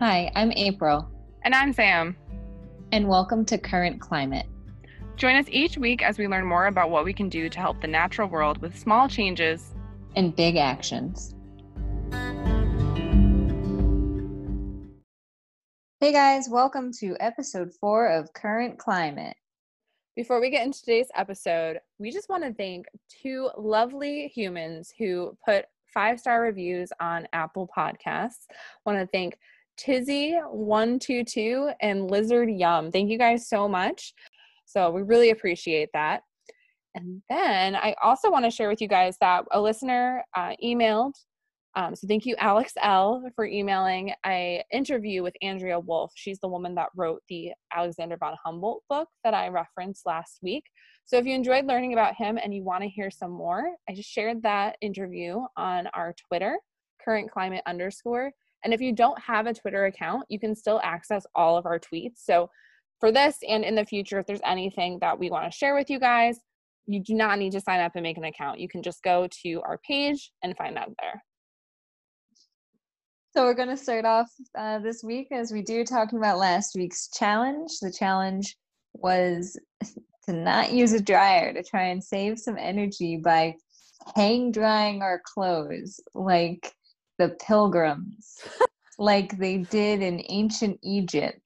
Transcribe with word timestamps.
Hi, 0.00 0.32
I'm 0.34 0.50
April, 0.52 1.06
And 1.44 1.54
I'm 1.54 1.72
Sam. 1.74 2.16
and 2.92 3.06
welcome 3.06 3.44
to 3.44 3.58
Current 3.58 4.00
Climate. 4.00 4.46
Join 5.16 5.36
us 5.36 5.44
each 5.50 5.76
week 5.76 6.02
as 6.02 6.18
we 6.18 6.26
learn 6.26 6.46
more 6.46 6.68
about 6.68 6.90
what 6.90 7.04
we 7.04 7.12
can 7.12 7.28
do 7.28 7.48
to 7.50 7.58
help 7.60 7.80
the 7.82 7.86
natural 7.86 8.26
world 8.28 8.58
with 8.62 8.78
small 8.78 9.08
changes. 9.08 9.74
and 10.16 10.34
big 10.34 10.56
actions. 10.56 11.34
Hey 16.00 16.12
guys, 16.12 16.48
welcome 16.50 16.90
to 16.94 17.14
episode 17.20 17.72
four 17.78 18.06
of 18.08 18.32
Current 18.32 18.78
Climate. 18.78 19.36
Before 20.16 20.40
we 20.40 20.50
get 20.50 20.64
into 20.66 20.80
today's 20.80 21.10
episode, 21.14 21.78
we 21.98 22.10
just 22.10 22.28
want 22.28 22.42
to 22.42 22.54
thank 22.54 22.86
two 23.22 23.50
lovely 23.56 24.32
humans 24.34 24.92
who 24.98 25.36
put 25.46 25.66
five 25.92 26.18
star 26.18 26.40
reviews 26.40 26.90
on 27.00 27.28
Apple 27.32 27.68
Podcasts. 27.76 28.46
Want 28.84 28.98
to 28.98 29.06
thank 29.12 29.36
Tizzy122 29.78 31.74
and 31.80 32.10
Lizard 32.10 32.50
Yum. 32.50 32.90
Thank 32.90 33.10
you 33.10 33.18
guys 33.18 33.48
so 33.48 33.68
much. 33.68 34.14
So 34.64 34.90
we 34.90 35.02
really 35.02 35.30
appreciate 35.30 35.88
that. 35.94 36.22
And 36.94 37.22
then 37.28 37.76
I 37.76 37.94
also 38.02 38.30
want 38.30 38.44
to 38.44 38.50
share 38.50 38.68
with 38.68 38.80
you 38.80 38.88
guys 38.88 39.16
that 39.20 39.44
a 39.52 39.60
listener 39.60 40.24
uh, 40.36 40.54
emailed. 40.62 41.12
Um, 41.76 41.94
so 41.94 42.08
thank 42.08 42.26
you, 42.26 42.34
Alex 42.38 42.72
L, 42.82 43.22
for 43.36 43.46
emailing 43.46 44.12
a 44.26 44.64
interview 44.72 45.22
with 45.22 45.34
Andrea 45.40 45.78
Wulf. 45.78 46.10
She's 46.16 46.40
the 46.40 46.48
woman 46.48 46.74
that 46.74 46.88
wrote 46.96 47.22
the 47.28 47.52
Alexander 47.72 48.16
von 48.16 48.34
Humboldt 48.44 48.82
book 48.88 49.08
that 49.22 49.34
I 49.34 49.48
referenced 49.48 50.04
last 50.04 50.40
week. 50.42 50.64
So 51.04 51.16
if 51.16 51.26
you 51.26 51.34
enjoyed 51.34 51.66
learning 51.66 51.92
about 51.92 52.16
him 52.16 52.38
and 52.42 52.52
you 52.52 52.64
want 52.64 52.82
to 52.82 52.88
hear 52.88 53.10
some 53.10 53.30
more, 53.30 53.70
I 53.88 53.94
just 53.94 54.10
shared 54.10 54.42
that 54.42 54.76
interview 54.80 55.40
on 55.56 55.86
our 55.94 56.14
Twitter, 56.28 56.58
current 57.04 57.30
climate 57.30 57.62
underscore. 57.66 58.32
And 58.64 58.74
if 58.74 58.80
you 58.80 58.92
don't 58.92 59.18
have 59.20 59.46
a 59.46 59.54
Twitter 59.54 59.86
account, 59.86 60.24
you 60.28 60.38
can 60.38 60.54
still 60.54 60.80
access 60.82 61.24
all 61.34 61.56
of 61.56 61.66
our 61.66 61.78
tweets. 61.78 62.18
So 62.18 62.50
for 62.98 63.10
this 63.10 63.38
and 63.48 63.64
in 63.64 63.74
the 63.74 63.84
future, 63.84 64.18
if 64.18 64.26
there's 64.26 64.40
anything 64.44 64.98
that 65.00 65.18
we 65.18 65.30
want 65.30 65.50
to 65.50 65.56
share 65.56 65.74
with 65.74 65.88
you 65.88 65.98
guys, 65.98 66.38
you 66.86 67.00
do 67.02 67.14
not 67.14 67.38
need 67.38 67.52
to 67.52 67.60
sign 67.60 67.80
up 67.80 67.92
and 67.94 68.02
make 68.02 68.18
an 68.18 68.24
account. 68.24 68.60
You 68.60 68.68
can 68.68 68.82
just 68.82 69.02
go 69.02 69.28
to 69.42 69.62
our 69.62 69.78
page 69.78 70.32
and 70.42 70.56
find 70.56 70.76
that 70.76 70.88
there. 71.00 71.22
So 73.32 73.44
we're 73.44 73.54
going 73.54 73.68
to 73.68 73.76
start 73.76 74.04
off 74.04 74.28
uh, 74.58 74.80
this 74.80 75.04
week 75.04 75.28
as 75.30 75.52
we 75.52 75.62
do 75.62 75.84
talking 75.84 76.18
about 76.18 76.38
last 76.38 76.74
week's 76.74 77.08
challenge. 77.10 77.78
The 77.80 77.92
challenge 77.92 78.56
was 78.92 79.58
to 80.24 80.32
not 80.32 80.72
use 80.72 80.92
a 80.92 81.00
dryer 81.00 81.52
to 81.52 81.62
try 81.62 81.84
and 81.84 82.02
save 82.02 82.38
some 82.38 82.58
energy 82.58 83.16
by 83.16 83.54
hang 84.16 84.50
drying 84.50 85.02
our 85.02 85.22
clothes 85.24 86.00
like 86.14 86.72
the 87.20 87.36
pilgrims, 87.46 88.38
like 88.98 89.36
they 89.36 89.58
did 89.58 90.00
in 90.00 90.24
ancient 90.30 90.80
Egypt, 90.82 91.42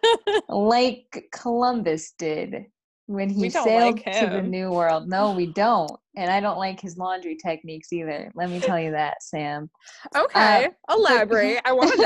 like 0.48 1.28
Columbus 1.32 2.12
did 2.18 2.66
when 3.06 3.30
he 3.30 3.48
sailed 3.48 4.00
like 4.04 4.18
to 4.18 4.26
the. 4.26 4.42
New 4.42 4.72
World. 4.72 5.08
No, 5.08 5.32
we 5.32 5.46
don't. 5.46 5.92
And 6.16 6.28
I 6.28 6.40
don't 6.40 6.58
like 6.58 6.80
his 6.80 6.98
laundry 6.98 7.36
techniques 7.36 7.92
either. 7.92 8.32
Let 8.34 8.50
me 8.50 8.58
tell 8.58 8.80
you 8.80 8.90
that, 8.90 9.22
Sam. 9.22 9.70
Okay, 10.14 10.66
uh, 10.66 10.94
elaborate. 10.94 11.60
I 11.64 11.72
want 11.72 11.92
to 11.92 12.02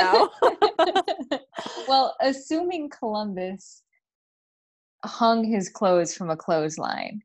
know. 1.33 1.39
well, 1.89 2.14
assuming 2.20 2.91
Columbus 2.91 3.83
hung 5.05 5.42
his 5.42 5.70
clothes 5.70 6.14
from 6.14 6.28
a 6.28 6.37
clothesline 6.37 7.22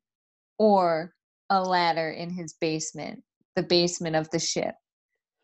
or 0.57 1.13
a 1.49 1.61
ladder 1.61 2.11
in 2.11 2.29
his 2.29 2.53
basement, 2.53 3.23
the 3.57 3.63
basement 3.63 4.15
of 4.15 4.29
the 4.29 4.39
ship. 4.39 4.75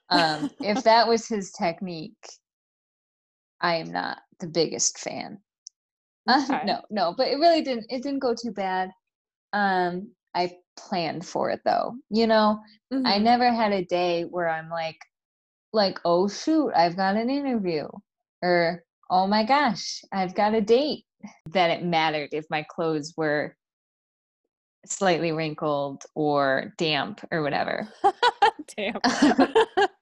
Um, 0.09 0.49
if 0.61 0.83
that 0.83 1.07
was 1.07 1.27
his 1.27 1.51
technique, 1.51 2.13
I 3.61 3.75
am 3.75 3.91
not 3.91 4.19
the 4.39 4.47
biggest 4.47 4.99
fan. 4.99 5.39
Uh, 6.27 6.43
Okay. 6.49 6.65
no, 6.65 6.81
no, 6.89 7.13
but 7.17 7.27
it 7.27 7.37
really 7.37 7.61
didn't. 7.61 7.85
It 7.89 8.03
didn't 8.03 8.19
go 8.19 8.33
too 8.33 8.51
bad. 8.51 8.91
Um, 9.53 10.11
I 10.35 10.57
planned 10.77 11.25
for 11.25 11.49
it 11.49 11.61
though. 11.65 11.95
You 12.09 12.27
know, 12.27 12.59
I 12.91 13.17
Mhm. 13.17 13.23
never 13.23 13.51
had 13.51 13.71
a 13.71 13.85
day 13.85 14.23
where 14.23 14.47
I'm 14.49 14.69
like, 14.69 14.97
like, 15.73 15.99
oh 16.05 16.27
shoot, 16.27 16.71
I've 16.75 16.95
got 16.95 17.15
an 17.17 17.29
interview, 17.29 17.87
or 18.41 18.83
oh 19.09 19.27
my 19.27 19.43
gosh, 19.43 20.01
I've 20.11 20.35
got 20.35 20.53
a 20.53 20.61
date. 20.61 21.05
That 21.51 21.71
it 21.71 21.83
mattered 21.83 22.29
if 22.33 22.45
my 22.49 22.63
clothes 22.69 23.13
were 23.17 23.55
slightly 24.85 25.31
wrinkled 25.31 26.03
or 26.13 26.73
damp 26.77 27.21
or 27.31 27.41
whatever. 27.41 27.89
Damn. 28.77 28.99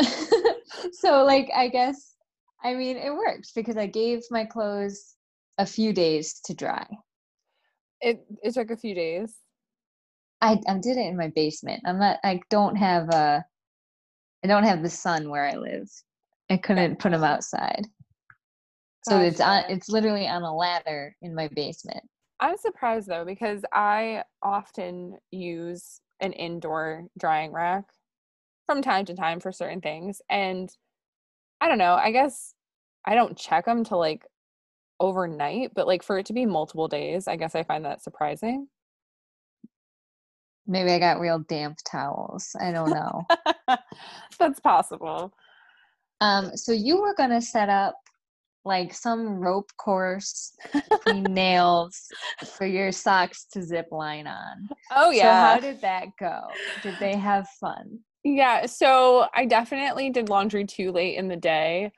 so, 0.92 1.24
like, 1.24 1.50
I 1.54 1.68
guess, 1.68 2.14
I 2.62 2.74
mean, 2.74 2.96
it 2.96 3.12
worked 3.12 3.54
because 3.54 3.76
I 3.76 3.86
gave 3.86 4.22
my 4.30 4.44
clothes 4.44 5.16
a 5.58 5.66
few 5.66 5.92
days 5.92 6.40
to 6.44 6.54
dry. 6.54 6.86
it 8.00 8.24
it 8.42 8.54
took 8.54 8.70
a 8.70 8.76
few 8.76 8.94
days. 8.94 9.34
I, 10.40 10.60
I 10.68 10.74
did 10.74 10.98
it 10.98 11.06
in 11.06 11.16
my 11.16 11.28
basement. 11.34 11.82
I'm 11.86 11.98
not. 11.98 12.18
I 12.24 12.40
don't 12.50 12.76
have 12.76 13.08
a. 13.10 13.44
I 14.44 14.46
don't 14.46 14.64
have 14.64 14.82
the 14.82 14.90
sun 14.90 15.30
where 15.30 15.46
I 15.46 15.56
live. 15.56 15.88
I 16.50 16.58
couldn't 16.58 16.98
put 16.98 17.12
them 17.12 17.24
outside. 17.24 17.86
So 19.08 19.18
it's 19.20 19.40
on. 19.40 19.64
It's 19.68 19.88
literally 19.88 20.28
on 20.28 20.42
a 20.42 20.54
ladder 20.54 21.16
in 21.22 21.34
my 21.34 21.48
basement. 21.48 22.04
I'm 22.40 22.58
surprised 22.58 23.08
though 23.08 23.24
because 23.24 23.62
I 23.72 24.24
often 24.42 25.16
use 25.30 26.00
an 26.20 26.32
indoor 26.32 27.06
drying 27.18 27.52
rack 27.52 27.84
from 28.66 28.82
time 28.82 29.04
to 29.06 29.14
time 29.14 29.40
for 29.40 29.52
certain 29.52 29.80
things 29.80 30.20
and 30.28 30.68
I 31.60 31.68
don't 31.68 31.78
know, 31.78 31.94
I 31.94 32.10
guess 32.10 32.54
I 33.06 33.14
don't 33.14 33.38
check 33.38 33.64
them 33.64 33.84
to 33.84 33.96
like 33.96 34.26
overnight, 35.00 35.72
but 35.74 35.86
like 35.86 36.02
for 36.02 36.18
it 36.18 36.26
to 36.26 36.32
be 36.32 36.46
multiple 36.46 36.88
days, 36.88 37.28
I 37.28 37.36
guess 37.36 37.54
I 37.54 37.62
find 37.62 37.84
that 37.84 38.02
surprising. 38.02 38.68
Maybe 40.66 40.90
I 40.90 40.98
got 40.98 41.20
real 41.20 41.38
damp 41.38 41.78
towels. 41.88 42.56
I 42.60 42.72
don't 42.72 42.90
know. 42.90 43.24
That's 44.38 44.60
possible. 44.60 45.32
um. 46.20 46.56
So 46.56 46.72
you 46.72 47.00
were 47.00 47.14
gonna 47.14 47.40
set 47.40 47.68
up 47.68 47.94
like 48.64 48.92
some 48.92 49.38
rope 49.38 49.70
course 49.78 50.52
nails 51.08 52.08
for 52.56 52.66
your 52.66 52.90
socks 52.90 53.46
to 53.52 53.62
zip 53.62 53.86
line 53.92 54.26
on. 54.26 54.68
Oh 54.90 55.10
yeah. 55.10 55.40
So 55.40 55.46
how 55.46 55.60
did 55.60 55.80
that 55.82 56.08
go? 56.18 56.40
Did 56.82 56.94
they 56.98 57.16
have 57.16 57.48
fun? 57.60 58.00
Yeah, 58.28 58.66
so 58.66 59.28
I 59.34 59.44
definitely 59.44 60.10
did 60.10 60.28
laundry 60.28 60.64
too 60.64 60.90
late 60.90 61.16
in 61.16 61.28
the 61.28 61.36
day. 61.36 61.92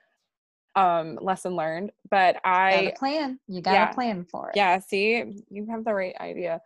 Um, 0.76 1.18
lesson 1.22 1.56
learned, 1.56 1.90
but 2.10 2.36
I 2.44 2.70
Got 2.70 2.80
I 2.80 2.82
a 2.82 2.92
plan. 2.92 3.40
You 3.48 3.62
got 3.62 3.72
yeah. 3.72 3.90
a 3.90 3.94
plan 3.94 4.26
for 4.30 4.50
it. 4.50 4.56
yeah, 4.56 4.78
see, 4.78 5.24
you 5.48 5.66
have 5.70 5.86
the 5.86 5.94
right 5.94 6.14
idea. 6.20 6.60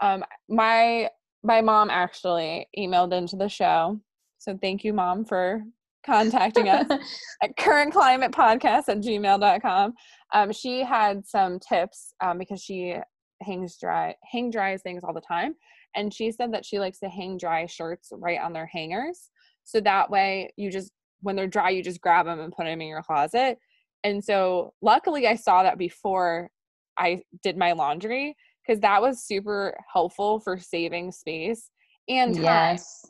Um, 0.00 0.24
my 0.48 1.10
my 1.42 1.60
mom 1.60 1.90
actually 1.90 2.68
emailed 2.78 3.12
into 3.12 3.34
the 3.34 3.48
show, 3.48 4.00
so 4.38 4.56
thank 4.62 4.84
you, 4.84 4.92
mom, 4.92 5.24
for 5.24 5.64
contacting 6.06 6.68
us 6.68 6.86
at 7.42 7.56
currentclimatepodcast 7.56 8.88
at 8.88 8.98
gmail.com. 8.98 9.94
Um, 10.32 10.52
she 10.52 10.84
had 10.84 11.26
some 11.26 11.58
tips 11.58 12.14
um, 12.22 12.38
because 12.38 12.62
she 12.62 12.96
hangs 13.42 13.76
dry 13.80 14.14
hang 14.30 14.50
dries 14.50 14.80
things 14.82 15.02
all 15.04 15.12
the 15.12 15.20
time 15.20 15.54
and 15.94 16.12
she 16.12 16.30
said 16.30 16.52
that 16.52 16.64
she 16.64 16.78
likes 16.78 16.98
to 17.00 17.08
hang 17.08 17.38
dry 17.38 17.66
shirts 17.66 18.10
right 18.12 18.40
on 18.40 18.52
their 18.52 18.66
hangers. 18.66 19.30
So 19.64 19.80
that 19.80 20.10
way 20.10 20.52
you 20.56 20.70
just 20.70 20.92
when 21.20 21.36
they're 21.36 21.46
dry 21.46 21.70
you 21.70 21.82
just 21.82 22.00
grab 22.00 22.26
them 22.26 22.40
and 22.40 22.52
put 22.52 22.64
them 22.66 22.80
in 22.80 22.88
your 22.88 23.02
closet. 23.02 23.58
And 24.04 24.22
so 24.24 24.72
luckily 24.82 25.26
i 25.26 25.34
saw 25.34 25.62
that 25.62 25.78
before 25.78 26.50
i 26.96 27.22
did 27.42 27.56
my 27.56 27.72
laundry 27.72 28.36
because 28.66 28.80
that 28.80 29.00
was 29.00 29.24
super 29.24 29.76
helpful 29.92 30.40
for 30.40 30.58
saving 30.58 31.10
space 31.10 31.70
and 32.08 32.34
time. 32.34 32.44
Yes. 32.44 33.04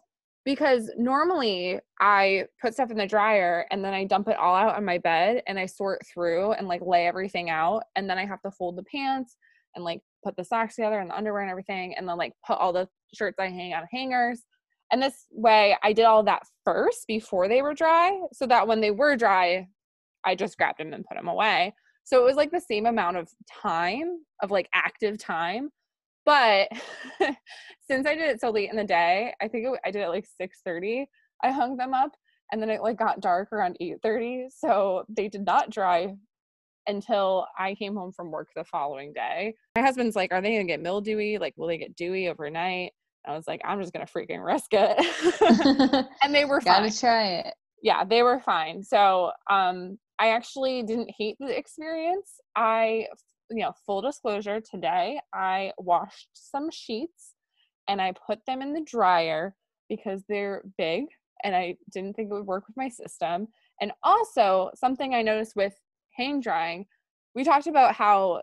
because 0.44 0.90
normally 0.96 1.80
I 2.00 2.44
put 2.62 2.74
stuff 2.74 2.90
in 2.90 2.96
the 2.96 3.06
dryer 3.06 3.66
and 3.70 3.84
then 3.84 3.92
I 3.92 4.04
dump 4.04 4.28
it 4.28 4.36
all 4.36 4.54
out 4.54 4.76
on 4.76 4.84
my 4.84 4.98
bed 4.98 5.42
and 5.46 5.58
I 5.58 5.66
sort 5.66 6.00
through 6.06 6.52
and 6.52 6.68
like 6.68 6.80
lay 6.82 7.06
everything 7.06 7.50
out 7.50 7.82
and 7.96 8.08
then 8.08 8.18
I 8.18 8.24
have 8.24 8.40
to 8.42 8.50
fold 8.50 8.76
the 8.76 8.84
pants 8.84 9.36
and 9.74 9.84
like 9.84 10.00
put 10.24 10.36
the 10.36 10.44
socks 10.44 10.76
together 10.76 11.00
and 11.00 11.10
the 11.10 11.16
underwear 11.16 11.42
and 11.42 11.50
everything 11.50 11.94
and 11.96 12.08
then 12.08 12.16
like 12.16 12.32
put 12.46 12.58
all 12.58 12.72
the 12.72 12.88
shirts 13.14 13.36
I 13.38 13.48
hang 13.48 13.74
on 13.74 13.84
hangers. 13.92 14.42
And 14.90 15.02
this 15.02 15.26
way 15.30 15.76
I 15.82 15.92
did 15.92 16.04
all 16.04 16.22
that 16.24 16.42
first 16.64 17.06
before 17.06 17.48
they 17.48 17.62
were 17.62 17.74
dry 17.74 18.18
so 18.32 18.46
that 18.46 18.66
when 18.66 18.80
they 18.80 18.90
were 18.90 19.16
dry 19.16 19.68
I 20.24 20.34
just 20.34 20.58
grabbed 20.58 20.80
them 20.80 20.92
and 20.92 21.04
put 21.04 21.16
them 21.16 21.28
away. 21.28 21.74
So 22.04 22.20
it 22.20 22.24
was 22.24 22.36
like 22.36 22.50
the 22.50 22.60
same 22.60 22.86
amount 22.86 23.18
of 23.18 23.28
time 23.62 24.20
of 24.42 24.50
like 24.50 24.68
active 24.74 25.18
time 25.18 25.70
but 26.28 26.68
since 27.90 28.06
I 28.06 28.14
did 28.14 28.28
it 28.28 28.38
so 28.38 28.50
late 28.50 28.68
in 28.68 28.76
the 28.76 28.84
day, 28.84 29.32
I 29.40 29.48
think 29.48 29.64
it, 29.64 29.80
I 29.82 29.90
did 29.90 30.02
it 30.02 30.10
like 30.10 30.26
6:30. 30.38 31.06
I 31.42 31.50
hung 31.50 31.78
them 31.78 31.94
up, 31.94 32.10
and 32.52 32.60
then 32.60 32.68
it 32.68 32.82
like 32.82 32.98
got 32.98 33.20
dark 33.20 33.50
around 33.50 33.78
8:30, 33.80 34.48
so 34.50 35.04
they 35.08 35.28
did 35.28 35.46
not 35.46 35.70
dry 35.70 36.14
until 36.88 37.46
I 37.58 37.74
came 37.74 37.94
home 37.94 38.12
from 38.12 38.30
work 38.30 38.48
the 38.56 38.64
following 38.64 39.12
day. 39.12 39.54
My 39.76 39.82
husband's 39.82 40.16
like, 40.16 40.32
"Are 40.32 40.40
they 40.40 40.52
gonna 40.52 40.64
get 40.64 40.80
mildewy? 40.80 41.38
Like, 41.38 41.54
will 41.56 41.68
they 41.68 41.78
get 41.78 41.94
dewy 41.96 42.28
overnight?" 42.28 42.92
I 43.26 43.36
was 43.36 43.46
like, 43.46 43.60
"I'm 43.64 43.80
just 43.80 43.92
gonna 43.92 44.06
freaking 44.06 44.44
risk 44.44 44.68
it," 44.72 46.06
and 46.22 46.34
they 46.34 46.44
were 46.44 46.60
fine 46.60 46.82
Gotta 46.82 46.98
try 46.98 47.24
it. 47.26 47.54
yeah 47.82 48.04
they 48.04 48.22
were 48.22 48.40
fine 48.40 48.82
so 48.82 49.30
um 49.50 49.98
I 50.18 50.30
actually 50.30 50.82
didn't 50.82 51.10
hate 51.16 51.36
the 51.38 51.56
experience. 51.56 52.40
I, 52.56 53.06
you 53.50 53.62
know, 53.62 53.72
full 53.86 54.02
disclosure, 54.02 54.60
today 54.60 55.20
I 55.32 55.72
washed 55.78 56.28
some 56.32 56.70
sheets 56.70 57.34
and 57.88 58.02
I 58.02 58.12
put 58.26 58.40
them 58.46 58.60
in 58.60 58.72
the 58.72 58.82
dryer 58.82 59.54
because 59.88 60.24
they're 60.28 60.62
big 60.76 61.04
and 61.44 61.54
I 61.54 61.76
didn't 61.92 62.14
think 62.14 62.30
it 62.30 62.34
would 62.34 62.46
work 62.46 62.66
with 62.66 62.76
my 62.76 62.88
system. 62.88 63.46
And 63.80 63.92
also, 64.02 64.70
something 64.74 65.14
I 65.14 65.22
noticed 65.22 65.54
with 65.54 65.74
hang 66.18 66.40
drying, 66.40 66.86
we 67.34 67.44
talked 67.44 67.66
about 67.66 67.94
how 67.94 68.42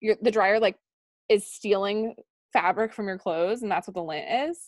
your, 0.00 0.16
the 0.22 0.30
dryer 0.30 0.60
like 0.60 0.76
is 1.28 1.46
stealing 1.46 2.14
fabric 2.52 2.92
from 2.92 3.08
your 3.08 3.18
clothes, 3.18 3.62
and 3.62 3.70
that's 3.70 3.88
what 3.88 3.94
the 3.94 4.02
lint 4.02 4.50
is. 4.50 4.58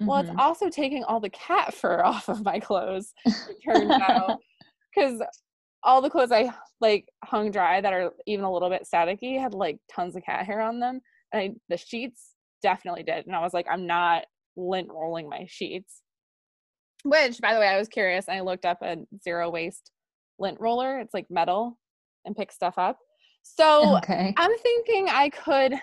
Mm-hmm. 0.00 0.06
Well, 0.06 0.20
it's 0.20 0.30
mm-hmm. 0.30 0.40
also 0.40 0.68
taking 0.68 1.04
all 1.04 1.20
the 1.20 1.30
cat 1.30 1.72
fur 1.80 2.02
off 2.02 2.28
of 2.28 2.44
my 2.44 2.58
clothes. 2.58 3.12
It 3.24 3.56
turns 3.64 3.90
out 3.90 4.38
because 4.94 5.22
all 5.82 6.02
the 6.02 6.10
clothes 6.10 6.32
I 6.32 6.52
like 6.80 7.06
hung 7.24 7.50
dry 7.50 7.80
that 7.80 7.92
are 7.92 8.10
even 8.26 8.44
a 8.44 8.52
little 8.52 8.68
bit 8.68 8.86
staticky 8.92 9.40
had 9.40 9.54
like 9.54 9.78
tons 9.90 10.16
of 10.16 10.24
cat 10.24 10.44
hair 10.44 10.60
on 10.60 10.80
them, 10.80 11.00
and 11.32 11.42
I, 11.42 11.50
the 11.68 11.76
sheets 11.76 12.34
definitely 12.62 13.02
did. 13.02 13.26
And 13.26 13.34
I 13.34 13.40
was 13.40 13.54
like, 13.54 13.66
I'm 13.70 13.86
not 13.86 14.24
lint 14.56 14.88
rolling 14.90 15.28
my 15.28 15.46
sheets. 15.48 16.02
Which, 17.02 17.40
by 17.40 17.54
the 17.54 17.60
way, 17.60 17.68
I 17.68 17.78
was 17.78 17.88
curious. 17.88 18.28
I 18.28 18.40
looked 18.40 18.66
up 18.66 18.78
a 18.82 18.96
zero 19.24 19.48
waste 19.48 19.90
lint 20.38 20.58
roller. 20.60 21.00
It's 21.00 21.14
like 21.14 21.26
metal 21.30 21.78
and 22.24 22.36
pick 22.36 22.52
stuff 22.52 22.74
up. 22.78 22.98
So 23.42 23.96
okay. 23.98 24.34
I'm 24.36 24.56
thinking 24.58 25.08
I 25.08 25.30
could 25.30 25.74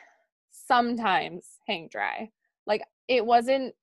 sometimes 0.52 1.46
hang 1.68 1.88
dry. 1.92 2.30
Like 2.66 2.84
it 3.08 3.26
wasn't 3.26 3.74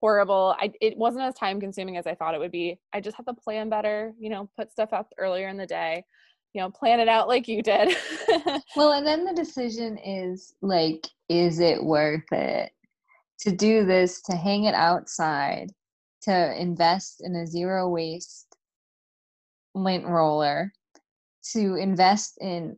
horrible. 0.00 0.56
I 0.58 0.72
it 0.80 0.96
wasn't 0.96 1.24
as 1.24 1.34
time 1.34 1.60
consuming 1.60 1.96
as 1.96 2.06
I 2.06 2.14
thought 2.14 2.34
it 2.34 2.40
would 2.40 2.52
be. 2.52 2.78
I 2.92 3.00
just 3.00 3.16
have 3.16 3.26
to 3.26 3.34
plan 3.34 3.68
better, 3.68 4.12
you 4.18 4.30
know, 4.30 4.48
put 4.56 4.72
stuff 4.72 4.92
up 4.92 5.12
earlier 5.18 5.48
in 5.48 5.56
the 5.56 5.66
day, 5.66 6.04
you 6.54 6.60
know, 6.60 6.70
plan 6.70 7.00
it 7.00 7.08
out 7.08 7.28
like 7.28 7.48
you 7.48 7.62
did. 7.62 7.96
well, 8.76 8.92
and 8.92 9.06
then 9.06 9.24
the 9.24 9.34
decision 9.34 9.98
is 9.98 10.54
like, 10.62 11.06
is 11.28 11.60
it 11.60 11.82
worth 11.82 12.30
it 12.32 12.72
to 13.40 13.52
do 13.52 13.84
this, 13.84 14.22
to 14.22 14.36
hang 14.36 14.64
it 14.64 14.74
outside, 14.74 15.70
to 16.22 16.60
invest 16.60 17.22
in 17.24 17.34
a 17.36 17.46
zero 17.46 17.88
waste 17.88 18.56
lint 19.74 20.04
roller, 20.06 20.72
to 21.52 21.74
invest 21.76 22.38
in, 22.40 22.76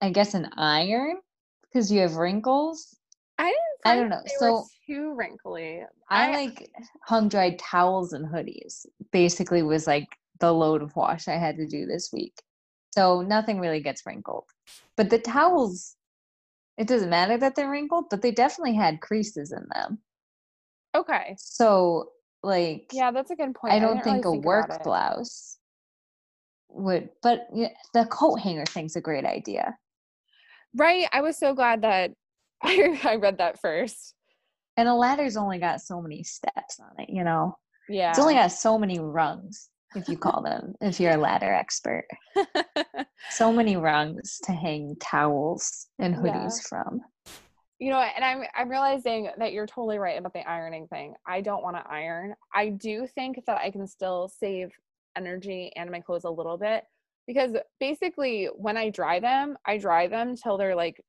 I 0.00 0.10
guess, 0.10 0.34
an 0.34 0.50
iron 0.56 1.16
because 1.62 1.90
you 1.90 2.00
have 2.00 2.16
wrinkles. 2.16 2.96
I 3.38 3.44
didn't. 3.44 3.58
I 3.84 3.96
don't 3.96 4.08
know. 4.08 4.22
so 4.38 4.64
too 4.86 5.14
wrinkly. 5.16 5.82
I, 6.10 6.28
I 6.28 6.32
like 6.32 6.70
hung 7.04 7.28
dried 7.28 7.58
towels 7.58 8.12
and 8.12 8.26
hoodies. 8.26 8.86
Basically, 9.12 9.62
was 9.62 9.86
like 9.86 10.08
the 10.40 10.52
load 10.52 10.82
of 10.82 10.94
wash 10.96 11.28
I 11.28 11.36
had 11.36 11.56
to 11.56 11.66
do 11.66 11.86
this 11.86 12.10
week. 12.12 12.34
So 12.94 13.22
nothing 13.22 13.60
really 13.60 13.80
gets 13.80 14.04
wrinkled. 14.06 14.44
But 14.96 15.10
the 15.10 15.18
towels, 15.18 15.94
it 16.78 16.88
doesn't 16.88 17.10
matter 17.10 17.38
that 17.38 17.54
they're 17.54 17.70
wrinkled, 17.70 18.06
but 18.10 18.22
they 18.22 18.32
definitely 18.32 18.74
had 18.74 19.00
creases 19.00 19.52
in 19.52 19.66
them. 19.72 19.98
Okay. 20.96 21.36
So 21.38 22.10
like 22.42 22.90
yeah 22.92 23.10
that's 23.10 23.30
a 23.30 23.36
good 23.36 23.54
point 23.54 23.74
i 23.74 23.78
don't 23.78 23.98
I 23.98 24.02
think 24.02 24.24
really 24.24 24.38
a 24.38 24.40
think 24.40 24.44
work 24.44 24.82
blouse 24.84 25.57
would 26.78 27.10
but 27.22 27.48
the 27.94 28.06
coat 28.06 28.36
hanger 28.36 28.66
thing's 28.66 28.96
a 28.96 29.00
great 29.00 29.24
idea. 29.24 29.76
Right? 30.74 31.08
I 31.12 31.20
was 31.20 31.38
so 31.38 31.54
glad 31.54 31.82
that 31.82 32.12
i, 32.62 33.00
I 33.04 33.16
read 33.16 33.38
that 33.38 33.60
first. 33.60 34.14
And 34.76 34.88
a 34.88 34.94
ladder's 34.94 35.36
only 35.36 35.58
got 35.58 35.80
so 35.80 36.00
many 36.00 36.22
steps 36.22 36.80
on 36.80 36.90
it 36.98 37.10
you 37.10 37.24
know? 37.24 37.56
Yeah 37.88 38.10
it's 38.10 38.18
only 38.18 38.34
got 38.34 38.52
so 38.52 38.78
many 38.78 38.98
rungs 38.98 39.70
if 39.94 40.08
you 40.08 40.18
call 40.18 40.42
them 40.42 40.74
if 40.80 41.00
you're 41.00 41.14
a 41.14 41.16
ladder 41.16 41.52
expert. 41.52 42.06
So 43.30 43.52
many 43.52 43.76
rungs 43.76 44.38
to 44.44 44.52
hang 44.52 44.96
towels 45.00 45.88
and 45.98 46.14
hoodies 46.14 46.56
yeah. 46.56 46.68
from. 46.68 47.00
You 47.78 47.90
know 47.90 47.98
and 47.98 48.24
i'm 48.24 48.42
i'm 48.56 48.68
realizing 48.68 49.30
that 49.38 49.52
you're 49.52 49.66
totally 49.66 49.98
right 49.98 50.18
about 50.18 50.32
the 50.32 50.48
ironing 50.48 50.88
thing. 50.88 51.14
I 51.26 51.40
don't 51.40 51.62
want 51.62 51.76
to 51.76 51.84
iron. 51.88 52.34
I 52.54 52.70
do 52.70 53.06
think 53.06 53.40
that 53.46 53.58
i 53.58 53.70
can 53.70 53.86
still 53.86 54.28
save 54.28 54.70
energy 55.18 55.72
and 55.76 55.90
my 55.90 56.00
clothes 56.00 56.24
a 56.24 56.30
little 56.30 56.56
bit 56.56 56.84
because 57.26 57.52
basically 57.80 58.48
when 58.56 58.76
i 58.76 58.88
dry 58.88 59.20
them 59.20 59.56
i 59.66 59.76
dry 59.76 60.06
them 60.06 60.34
till 60.36 60.56
they're 60.56 60.76
like 60.76 61.00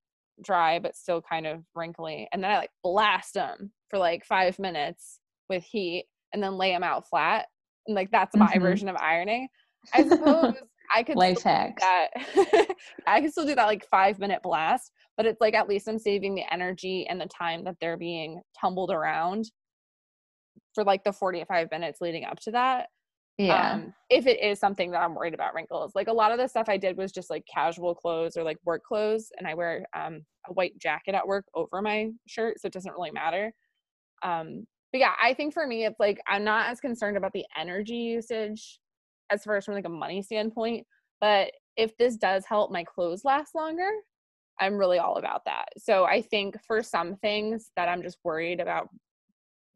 dry 0.43 0.79
but 0.79 0.95
still 0.95 1.21
kind 1.21 1.45
of 1.45 1.63
wrinkly 1.75 2.27
and 2.31 2.43
then 2.43 2.51
i 2.51 2.57
like 2.57 2.71
blast 2.83 3.33
them 3.33 3.71
for 3.89 3.99
like 3.99 4.25
five 4.25 4.57
minutes 4.59 5.19
with 5.49 5.63
heat 5.63 6.05
and 6.33 6.41
then 6.41 6.57
lay 6.57 6.71
them 6.71 6.83
out 6.83 7.07
flat 7.07 7.45
and 7.87 7.95
like 7.95 8.09
that's 8.11 8.35
my 8.35 8.47
mm-hmm. 8.47 8.61
version 8.61 8.89
of 8.89 8.95
ironing 8.97 9.47
i 9.93 10.07
suppose 10.07 10.55
I 10.91 11.03
could 11.03 11.17
life 11.17 11.43
hack 11.43 11.79
that. 11.79 12.09
I 13.07 13.21
can 13.21 13.31
still 13.31 13.45
do 13.45 13.55
that 13.55 13.65
like 13.65 13.87
five 13.89 14.19
minute 14.19 14.41
blast, 14.41 14.91
but 15.17 15.25
it's 15.25 15.41
like 15.41 15.53
at 15.53 15.69
least 15.69 15.87
I'm 15.87 15.99
saving 15.99 16.35
the 16.35 16.51
energy 16.51 17.05
and 17.07 17.21
the 17.21 17.27
time 17.27 17.63
that 17.65 17.75
they're 17.79 17.97
being 17.97 18.41
tumbled 18.59 18.91
around 18.91 19.51
for 20.73 20.83
like 20.83 21.03
the 21.03 21.13
45 21.13 21.69
minutes 21.71 22.01
leading 22.01 22.25
up 22.25 22.39
to 22.41 22.51
that. 22.51 22.87
Yeah. 23.39 23.71
Um, 23.71 23.93
if 24.09 24.27
it 24.27 24.43
is 24.43 24.59
something 24.59 24.91
that 24.91 25.01
I'm 25.01 25.15
worried 25.15 25.33
about 25.33 25.53
wrinkles, 25.53 25.93
like 25.95 26.09
a 26.09 26.13
lot 26.13 26.33
of 26.33 26.37
the 26.37 26.47
stuff 26.47 26.67
I 26.67 26.75
did 26.75 26.97
was 26.97 27.13
just 27.13 27.29
like 27.29 27.45
casual 27.51 27.95
clothes 27.95 28.35
or 28.35 28.43
like 28.43 28.57
work 28.65 28.83
clothes, 28.83 29.31
and 29.37 29.47
I 29.47 29.53
wear 29.53 29.85
um, 29.95 30.25
a 30.49 30.53
white 30.53 30.77
jacket 30.77 31.15
at 31.15 31.25
work 31.25 31.45
over 31.55 31.81
my 31.81 32.09
shirt, 32.27 32.59
so 32.59 32.65
it 32.65 32.73
doesn't 32.73 32.91
really 32.91 33.11
matter. 33.11 33.53
Um, 34.23 34.67
but 34.91 34.99
yeah, 34.99 35.13
I 35.23 35.33
think 35.33 35.53
for 35.53 35.65
me, 35.65 35.85
it's 35.85 36.01
like 36.01 36.19
I'm 36.27 36.43
not 36.43 36.69
as 36.69 36.81
concerned 36.81 37.15
about 37.15 37.31
the 37.31 37.45
energy 37.57 37.95
usage 37.95 38.79
as 39.31 39.45
far 39.45 39.55
as 39.55 39.63
from 39.63 39.75
like 39.75 39.85
a 39.85 39.89
money 39.89 40.21
standpoint. 40.21 40.85
But 41.21 41.51
if 41.77 41.95
this 41.97 42.17
does 42.17 42.43
help 42.45 42.71
my 42.71 42.83
clothes 42.83 43.23
last 43.23 43.55
longer, 43.55 43.89
I'm 44.59 44.75
really 44.75 44.99
all 44.99 45.15
about 45.15 45.45
that. 45.45 45.67
So 45.77 46.03
I 46.03 46.21
think 46.21 46.57
for 46.67 46.83
some 46.83 47.15
things 47.17 47.71
that 47.77 47.87
I'm 47.87 48.01
just 48.01 48.17
worried 48.25 48.59
about 48.59 48.89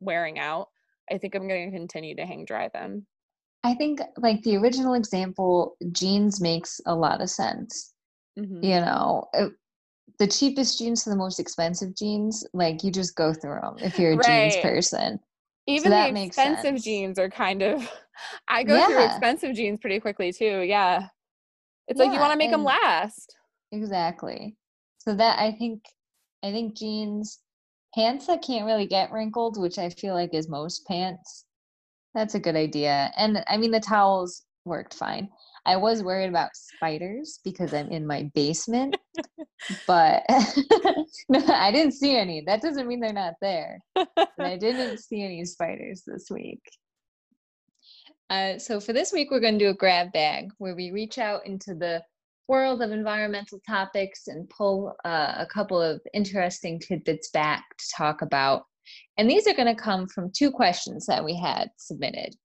wearing 0.02 0.38
out, 0.38 0.68
I 1.10 1.18
think 1.18 1.34
I'm 1.34 1.48
going 1.48 1.72
to 1.72 1.78
continue 1.78 2.16
to 2.18 2.26
hang 2.26 2.44
dry 2.44 2.70
them. 2.74 3.06
I 3.64 3.74
think 3.76 4.02
like 4.18 4.42
the 4.44 4.58
original 4.58 4.94
example, 4.94 5.78
jeans 5.92 6.42
makes 6.42 6.82
a 6.86 6.96
lot 6.96 7.22
of 7.22 7.30
sense. 7.30 7.94
Mm-hmm. 8.38 8.64
You 8.64 8.80
know, 8.82 9.30
it, 9.34 9.54
the 10.20 10.28
cheapest 10.28 10.78
jeans 10.78 11.04
to 11.04 11.10
the 11.10 11.16
most 11.16 11.40
expensive 11.40 11.96
jeans, 11.96 12.46
like 12.54 12.84
you 12.84 12.92
just 12.92 13.16
go 13.16 13.34
through 13.34 13.60
them 13.62 13.76
if 13.80 13.98
you're 13.98 14.14
a 14.14 14.18
right. 14.18 14.52
jeans 14.52 14.62
person. 14.62 15.20
Even 15.66 15.92
so 15.92 16.12
the 16.12 16.24
expensive 16.24 16.82
jeans 16.82 17.18
are 17.18 17.30
kind 17.30 17.62
of 17.62 17.90
I 18.48 18.64
go 18.64 18.76
yeah. 18.76 18.88
through 18.88 19.06
expensive 19.06 19.56
jeans 19.56 19.80
pretty 19.80 20.00
quickly 20.00 20.34
too. 20.34 20.62
Yeah. 20.62 21.08
It's 21.88 22.00
yeah, 22.00 22.06
like 22.06 22.14
you 22.14 22.20
want 22.20 22.34
to 22.34 22.38
make 22.38 22.52
them 22.52 22.64
last. 22.64 23.36
Exactly. 23.72 24.56
So 25.00 25.16
that 25.16 25.40
I 25.40 25.52
think 25.52 25.84
I 26.44 26.52
think 26.52 26.76
jeans 26.76 27.40
pants 27.96 28.28
that 28.28 28.42
can't 28.42 28.66
really 28.66 28.88
get 28.88 29.12
wrinkled, 29.12 29.60
which 29.60 29.78
I 29.78 29.90
feel 29.90 30.14
like 30.14 30.34
is 30.34 30.50
most 30.50 30.86
pants. 30.86 31.46
That's 32.14 32.36
a 32.36 32.40
good 32.40 32.56
idea. 32.56 33.12
And 33.18 33.44
I 33.48 33.58
mean 33.58 33.72
the 33.72 33.80
towels 33.80 34.44
worked 34.66 34.94
fine. 34.94 35.30
I 35.66 35.78
was 35.78 36.04
worried 36.04 36.30
about 36.30 36.56
spiders 36.56 37.40
because 37.44 37.74
I'm 37.74 37.90
in 37.90 38.06
my 38.06 38.30
basement, 38.36 38.98
but 39.88 40.24
I 40.30 41.72
didn't 41.72 41.94
see 41.94 42.18
any. 42.18 42.44
That 42.46 42.62
doesn't 42.62 42.88
mean 42.88 43.00
they're 43.00 43.14
not 43.14 43.36
there. 43.42 43.80
I 43.96 44.58
didn't 44.58 45.00
see 45.00 45.24
any 45.24 45.46
spiders 45.46 46.04
this 46.06 46.30
week. 46.30 46.62
Uh, 48.30 48.58
so 48.58 48.80
for 48.80 48.94
this 48.94 49.14
week, 49.14 49.30
we're 49.32 49.40
going 49.40 49.58
to 49.58 49.66
do 49.66 49.70
a 49.70 49.76
grab 49.76 50.12
bag 50.12 50.50
where 50.58 50.76
we 50.76 50.92
reach 50.92 51.18
out 51.18 51.46
into 51.46 51.76
the 51.76 52.02
world 52.48 52.82
of 52.82 52.92
environmental 52.92 53.60
topics 53.68 54.28
and 54.28 54.50
pull 54.50 54.94
uh, 55.06 55.36
a 55.38 55.46
couple 55.46 55.82
of 55.82 56.02
interesting 56.14 56.80
tidbits 56.80 57.30
back 57.30 57.64
to 57.78 57.86
talk 57.96 58.22
about. 58.22 58.64
And 59.18 59.30
these 59.30 59.48
are 59.48 59.54
going 59.54 59.74
to 59.74 59.82
come 59.82 60.08
from 60.08 60.32
two 60.32 60.52
questions 60.52 61.06
that 61.06 61.24
we 61.24 61.36
had 61.36 61.70
submitted 61.78 62.36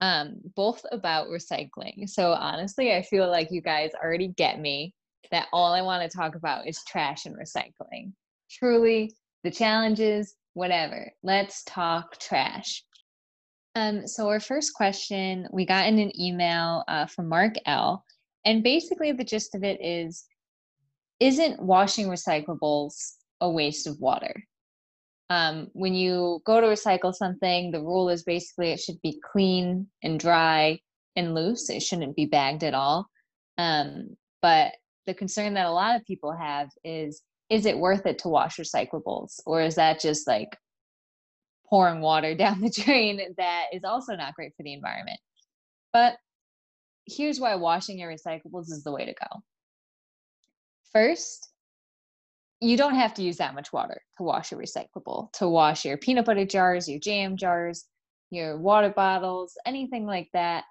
um, 0.00 0.36
both 0.54 0.82
about 0.92 1.28
recycling. 1.28 2.08
So 2.08 2.32
honestly, 2.32 2.94
I 2.94 3.02
feel 3.02 3.30
like 3.30 3.50
you 3.50 3.62
guys 3.62 3.90
already 4.02 4.28
get 4.28 4.60
me 4.60 4.92
that 5.30 5.48
all 5.52 5.72
I 5.72 5.82
want 5.82 6.08
to 6.08 6.16
talk 6.16 6.34
about 6.34 6.66
is 6.66 6.84
trash 6.86 7.26
and 7.26 7.36
recycling. 7.36 8.12
Truly, 8.50 9.14
the 9.42 9.50
challenges, 9.50 10.36
whatever. 10.54 11.10
Let's 11.22 11.64
talk 11.64 12.18
trash. 12.18 12.84
Um, 13.74 14.06
so 14.06 14.28
our 14.28 14.40
first 14.40 14.74
question 14.74 15.46
we 15.52 15.66
got 15.66 15.86
in 15.86 15.98
an 15.98 16.12
email 16.18 16.84
uh, 16.88 17.06
from 17.06 17.28
Mark 17.28 17.54
L. 17.66 18.04
And 18.44 18.62
basically, 18.62 19.12
the 19.12 19.24
gist 19.24 19.54
of 19.54 19.64
it 19.64 19.78
is 19.82 20.24
Isn't 21.20 21.60
washing 21.60 22.06
recyclables 22.06 23.14
a 23.40 23.50
waste 23.50 23.86
of 23.86 23.98
water? 23.98 24.34
Um, 25.28 25.68
when 25.72 25.94
you 25.94 26.40
go 26.44 26.60
to 26.60 26.66
recycle 26.66 27.14
something, 27.14 27.70
the 27.70 27.80
rule 27.80 28.08
is 28.08 28.22
basically 28.22 28.70
it 28.70 28.80
should 28.80 29.00
be 29.02 29.20
clean 29.32 29.88
and 30.02 30.20
dry 30.20 30.78
and 31.16 31.34
loose. 31.34 31.68
It 31.68 31.82
shouldn't 31.82 32.14
be 32.14 32.26
bagged 32.26 32.62
at 32.62 32.74
all. 32.74 33.08
Um, 33.58 34.16
but 34.40 34.72
the 35.06 35.14
concern 35.14 35.54
that 35.54 35.66
a 35.66 35.72
lot 35.72 35.96
of 35.96 36.04
people 36.04 36.32
have 36.32 36.68
is 36.84 37.22
is 37.48 37.64
it 37.64 37.78
worth 37.78 38.06
it 38.06 38.18
to 38.18 38.28
wash 38.28 38.56
recyclables? 38.56 39.40
Or 39.46 39.60
is 39.62 39.76
that 39.76 40.00
just 40.00 40.26
like 40.26 40.56
pouring 41.68 42.00
water 42.00 42.34
down 42.36 42.60
the 42.60 42.70
drain 42.70 43.20
that 43.36 43.66
is 43.72 43.84
also 43.84 44.14
not 44.14 44.34
great 44.34 44.52
for 44.56 44.62
the 44.62 44.72
environment? 44.72 45.18
But 45.92 46.16
here's 47.06 47.40
why 47.40 47.54
washing 47.54 47.98
your 47.98 48.12
recyclables 48.12 48.70
is 48.70 48.82
the 48.84 48.92
way 48.92 49.06
to 49.06 49.14
go. 49.14 49.42
First, 50.92 51.50
you 52.60 52.76
don't 52.76 52.94
have 52.94 53.14
to 53.14 53.22
use 53.22 53.36
that 53.36 53.54
much 53.54 53.72
water 53.72 54.00
to 54.16 54.22
wash 54.22 54.52
a 54.52 54.56
recyclable, 54.56 55.32
to 55.34 55.48
wash 55.48 55.84
your 55.84 55.96
peanut 55.98 56.24
butter 56.24 56.46
jars, 56.46 56.88
your 56.88 56.98
jam 56.98 57.36
jars, 57.36 57.86
your 58.30 58.58
water 58.58 58.90
bottles, 58.90 59.54
anything 59.66 60.06
like 60.06 60.28
that. 60.32 60.64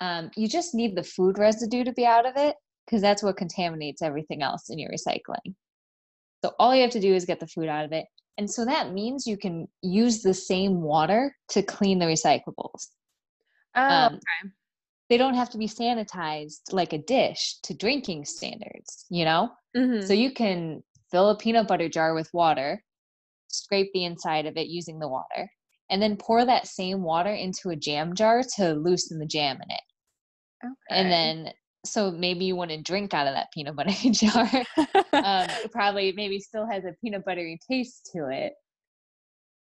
Um, 0.00 0.30
you 0.36 0.48
just 0.48 0.74
need 0.74 0.96
the 0.96 1.02
food 1.02 1.38
residue 1.38 1.84
to 1.84 1.92
be 1.92 2.04
out 2.06 2.26
of 2.26 2.36
it 2.36 2.56
because 2.84 3.02
that's 3.02 3.22
what 3.22 3.36
contaminates 3.36 4.02
everything 4.02 4.42
else 4.42 4.70
in 4.70 4.78
your 4.78 4.90
recycling. 4.90 5.54
So 6.44 6.52
all 6.58 6.74
you 6.74 6.82
have 6.82 6.90
to 6.92 7.00
do 7.00 7.14
is 7.14 7.26
get 7.26 7.38
the 7.38 7.46
food 7.46 7.68
out 7.68 7.84
of 7.84 7.92
it. 7.92 8.06
And 8.38 8.50
so 8.50 8.64
that 8.64 8.92
means 8.92 9.26
you 9.26 9.36
can 9.36 9.68
use 9.82 10.22
the 10.22 10.34
same 10.34 10.80
water 10.80 11.36
to 11.50 11.62
clean 11.62 11.98
the 11.98 12.06
recyclables. 12.06 12.88
Oh, 13.76 13.82
Um, 13.82 14.14
okay. 14.14 14.52
They 15.10 15.18
don't 15.18 15.34
have 15.34 15.50
to 15.50 15.58
be 15.58 15.66
sanitized 15.66 16.72
like 16.72 16.92
a 16.92 16.98
dish 16.98 17.58
to 17.64 17.74
drinking 17.74 18.24
standards, 18.24 19.04
you 19.10 19.24
know? 19.24 19.50
Mhm. 19.76 20.06
So 20.06 20.14
you 20.14 20.32
can 20.32 20.82
fill 21.10 21.30
a 21.30 21.36
peanut 21.36 21.68
butter 21.68 21.88
jar 21.88 22.14
with 22.14 22.30
water, 22.32 22.82
scrape 23.48 23.90
the 23.92 24.04
inside 24.04 24.46
of 24.46 24.56
it 24.56 24.68
using 24.68 24.98
the 24.98 25.08
water, 25.08 25.50
and 25.90 26.00
then 26.00 26.16
pour 26.16 26.44
that 26.44 26.66
same 26.66 27.02
water 27.02 27.32
into 27.32 27.70
a 27.70 27.76
jam 27.76 28.14
jar 28.14 28.42
to 28.56 28.74
loosen 28.74 29.18
the 29.18 29.26
jam 29.26 29.56
in 29.56 29.70
it. 29.70 29.80
okay. 30.64 31.00
And 31.00 31.10
then, 31.10 31.52
so 31.84 32.10
maybe 32.10 32.44
you 32.44 32.56
want 32.56 32.70
to 32.70 32.80
drink 32.80 33.14
out 33.14 33.26
of 33.26 33.34
that 33.34 33.48
peanut 33.52 33.76
butter 33.76 33.90
jar. 34.10 34.48
um, 35.12 35.48
it 35.64 35.72
probably 35.72 36.12
maybe 36.12 36.38
still 36.38 36.66
has 36.66 36.84
a 36.84 36.94
peanut 37.02 37.24
buttery 37.24 37.58
taste 37.68 38.10
to 38.14 38.28
it. 38.28 38.52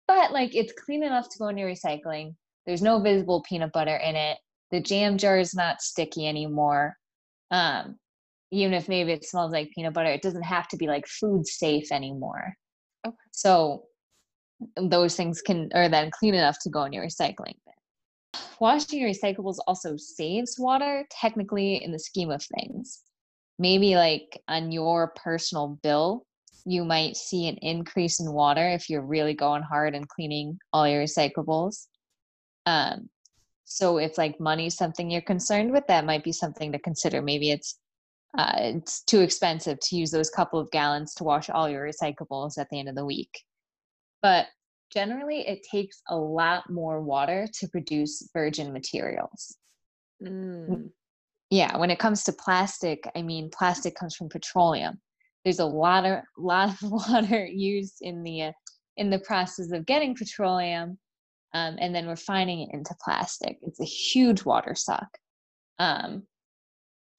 But 0.08 0.32
like 0.32 0.56
it's 0.56 0.74
clean 0.74 1.04
enough 1.04 1.30
to 1.30 1.38
go 1.38 1.50
into 1.50 1.64
recycling. 1.64 2.36
There's 2.66 2.82
no 2.82 3.00
visible 3.00 3.44
peanut 3.48 3.74
butter 3.74 3.96
in 3.96 4.16
it. 4.16 4.38
The 4.72 4.82
jam 4.82 5.18
jar 5.18 5.38
is 5.38 5.54
not 5.54 5.82
sticky 5.82 6.28
anymore. 6.28 6.96
Um, 7.52 7.98
even 8.52 8.74
if 8.74 8.88
maybe 8.88 9.12
it 9.12 9.26
smells 9.26 9.52
like 9.52 9.72
peanut 9.72 9.94
butter, 9.94 10.10
it 10.10 10.22
doesn't 10.22 10.44
have 10.44 10.68
to 10.70 10.78
be 10.78 10.88
like 10.88 11.06
food 11.08 11.46
safe 11.46 11.92
anymore. 11.92 12.54
Okay. 13.06 13.16
So 13.32 13.84
those 14.76 15.16
things 15.16 15.42
can 15.42 15.70
are 15.74 15.90
then 15.90 16.12
clean 16.12 16.34
enough 16.34 16.58
to 16.62 16.70
go 16.70 16.84
in 16.84 16.94
your 16.94 17.06
recycling 17.06 17.56
bin. 17.66 18.42
Washing 18.60 19.00
your 19.00 19.10
recyclables 19.10 19.58
also 19.68 19.98
saves 19.98 20.58
water, 20.58 21.06
technically, 21.12 21.84
in 21.84 21.92
the 21.92 22.00
scheme 22.00 22.32
of 22.32 22.44
things. 22.58 23.04
Maybe 23.60 23.96
like 23.96 24.42
on 24.48 24.72
your 24.72 25.14
personal 25.16 25.80
bill, 25.84 26.26
you 26.66 26.84
might 26.84 27.16
see 27.16 27.48
an 27.48 27.58
increase 27.58 28.20
in 28.20 28.32
water 28.34 28.68
if 28.68 28.90
you're 28.90 29.06
really 29.06 29.34
going 29.34 29.64
hard 29.64 29.96
and 29.96 30.08
cleaning 30.08 30.58
all 30.74 30.88
your 30.88 31.04
recyclables. 31.04 31.88
Um, 32.66 33.10
so 33.64 33.98
if 33.98 34.18
like 34.18 34.40
money 34.40 34.68
is 34.68 34.76
something 34.76 35.10
you're 35.10 35.22
concerned 35.22 35.72
with, 35.72 35.86
that 35.88 36.06
might 36.06 36.24
be 36.24 36.32
something 36.32 36.72
to 36.72 36.80
consider. 36.80 37.22
Maybe 37.22 37.52
it's 37.52 37.80
uh, 38.38 38.54
it's 38.58 39.04
too 39.04 39.22
expensive 39.22 39.80
to 39.80 39.96
use 39.96 40.12
those 40.12 40.30
couple 40.30 40.60
of 40.60 40.70
gallons 40.72 41.14
to 41.16 41.24
wash 41.24 41.50
all 41.50 41.70
your 41.70 41.88
recyclables 41.88 42.58
at 42.58 42.68
the 42.70 42.80
end 42.80 42.90
of 42.90 42.96
the 42.96 43.06
week. 43.06 43.32
But 44.22 44.48
generally, 44.92 45.48
it 45.48 45.66
takes 45.70 46.02
a 46.10 46.16
lot 46.16 46.70
more 46.70 47.02
water 47.02 47.48
to 47.60 47.68
produce 47.68 48.30
virgin 48.34 48.74
materials. 48.74 49.58
Mm. 50.22 50.90
Yeah, 51.50 51.78
when 51.78 51.92
it 51.92 52.00
comes 52.00 52.24
to 52.26 52.34
plastic, 52.34 53.10
I 53.16 53.22
mean, 53.22 53.50
plastic 53.50 53.96
comes 53.96 54.16
from 54.16 54.30
petroleum. 54.30 55.00
There's 55.44 55.60
a 55.60 55.66
lot 55.66 56.06
of 56.06 56.20
lot 56.38 56.70
of 56.70 56.92
water 56.92 57.46
used 57.46 57.98
in 58.02 58.24
the 58.24 58.44
uh, 58.44 58.52
in 58.98 59.10
the 59.10 59.20
process 59.20 59.72
of 59.72 59.86
getting 59.86 60.16
petroleum, 60.16 60.98
um, 61.54 61.78
and 61.80 61.96
then 61.96 62.08
refining 62.08 62.62
it 62.62 62.74
into 62.74 62.96
plastic. 63.04 63.58
It's 63.62 63.80
a 63.80 63.86
huge 63.86 64.44
water 64.44 64.76
suck. 64.76 65.08
Um, 65.80 66.24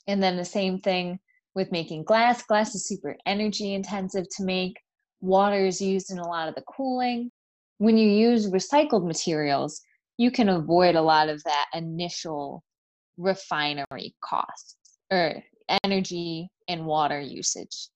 and 0.08 0.22
then 0.22 0.36
the 0.36 0.44
same 0.44 0.80
thing 0.80 1.20
with 1.54 1.70
making 1.70 2.04
glass. 2.04 2.42
Glass 2.42 2.74
is 2.74 2.88
super 2.88 3.16
energy 3.26 3.74
intensive 3.74 4.26
to 4.36 4.44
make. 4.44 4.76
Water 5.20 5.66
is 5.66 5.80
used 5.80 6.10
in 6.10 6.18
a 6.18 6.26
lot 6.26 6.48
of 6.48 6.54
the 6.54 6.62
cooling. 6.62 7.30
When 7.76 7.96
you 7.96 8.08
use 8.08 8.50
recycled 8.50 9.06
materials, 9.06 9.80
you 10.16 10.30
can 10.30 10.48
avoid 10.48 10.96
a 10.96 11.02
lot 11.02 11.28
of 11.28 11.42
that 11.44 11.66
initial 11.74 12.64
refinery 13.18 14.14
costs 14.24 14.76
or 15.12 15.42
energy 15.84 16.48
and 16.66 16.86
water 16.86 17.20
usage. 17.20 17.88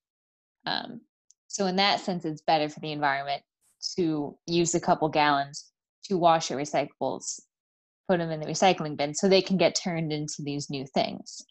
Um, 0.67 1.01
so, 1.49 1.67
in 1.67 1.77
that 1.77 2.01
sense, 2.01 2.25
it's 2.25 2.43
better 2.43 2.69
for 2.69 2.81
the 2.81 2.93
environment 2.93 3.43
to 3.97 4.37
use 4.47 4.75
a 4.75 4.81
couple 4.81 5.09
gallons 5.09 5.73
to 6.05 6.19
wash 6.19 6.51
your 6.51 6.59
recyclables, 6.59 7.41
put 8.09 8.19
them 8.19 8.31
in 8.31 8.41
the 8.41 8.47
recycling 8.47 8.97
bin 8.97 9.15
so 9.15 9.29
they 9.29 9.43
can 9.43 9.57
get 9.57 9.75
turned 9.75 10.13
into 10.13 10.37
these 10.41 10.71
new 10.71 10.87
things. 10.95 11.43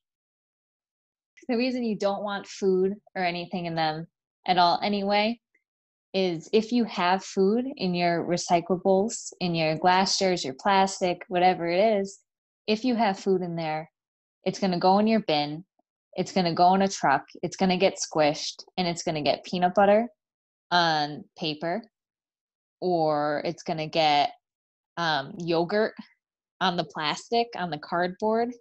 The 1.52 1.58
reason 1.58 1.84
you 1.84 1.98
don't 1.98 2.24
want 2.24 2.48
food 2.48 2.96
or 3.14 3.26
anything 3.26 3.66
in 3.66 3.76
them 3.76 4.08
at 4.48 4.58
all, 4.58 4.80
anyway, 4.82 5.42
is 6.14 6.50
if 6.54 6.72
you 6.72 6.86
have 6.86 7.26
food 7.26 7.66
in 7.76 7.94
your 7.94 8.26
recyclables, 8.26 9.34
in 9.42 9.54
your 9.54 9.78
glass 9.78 10.18
jars, 10.18 10.46
your 10.46 10.54
plastic, 10.58 11.24
whatever 11.28 11.68
it 11.68 12.00
is, 12.00 12.20
if 12.68 12.86
you 12.86 12.96
have 12.96 13.20
food 13.20 13.42
in 13.42 13.58
there, 13.58 13.92
it's 14.46 14.60
going 14.60 14.72
to 14.72 14.80
go 14.80 15.00
in 15.00 15.08
your 15.08 15.20
bin, 15.20 15.66
it's 16.14 16.32
going 16.32 16.46
to 16.46 16.54
go 16.54 16.74
in 16.74 16.84
a 16.84 16.88
truck, 16.88 17.26
it's 17.44 17.58
going 17.58 17.68
to 17.68 17.76
get 17.76 17.98
squished, 18.00 18.64
and 18.78 18.88
it's 18.88 19.04
going 19.04 19.16
to 19.16 19.22
get 19.22 19.44
peanut 19.44 19.76
butter 19.76 20.08
on 20.72 21.26
paper, 21.38 21.84
or 22.80 23.42
it's 23.44 23.64
going 23.64 23.80
to 23.80 23.88
get 23.88 24.32
um, 24.96 25.34
yogurt 25.38 25.96
on 26.62 26.78
the 26.78 26.86
plastic, 26.86 27.48
on 27.58 27.72
the 27.72 27.78
cardboard, 27.78 28.52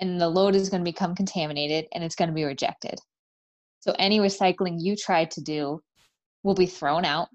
and 0.00 0.20
the 0.20 0.28
load 0.28 0.54
is 0.54 0.68
going 0.68 0.84
to 0.84 0.90
become 0.90 1.14
contaminated 1.14 1.86
and 1.92 2.04
it's 2.04 2.14
going 2.14 2.28
to 2.28 2.34
be 2.34 2.44
rejected. 2.44 2.98
So 3.80 3.94
any 3.98 4.18
recycling 4.18 4.76
you 4.78 4.96
try 4.96 5.24
to 5.26 5.40
do 5.40 5.80
will 6.42 6.54
be 6.54 6.66
thrown 6.66 7.04
out 7.04 7.28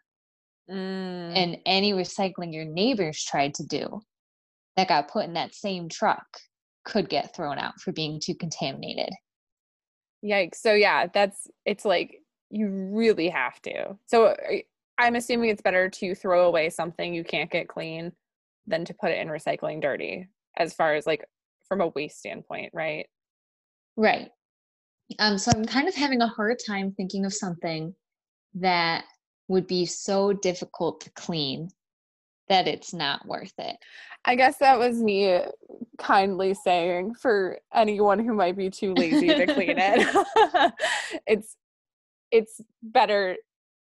Mm. 0.71 1.35
and 1.35 1.57
any 1.65 1.91
recycling 1.91 2.53
your 2.53 2.63
neighbors 2.63 3.21
tried 3.23 3.53
to 3.55 3.65
do 3.65 4.01
that 4.77 4.87
got 4.87 5.09
put 5.09 5.25
in 5.25 5.33
that 5.33 5.53
same 5.53 5.89
truck 5.89 6.25
could 6.85 7.09
get 7.09 7.35
thrown 7.35 7.57
out 7.57 7.79
for 7.81 7.91
being 7.91 8.21
too 8.23 8.35
contaminated. 8.35 9.09
Yikes. 10.23 10.55
So 10.55 10.73
yeah, 10.73 11.07
that's 11.07 11.47
it's 11.65 11.83
like 11.83 12.21
you 12.49 12.69
really 12.69 13.27
have 13.27 13.61
to. 13.63 13.97
So 14.05 14.35
I'm 14.97 15.15
assuming 15.15 15.49
it's 15.49 15.61
better 15.61 15.89
to 15.89 16.15
throw 16.15 16.47
away 16.47 16.69
something 16.69 17.13
you 17.13 17.23
can't 17.23 17.51
get 17.51 17.67
clean 17.67 18.13
than 18.65 18.85
to 18.85 18.93
put 18.93 19.11
it 19.11 19.17
in 19.17 19.27
recycling 19.27 19.81
dirty 19.81 20.29
as 20.57 20.73
far 20.73 20.93
as 20.93 21.05
like 21.05 21.25
from 21.71 21.79
a 21.79 21.87
waste 21.87 22.19
standpoint, 22.19 22.69
right? 22.73 23.05
Right. 23.95 24.29
Um, 25.19 25.37
so 25.37 25.53
I'm 25.55 25.63
kind 25.63 25.87
of 25.87 25.95
having 25.95 26.21
a 26.21 26.27
hard 26.27 26.57
time 26.67 26.91
thinking 26.91 27.25
of 27.25 27.33
something 27.33 27.95
that 28.55 29.05
would 29.47 29.67
be 29.67 29.85
so 29.85 30.33
difficult 30.33 30.99
to 30.99 31.09
clean 31.11 31.69
that 32.49 32.67
it's 32.67 32.93
not 32.93 33.25
worth 33.25 33.53
it. 33.57 33.77
I 34.25 34.35
guess 34.35 34.57
that 34.57 34.79
was 34.79 35.01
me 35.01 35.39
kindly 35.97 36.55
saying 36.55 37.13
for 37.13 37.57
anyone 37.73 38.19
who 38.19 38.33
might 38.33 38.57
be 38.57 38.69
too 38.69 38.93
lazy 38.93 39.27
to 39.27 39.45
clean 39.45 39.77
it. 39.77 40.73
it's 41.25 41.55
it's 42.31 42.59
better 42.83 43.37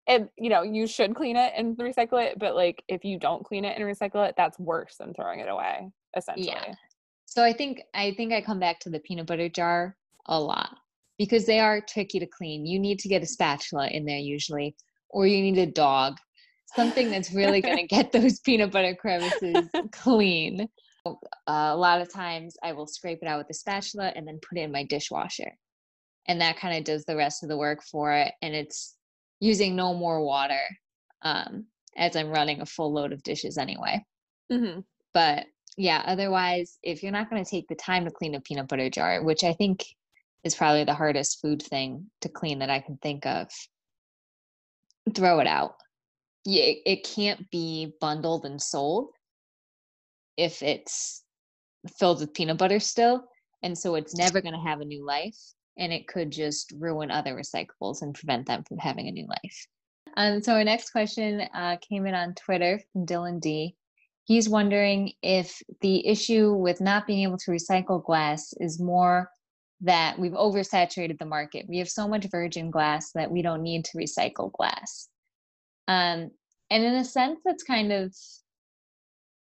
and 0.07 0.29
you 0.37 0.49
know, 0.49 0.61
you 0.61 0.87
should 0.87 1.13
clean 1.13 1.35
it 1.35 1.51
and 1.57 1.75
recycle 1.77 2.25
it, 2.25 2.39
but 2.39 2.55
like 2.55 2.83
if 2.87 3.03
you 3.03 3.19
don't 3.19 3.43
clean 3.43 3.65
it 3.65 3.77
and 3.77 3.83
recycle 3.83 4.25
it, 4.25 4.35
that's 4.37 4.57
worse 4.57 4.95
than 4.97 5.13
throwing 5.13 5.41
it 5.41 5.49
away, 5.49 5.91
essentially. 6.15 6.55
So 7.31 7.41
I 7.41 7.53
think 7.53 7.81
I 7.93 8.11
think 8.11 8.33
I 8.33 8.41
come 8.41 8.59
back 8.59 8.81
to 8.81 8.89
the 8.89 8.99
peanut 8.99 9.25
butter 9.25 9.47
jar 9.47 9.95
a 10.25 10.37
lot 10.37 10.75
because 11.17 11.45
they 11.45 11.61
are 11.61 11.79
tricky 11.79 12.19
to 12.19 12.25
clean. 12.25 12.65
You 12.65 12.77
need 12.77 12.99
to 12.99 13.07
get 13.07 13.23
a 13.23 13.25
spatula 13.25 13.87
in 13.87 14.03
there 14.03 14.17
usually, 14.17 14.75
or 15.09 15.25
you 15.25 15.41
need 15.41 15.57
a 15.57 15.65
dog, 15.65 16.17
something 16.75 17.09
that's 17.09 17.31
really 17.31 17.61
going 17.67 17.77
to 17.77 17.87
get 17.87 18.11
those 18.11 18.41
peanut 18.41 18.73
butter 18.73 18.93
crevices 18.93 19.69
clean. 19.93 20.67
Uh, 21.05 21.13
a 21.47 21.77
lot 21.77 22.01
of 22.01 22.11
times 22.11 22.57
I 22.61 22.73
will 22.73 22.85
scrape 22.85 23.19
it 23.21 23.29
out 23.29 23.37
with 23.37 23.49
a 23.49 23.53
spatula 23.53 24.11
and 24.13 24.27
then 24.27 24.41
put 24.45 24.57
it 24.57 24.63
in 24.63 24.71
my 24.73 24.83
dishwasher. 24.83 25.57
And 26.27 26.41
that 26.41 26.59
kind 26.59 26.77
of 26.77 26.83
does 26.83 27.05
the 27.05 27.15
rest 27.15 27.43
of 27.43 27.49
the 27.49 27.57
work 27.57 27.81
for 27.81 28.11
it. 28.11 28.33
And 28.41 28.53
it's 28.53 28.97
using 29.39 29.77
no 29.77 29.93
more 29.93 30.21
water 30.21 30.59
um, 31.21 31.67
as 31.95 32.17
I'm 32.17 32.29
running 32.29 32.59
a 32.59 32.65
full 32.65 32.91
load 32.91 33.13
of 33.13 33.23
dishes 33.23 33.57
anyway. 33.57 34.03
Mhm. 34.51 34.83
But 35.13 35.45
yeah, 35.77 36.03
otherwise, 36.05 36.77
if 36.83 37.01
you're 37.01 37.11
not 37.11 37.29
going 37.29 37.43
to 37.43 37.49
take 37.49 37.67
the 37.67 37.75
time 37.75 38.05
to 38.05 38.11
clean 38.11 38.35
a 38.35 38.41
peanut 38.41 38.67
butter 38.67 38.89
jar, 38.89 39.23
which 39.23 39.43
I 39.43 39.53
think 39.53 39.85
is 40.43 40.55
probably 40.55 40.83
the 40.83 40.93
hardest 40.93 41.41
food 41.41 41.61
thing 41.61 42.07
to 42.21 42.29
clean 42.29 42.59
that 42.59 42.69
I 42.69 42.79
can 42.79 42.97
think 42.97 43.25
of, 43.25 43.49
throw 45.13 45.39
it 45.39 45.47
out. 45.47 45.75
It, 46.45 46.79
it 46.85 47.03
can't 47.03 47.49
be 47.51 47.93
bundled 48.01 48.45
and 48.45 48.61
sold 48.61 49.09
if 50.37 50.63
it's 50.63 51.23
filled 51.99 52.19
with 52.19 52.33
peanut 52.33 52.57
butter 52.57 52.79
still. 52.79 53.25
And 53.63 53.77
so 53.77 53.95
it's 53.95 54.15
never 54.15 54.41
going 54.41 54.55
to 54.55 54.59
have 54.59 54.81
a 54.81 54.85
new 54.85 55.05
life. 55.05 55.37
And 55.77 55.93
it 55.93 56.07
could 56.07 56.31
just 56.31 56.73
ruin 56.77 57.11
other 57.11 57.35
recyclables 57.35 58.01
and 58.01 58.13
prevent 58.13 58.47
them 58.47 58.63
from 58.63 58.77
having 58.77 59.07
a 59.07 59.11
new 59.11 59.27
life. 59.27 59.67
Um, 60.17 60.41
so 60.41 60.53
our 60.53 60.63
next 60.63 60.89
question 60.89 61.41
uh, 61.53 61.77
came 61.77 62.05
in 62.05 62.15
on 62.15 62.33
Twitter 62.33 62.81
from 62.91 63.05
Dylan 63.05 63.39
D. 63.39 63.75
he's 64.31 64.47
wondering 64.47 65.11
if 65.21 65.61
the 65.81 66.07
issue 66.07 66.53
with 66.53 66.79
not 66.79 67.05
being 67.05 67.23
able 67.23 67.37
to 67.37 67.51
recycle 67.51 68.01
glass 68.01 68.53
is 68.61 68.79
more 68.79 69.29
that 69.81 70.17
we've 70.17 70.31
oversaturated 70.31 71.19
the 71.19 71.25
market. 71.25 71.65
We 71.67 71.79
have 71.79 71.89
so 71.89 72.07
much 72.07 72.31
virgin 72.31 72.71
glass 72.71 73.11
that 73.13 73.29
we 73.29 73.41
don't 73.41 73.61
need 73.61 73.83
to 73.85 73.97
recycle 73.97 74.49
glass. 74.53 75.09
Um, 75.89 76.31
and 76.69 76.81
in 76.81 76.95
a 76.95 77.03
sense, 77.03 77.41
that's 77.43 77.63
kind 77.63 77.91
of 77.91 78.15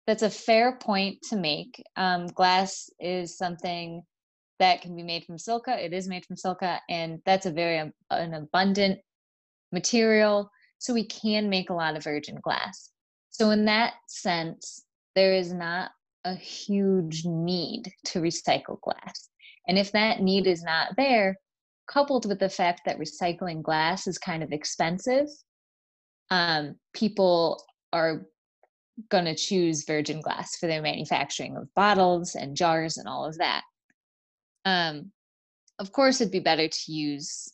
that's 0.08 0.22
a 0.22 0.30
fair 0.30 0.76
point 0.76 1.18
to 1.30 1.36
make. 1.36 1.80
Um, 1.94 2.26
glass 2.26 2.90
is 2.98 3.38
something 3.38 4.02
that 4.58 4.82
can 4.82 4.96
be 4.96 5.04
made 5.04 5.24
from 5.24 5.38
silica. 5.38 5.84
It 5.84 5.92
is 5.92 6.08
made 6.08 6.26
from 6.26 6.36
silica, 6.36 6.80
and 6.90 7.20
that's 7.24 7.46
a 7.46 7.52
very 7.52 7.78
um, 7.78 7.92
an 8.10 8.34
abundant 8.34 8.98
material. 9.70 10.50
So 10.78 10.92
we 10.92 11.06
can 11.06 11.48
make 11.48 11.70
a 11.70 11.74
lot 11.74 11.96
of 11.96 12.02
virgin 12.02 12.40
glass. 12.42 12.90
So 13.34 13.50
in 13.50 13.64
that 13.64 13.94
sense, 14.06 14.84
there 15.16 15.34
is 15.34 15.52
not 15.52 15.90
a 16.24 16.36
huge 16.36 17.24
need 17.24 17.92
to 18.04 18.20
recycle 18.20 18.80
glass. 18.80 19.28
And 19.66 19.76
if 19.76 19.90
that 19.90 20.20
need 20.20 20.46
is 20.46 20.62
not 20.62 20.94
there, 20.96 21.36
coupled 21.88 22.26
with 22.26 22.38
the 22.38 22.48
fact 22.48 22.82
that 22.86 23.00
recycling 23.00 23.60
glass 23.60 24.06
is 24.06 24.18
kind 24.18 24.44
of 24.44 24.52
expensive, 24.52 25.26
um, 26.30 26.76
people 26.92 27.60
are 27.92 28.24
going 29.08 29.24
to 29.24 29.34
choose 29.34 29.84
virgin 29.84 30.20
glass 30.20 30.56
for 30.56 30.68
their 30.68 30.80
manufacturing 30.80 31.56
of 31.56 31.74
bottles 31.74 32.36
and 32.36 32.56
jars 32.56 32.98
and 32.98 33.08
all 33.08 33.24
of 33.24 33.36
that. 33.38 33.64
Um, 34.64 35.10
of 35.80 35.90
course, 35.90 36.20
it'd 36.20 36.30
be 36.30 36.38
better 36.38 36.68
to 36.68 36.92
use 36.92 37.52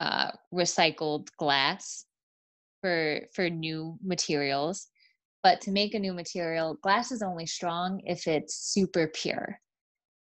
uh, 0.00 0.30
recycled 0.50 1.28
glass 1.38 2.05
for 2.80 3.20
for 3.34 3.48
new 3.50 3.98
materials, 4.02 4.88
but 5.42 5.60
to 5.62 5.70
make 5.70 5.94
a 5.94 5.98
new 5.98 6.12
material, 6.12 6.74
glass 6.82 7.12
is 7.12 7.22
only 7.22 7.46
strong 7.46 8.00
if 8.04 8.26
it's 8.26 8.56
super 8.72 9.08
pure. 9.08 9.58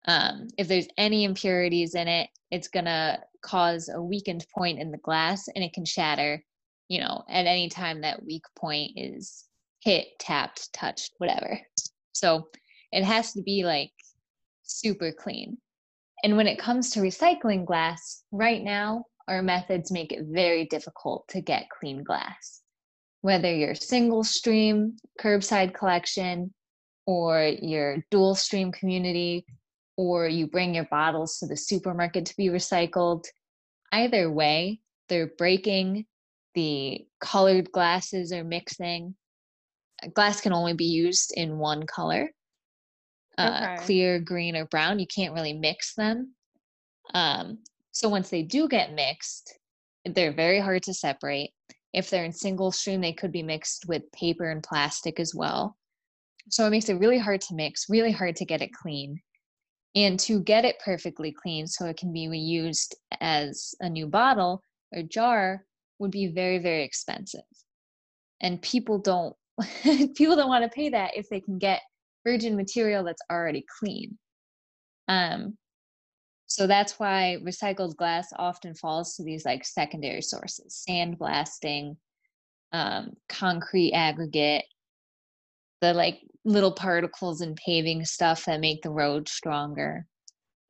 Um, 0.06 0.49
if 0.58 0.68
there's 0.68 0.88
any 0.99 1.25
impurities 1.25 1.94
in 1.94 2.08
it, 2.08 2.28
it's 2.50 2.68
gonna 2.68 3.20
cause 3.42 3.88
a 3.88 4.02
weakened 4.02 4.46
point 4.54 4.80
in 4.80 4.90
the 4.90 4.99
glass, 4.99 5.49
and 5.54 5.64
it 5.64 5.72
can 5.72 5.84
shatter. 5.84 6.42
You 6.88 7.00
know, 7.00 7.25
at 7.28 7.46
any 7.46 7.68
time 7.68 8.00
that 8.02 8.25
weak 8.25 8.44
point 8.56 8.92
is 8.96 9.46
hit, 9.80 10.08
tapped, 10.18 10.72
touched, 10.72 11.12
whatever. 11.18 11.61
So 12.12 12.49
it 12.92 13.04
has 13.04 13.32
to 13.32 13.42
be 13.42 13.64
like 13.64 13.92
super 14.62 15.12
clean. 15.12 15.58
And 16.25 16.37
when 16.37 16.46
it 16.46 16.58
comes 16.58 16.90
to 16.90 17.00
recycling 17.00 17.66
glass, 17.66 18.22
right 18.30 18.62
now, 18.62 19.06
our 19.29 19.43
methods 19.43 19.91
make 19.91 20.12
it 20.12 20.26
very 20.29 20.67
difficult 20.67 21.26
to 21.29 21.41
get 21.41 21.71
clean 21.71 22.02
glass. 22.02 22.62
Whether 23.21 23.55
you're 23.55 23.75
single 23.75 24.25
stream, 24.25 24.97
curbside 25.21 25.75
collection, 25.75 26.52
or 27.07 27.52
your 27.61 28.05
dual 28.11 28.35
stream 28.35 28.73
community, 28.73 29.45
or 29.97 30.26
you 30.29 30.47
bring 30.47 30.75
your 30.75 30.87
bottles 30.91 31.38
to 31.38 31.47
the 31.47 31.57
supermarket 31.57 32.26
to 32.26 32.37
be 32.37 32.49
recycled, 32.49 33.25
either 33.93 34.31
way, 34.31 34.81
they're 35.09 35.33
breaking, 35.38 36.07
the 36.55 37.07
colored 37.21 37.71
glasses 37.71 38.33
are 38.33 38.45
mixing, 38.45 39.14
glass 40.14 40.41
can 40.41 40.52
only 40.52 40.75
be 40.75 40.87
used 40.87 41.33
in 41.37 41.59
one 41.59 41.87
color 41.87 42.29
uh, 43.38 43.76
clear 43.79 44.21
green 44.21 44.57
or 44.57 44.67
brown 44.67 44.99
you 44.99 45.07
can't 45.07 45.35
really 45.35 45.52
mix 45.52 45.95
them. 45.95 46.35
Um, 47.14 47.59
so 47.92 48.08
once 48.08 48.30
they 48.30 48.42
do 48.42 48.68
get 48.68 48.94
mixed 48.94 49.58
they're 50.04 50.32
very 50.32 50.61
hard 50.61 50.82
to 50.84 50.94
separate. 50.94 51.50
If 51.92 52.08
they're 52.11 52.25
in 52.25 52.32
single 52.32 52.72
stream 52.72 53.00
they 53.00 53.12
could 53.12 53.32
be 53.32 53.42
mixed 53.42 53.87
with 53.87 54.11
paper 54.12 54.50
and 54.50 54.62
plastic 54.62 55.20
as 55.20 55.34
well. 55.34 55.76
So 56.50 56.66
it 56.66 56.70
makes 56.70 56.88
it 56.88 56.94
really 56.94 57.18
hard 57.18 57.40
to 57.42 57.54
mix 57.54 57.87
really 57.88 58.12
hard 58.12 58.37
to 58.37 58.44
get 58.44 58.62
it 58.62 58.72
clean. 58.72 59.20
And 59.94 60.18
to 60.20 60.40
get 60.40 60.64
it 60.64 60.81
perfectly 60.83 61.33
clean 61.33 61.66
so 61.66 61.85
it 61.85 61.98
can 61.98 62.14
be 62.14 62.26
reused 62.26 62.94
as 63.20 63.74
a 63.81 63.90
new 63.90 64.07
bottle 64.07 64.62
or 64.94 65.02
jar 65.02 65.66
would 65.98 66.11
be 66.11 66.28
very 66.28 66.59
very 66.59 66.83
expensive. 66.83 67.40
And 68.40 68.61
people 68.62 68.98
don't 68.98 69.37
people 70.16 70.35
don't 70.35 70.48
want 70.48 70.64
to 70.64 70.74
pay 70.74 70.88
that 70.88 71.16
if 71.16 71.28
they 71.28 71.40
can 71.40 71.59
get 71.59 71.83
virgin 72.24 72.57
material 72.57 73.05
that's 73.05 73.22
already 73.31 73.64
clean. 73.78 74.18
Um, 75.09 75.59
so 76.53 76.67
that's 76.67 77.01
why 77.01 77.38
recycled 77.43 77.97
glass 77.97 78.29
often 78.37 78.75
falls 78.75 79.15
to 79.15 79.25
these 79.25 79.47
like 79.47 79.65
secondary 79.65 80.21
sources, 80.21 80.85
sandblasting, 80.87 81.97
um, 82.73 83.15
concrete 83.27 83.95
aggregate, 83.95 84.67
the 85.81 85.95
like 85.95 86.21
little 86.45 86.73
particles 86.73 87.41
and 87.41 87.57
paving 87.57 88.05
stuff 88.05 88.45
that 88.45 88.61
make 88.61 88.83
the 88.83 88.91
road 88.91 89.31
stronger, 89.31 90.05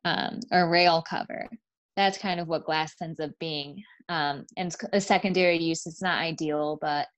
um, 0.05 0.39
or 0.53 0.71
rail 0.71 1.03
cover. 1.03 1.49
That's 1.97 2.17
kind 2.17 2.39
of 2.39 2.47
what 2.47 2.65
glass 2.65 2.95
ends 3.03 3.19
up 3.19 3.33
being. 3.41 3.83
Um, 4.09 4.47
and 4.57 4.73
a 4.93 5.01
secondary 5.01 5.59
use, 5.59 5.85
it's 5.85 6.01
not 6.01 6.21
ideal, 6.21 6.79
but 6.81 7.09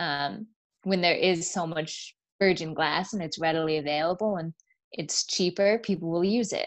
um, 0.00 0.48
when 0.82 1.00
there 1.00 1.14
is 1.14 1.48
so 1.48 1.64
much 1.64 2.16
virgin 2.40 2.74
glass 2.74 3.12
and 3.12 3.22
it's 3.22 3.38
readily 3.38 3.76
available 3.76 4.38
and 4.38 4.52
it's 4.90 5.24
cheaper, 5.24 5.78
people 5.78 6.10
will 6.10 6.24
use 6.24 6.52
it. 6.52 6.66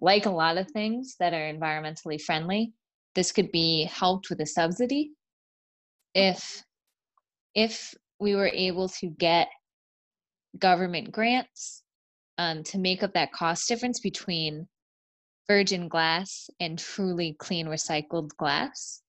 Like 0.00 0.26
a 0.26 0.30
lot 0.30 0.58
of 0.58 0.70
things 0.70 1.16
that 1.18 1.34
are 1.34 1.52
environmentally 1.52 2.20
friendly, 2.20 2.72
this 3.14 3.32
could 3.32 3.50
be 3.50 3.84
helped 3.84 4.30
with 4.30 4.40
a 4.40 4.46
subsidy 4.46 5.12
if 6.14 6.62
if 7.54 7.94
we 8.20 8.34
were 8.34 8.50
able 8.52 8.88
to 8.88 9.08
get 9.08 9.48
government 10.58 11.10
grants 11.12 11.82
um, 12.38 12.62
to 12.64 12.78
make 12.78 13.02
up 13.02 13.14
that 13.14 13.32
cost 13.32 13.68
difference 13.68 14.00
between 14.00 14.66
virgin 15.48 15.88
glass 15.88 16.48
and 16.60 16.78
truly 16.78 17.34
clean 17.38 17.66
recycled 17.66 18.30
glass 18.36 19.02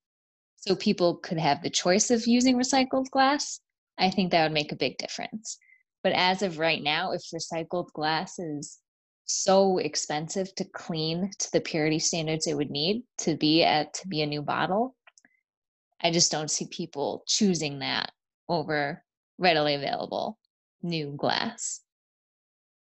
so 0.55 0.75
people 0.75 1.15
could 1.17 1.37
have 1.37 1.61
the 1.61 1.69
choice 1.69 2.11
of 2.11 2.25
using 2.27 2.57
recycled 2.57 3.09
glass 3.11 3.59
I 3.99 4.09
think 4.09 4.31
that 4.31 4.43
would 4.43 4.53
make 4.53 4.71
a 4.71 4.77
big 4.77 4.97
difference. 4.97 5.59
But 6.03 6.13
as 6.13 6.41
of 6.41 6.57
right 6.57 6.81
now, 6.81 7.11
if 7.11 7.21
recycled 7.33 7.91
glass 7.93 8.39
is 8.39 8.79
so 9.29 9.77
expensive 9.77 10.53
to 10.55 10.65
clean 10.65 11.29
to 11.37 11.51
the 11.51 11.61
purity 11.61 11.99
standards 11.99 12.47
it 12.47 12.57
would 12.57 12.71
need 12.71 13.03
to 13.19 13.37
be 13.37 13.63
at 13.63 13.93
to 13.93 14.07
be 14.07 14.23
a 14.23 14.25
new 14.25 14.41
bottle, 14.41 14.95
I 16.01 16.11
just 16.11 16.31
don't 16.31 16.49
see 16.49 16.65
people 16.67 17.23
choosing 17.27 17.79
that 17.79 18.11
over 18.47 19.03
readily 19.37 19.75
available 19.75 20.39
new 20.81 21.13
glass. 21.15 21.81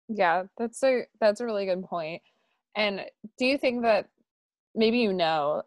Yeah, 0.09 0.45
that's 0.57 0.83
a 0.85 1.07
that's 1.21 1.41
a 1.41 1.45
really 1.45 1.67
good 1.67 1.83
point. 1.85 2.23
And 2.77 3.01
do 3.39 3.47
you 3.47 3.59
think 3.59 3.83
that 3.83 4.09
maybe 4.75 4.99
you 4.99 5.13
know 5.13 5.63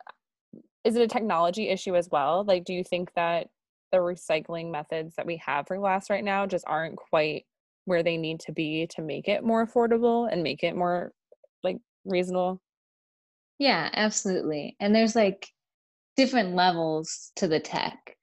is 0.86 0.96
it 0.96 1.02
a 1.02 1.08
technology 1.08 1.68
issue 1.68 1.96
as 1.98 2.08
well? 2.10 2.46
Like 2.46 2.64
do 2.64 2.74
you 2.74 2.86
think 2.86 3.12
that 3.16 3.50
the 3.92 3.98
recycling 3.98 4.72
methods 4.72 5.16
that 5.16 5.26
we 5.26 5.38
have 5.38 5.68
for 5.68 5.78
glass 5.78 6.10
right 6.10 6.24
now 6.24 6.46
just 6.46 6.64
aren't 6.68 6.96
quite 6.96 7.46
where 7.90 8.04
they 8.04 8.18
need 8.18 8.40
to 8.42 8.52
be 8.52 8.88
to 8.96 9.02
make 9.02 9.28
it 9.28 9.44
more 9.44 9.66
affordable 9.66 10.32
and 10.32 10.44
make 10.44 10.64
it 10.64 10.76
more 10.76 11.12
like 11.64 11.78
reasonable. 12.06 12.62
Yeah, 13.58 13.90
absolutely. 13.94 14.76
And 14.80 14.94
there's 14.94 15.16
like 15.16 15.48
different 16.16 16.56
levels 16.56 17.32
to 17.38 17.48
the 17.48 17.60
tech. 17.60 18.16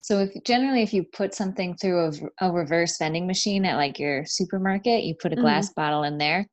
So 0.00 0.18
if 0.18 0.44
generally 0.44 0.82
if 0.82 0.92
you 0.92 1.04
put 1.04 1.34
something 1.34 1.76
through 1.76 2.06
a, 2.40 2.48
a 2.48 2.52
reverse 2.52 2.98
vending 2.98 3.26
machine 3.26 3.64
at 3.64 3.76
like 3.76 4.00
your 4.00 4.26
supermarket, 4.26 5.04
you 5.04 5.14
put 5.14 5.32
a 5.32 5.36
glass 5.36 5.68
mm-hmm. 5.68 5.80
bottle 5.80 6.02
in 6.02 6.18
there, 6.18 6.46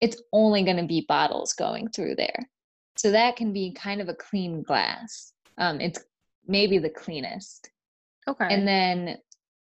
it's 0.00 0.20
only 0.32 0.64
going 0.64 0.78
to 0.78 0.86
be 0.86 1.06
bottles 1.08 1.52
going 1.52 1.88
through 1.88 2.16
there. 2.16 2.48
So 2.96 3.12
that 3.12 3.36
can 3.36 3.52
be 3.52 3.72
kind 3.72 4.00
of 4.00 4.08
a 4.08 4.14
clean 4.14 4.62
glass. 4.62 5.32
Um, 5.56 5.80
it's 5.80 6.00
maybe 6.48 6.78
the 6.78 6.90
cleanest. 6.90 7.70
Okay. 8.26 8.48
And 8.50 8.66
then 8.66 9.18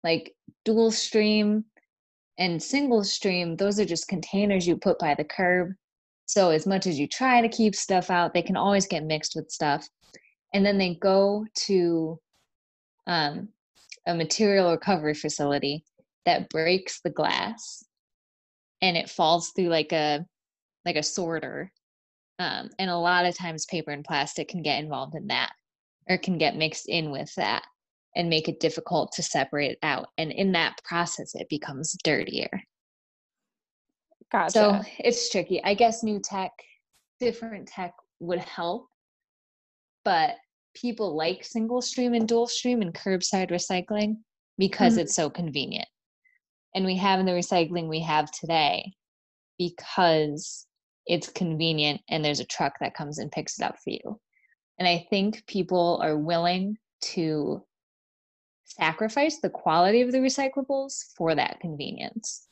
like 0.05 0.35
dual 0.65 0.93
stream 0.93 1.65
and 2.39 2.63
single 2.63 3.05
stream, 3.05 3.57
those 3.57 3.79
are 3.79 3.85
just 3.85 4.09
containers 4.09 4.67
you 4.67 4.77
put 4.77 4.99
by 4.99 5.15
the 5.15 5.25
curb. 5.25 5.73
So 6.27 6.51
as 6.51 6.67
much 6.67 6.87
as 6.87 6.99
you 6.99 7.07
try 7.07 7.41
to 7.41 7.49
keep 7.49 7.75
stuff 7.75 8.11
out, 8.11 8.35
they 8.35 8.43
can 8.43 8.57
always 8.57 8.87
get 8.87 9.05
mixed 9.05 9.37
with 9.37 9.51
stuff. 9.51 9.89
And 10.53 10.65
then 10.65 10.79
they 10.79 10.95
go 10.95 11.47
to 11.67 12.19
um, 13.07 13.49
a 14.07 14.15
material 14.15 14.71
recovery 14.71 15.15
facility 15.15 15.85
that 16.25 16.49
breaks 16.49 17.01
the 17.01 17.11
glass 17.11 17.85
and 18.81 18.97
it 18.97 19.11
falls 19.11 19.51
through 19.51 19.69
like 19.69 19.93
a 19.93 20.25
like 20.85 20.97
a 20.97 21.03
sorter 21.03 21.73
um, 22.39 22.69
and 22.79 22.91
a 22.91 22.97
lot 22.97 23.25
of 23.25 23.37
times 23.37 23.67
paper 23.67 23.91
and 23.91 24.05
plastic 24.05 24.49
can 24.49 24.63
get 24.63 24.83
involved 24.83 25.15
in 25.15 25.29
that 25.29 25.53
or 26.09 26.19
can 26.19 26.39
get 26.39 26.57
mixed 26.57 26.89
in 26.89 27.11
with 27.11 27.35
that 27.37 27.65
and 28.17 28.29
make 28.29 28.49
it 28.49 28.61
difficult 28.61 29.13
to 29.13 29.23
separate 29.23 29.73
it 29.73 29.79
out. 29.83 30.09
And 30.19 30.31
in 30.31 30.53
that 30.53 30.77
process, 30.85 31.35
it 31.35 31.49
becomes 31.49 31.97
dirtier. 32.05 32.63
Gotcha. 34.31 34.53
So 34.53 34.81
it's 34.99 35.29
tricky. 35.31 35.63
I 35.63 35.75
guess 35.75 36.03
new 36.03 36.21
tech, 36.21 36.53
different 37.21 37.69
tech 37.69 37.93
would 38.21 38.41
help, 38.41 38.89
but 40.05 40.37
people 40.75 41.17
like 41.17 41.45
single 41.45 41.81
stream 41.81 42.15
and 42.15 42.27
dual 42.27 42.47
stream 42.47 42.83
and 42.83 42.93
curbside 42.93 43.51
recycling 43.51 44.17
because 44.59 44.95
mm-hmm. 44.95 45.03
it's 45.03 45.15
so 45.15 45.31
convenient. 45.31 45.89
and 46.75 46.85
we 46.85 46.97
have 46.97 47.21
in 47.21 47.27
the 47.27 47.33
recycling 47.33 47.89
we 47.89 48.01
have 48.01 48.31
today 48.33 48.93
because 49.59 50.67
it's 51.07 51.29
convenient 51.29 52.01
and 52.09 52.25
there's 52.25 52.41
a 52.41 52.47
truck 52.47 52.73
that 52.81 52.95
comes 52.95 53.19
and 53.19 53.31
picks 53.31 53.59
it 53.59 53.65
up 53.65 53.77
for 53.83 53.91
you. 53.91 54.21
And 54.79 54.89
I 54.89 55.07
think 55.11 55.47
people 55.47 56.01
are 56.03 56.19
willing 56.19 56.77
to 57.13 57.63
sacrifice 58.77 59.39
the 59.39 59.51
quality 59.51 60.01
of 60.01 60.13
the 60.13 60.19
recyclables 60.19 61.15
for 61.17 61.35
that 61.35 61.61
convenience. 61.61 62.49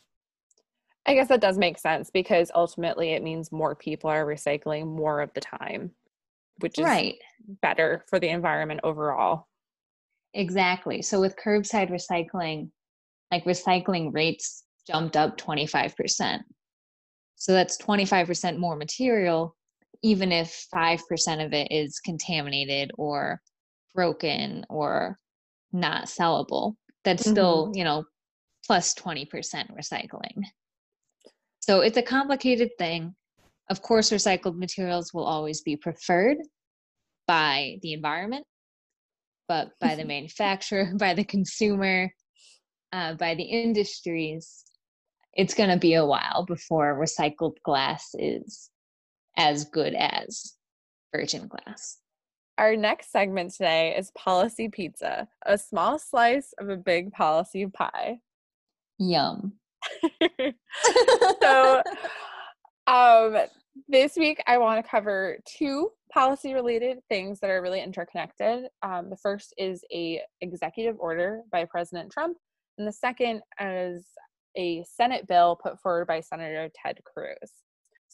I 1.04 1.14
guess 1.14 1.28
that 1.28 1.40
does 1.40 1.58
make 1.58 1.78
sense 1.78 2.10
because 2.10 2.50
ultimately 2.54 3.10
it 3.10 3.24
means 3.24 3.50
more 3.50 3.74
people 3.74 4.08
are 4.08 4.24
recycling 4.24 4.86
more 4.86 5.20
of 5.20 5.32
the 5.34 5.40
time, 5.40 5.90
which 6.58 6.78
is 6.78 6.84
right. 6.84 7.16
better 7.60 8.04
for 8.08 8.20
the 8.20 8.28
environment 8.28 8.80
overall. 8.84 9.48
Exactly. 10.34 11.02
So 11.02 11.20
with 11.20 11.36
curbside 11.36 11.90
recycling, 11.90 12.70
like 13.32 13.44
recycling 13.44 14.14
rates 14.14 14.64
jumped 14.86 15.16
up 15.16 15.36
25%. 15.38 16.40
So 17.34 17.52
that's 17.52 17.82
25% 17.82 18.58
more 18.58 18.76
material, 18.76 19.56
even 20.02 20.30
if 20.30 20.66
5% 20.72 21.44
of 21.44 21.52
it 21.52 21.68
is 21.72 21.98
contaminated 21.98 22.92
or 22.96 23.40
broken 23.92 24.64
or 24.68 25.18
not 25.72 26.04
sellable. 26.04 26.76
That's 27.04 27.22
mm-hmm. 27.22 27.32
still, 27.32 27.72
you 27.74 27.84
know, 27.84 28.04
plus 28.66 28.94
20% 28.94 29.28
recycling. 29.76 30.44
So 31.60 31.80
it's 31.80 31.96
a 31.96 32.02
complicated 32.02 32.70
thing. 32.78 33.14
Of 33.70 33.82
course, 33.82 34.10
recycled 34.10 34.56
materials 34.56 35.14
will 35.14 35.24
always 35.24 35.62
be 35.62 35.76
preferred 35.76 36.38
by 37.26 37.78
the 37.82 37.92
environment, 37.92 38.44
but 39.48 39.70
by 39.80 39.94
the 39.94 40.04
manufacturer, 40.16 40.92
by 40.98 41.14
the 41.14 41.24
consumer, 41.24 42.12
uh, 42.92 43.14
by 43.14 43.34
the 43.34 43.44
industries, 43.44 44.64
it's 45.34 45.54
going 45.54 45.70
to 45.70 45.78
be 45.78 45.94
a 45.94 46.04
while 46.04 46.44
before 46.46 46.98
recycled 46.98 47.56
glass 47.64 48.10
is 48.18 48.70
as 49.36 49.64
good 49.64 49.94
as 49.94 50.54
virgin 51.14 51.48
glass. 51.48 51.98
Our 52.58 52.76
next 52.76 53.10
segment 53.10 53.52
today 53.52 53.96
is 53.96 54.10
Policy 54.10 54.68
Pizza, 54.68 55.26
a 55.46 55.56
small 55.56 55.98
slice 55.98 56.52
of 56.58 56.68
a 56.68 56.76
big 56.76 57.10
policy 57.10 57.66
pie. 57.66 58.20
Yum. 58.98 59.54
so, 61.42 61.82
um, 62.86 63.36
this 63.88 64.16
week 64.16 64.42
I 64.46 64.58
want 64.58 64.84
to 64.84 64.88
cover 64.88 65.38
two 65.46 65.90
policy 66.12 66.52
related 66.52 66.98
things 67.08 67.40
that 67.40 67.48
are 67.48 67.62
really 67.62 67.82
interconnected. 67.82 68.66
Um, 68.82 69.08
the 69.08 69.16
first 69.16 69.54
is 69.56 69.82
a 69.90 70.20
executive 70.42 70.96
order 70.98 71.40
by 71.50 71.64
President 71.64 72.12
Trump, 72.12 72.36
and 72.76 72.86
the 72.86 72.92
second 72.92 73.40
is 73.60 74.06
a 74.58 74.84
Senate 74.84 75.26
bill 75.26 75.58
put 75.60 75.80
forward 75.80 76.06
by 76.06 76.20
Senator 76.20 76.68
Ted 76.74 76.98
Cruz. 77.04 77.50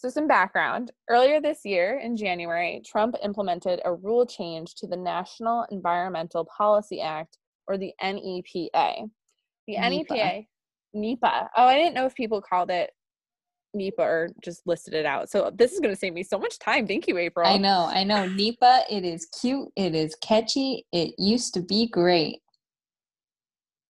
So, 0.01 0.09
some 0.09 0.29
background. 0.29 0.93
Earlier 1.11 1.41
this 1.41 1.65
year, 1.65 1.99
in 1.99 2.17
January, 2.17 2.81
Trump 2.87 3.17
implemented 3.21 3.81
a 3.85 3.93
rule 3.93 4.25
change 4.25 4.77
to 4.77 4.87
the 4.87 4.97
National 4.97 5.67
Environmental 5.73 6.45
Policy 6.45 7.01
Act, 7.01 7.37
or 7.67 7.77
the 7.77 7.93
NEPA. 8.01 9.09
The 9.67 9.77
NEPA, 9.77 10.15
NEPA, 10.15 10.43
NEPA. 10.95 11.51
Oh, 11.57 11.65
I 11.65 11.75
didn't 11.75 11.95
know 11.95 12.07
if 12.07 12.15
people 12.15 12.41
called 12.41 12.71
it 12.71 12.93
NEPA 13.75 14.01
or 14.01 14.29
just 14.41 14.65
listed 14.69 14.95
it 14.95 15.05
out. 15.05 15.31
So, 15.31 15.51
this 15.53 15.73
is 15.73 15.81
going 15.81 15.93
to 15.93 15.99
save 15.99 16.15
me 16.15 16.23
so 16.23 16.39
much 16.39 16.61
time. 16.61 16.87
Thank 16.87 17.09
you, 17.09 17.19
April. 17.19 17.49
I 17.49 17.57
know, 17.57 17.91
I 17.93 18.05
know. 18.05 18.25
NEPA, 18.25 18.83
it 18.89 19.05
is 19.05 19.27
cute, 19.41 19.69
it 19.75 19.97
is 19.97 20.15
catchy, 20.23 20.87
it 20.93 21.15
used 21.19 21.55
to 21.55 21.61
be 21.61 21.89
great. 21.89 22.39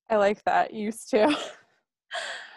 I 0.08 0.16
like 0.16 0.42
that. 0.44 0.72
Used 0.72 1.10
to. 1.10 1.36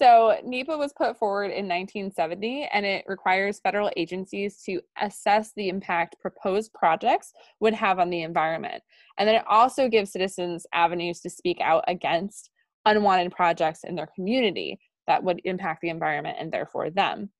So, 0.00 0.38
NEPA 0.44 0.78
was 0.78 0.92
put 0.92 1.18
forward 1.18 1.46
in 1.46 1.66
1970 1.66 2.68
and 2.72 2.86
it 2.86 3.04
requires 3.08 3.58
federal 3.58 3.90
agencies 3.96 4.62
to 4.64 4.80
assess 5.00 5.52
the 5.56 5.68
impact 5.68 6.20
proposed 6.20 6.72
projects 6.72 7.32
would 7.58 7.74
have 7.74 7.98
on 7.98 8.08
the 8.08 8.22
environment. 8.22 8.80
And 9.18 9.28
then 9.28 9.34
it 9.34 9.44
also 9.48 9.88
gives 9.88 10.12
citizens 10.12 10.66
avenues 10.72 11.20
to 11.22 11.30
speak 11.30 11.60
out 11.60 11.82
against 11.88 12.50
unwanted 12.86 13.32
projects 13.32 13.82
in 13.82 13.96
their 13.96 14.08
community 14.14 14.78
that 15.08 15.24
would 15.24 15.40
impact 15.44 15.80
the 15.80 15.88
environment 15.88 16.36
and 16.38 16.52
therefore 16.52 16.90
them. 16.90 17.30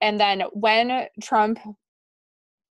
And 0.00 0.18
then 0.18 0.44
when 0.52 1.08
Trump 1.22 1.58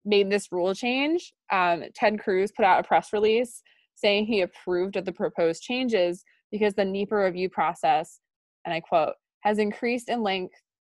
made 0.05 0.31
this 0.31 0.53
rule 0.53 0.75
change, 0.75 1.33
um, 1.51 1.85
Ted 1.95 2.21
Cruz 2.21 2.53
put 2.53 2.65
out 2.65 2.85
a 2.85 2.87
press 2.87 3.13
release 3.13 3.63
saying 3.97 4.27
he 4.27 4.43
approved 4.43 4.95
of 4.95 5.05
the 5.05 5.13
proposed 5.13 5.63
changes 5.63 6.25
because 6.53 6.75
the 6.75 6.85
NEPA 6.85 7.17
review 7.17 7.49
process 7.49 8.21
and 8.65 8.75
I 8.75 8.81
quote, 8.81 9.15
has 9.41 9.59
increased 9.59 10.09
in 10.09 10.23
length 10.23 10.55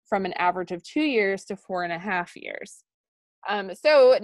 from 0.08 0.24
an 0.24 0.34
average 0.34 0.70
of 0.70 0.82
two 0.82 1.02
years 1.02 1.44
to 1.46 1.56
four 1.56 1.84
and 1.84 1.92
a 1.92 1.98
half 1.98 2.36
years. 2.36 2.84
Um, 3.48 3.70
so, 3.74 4.18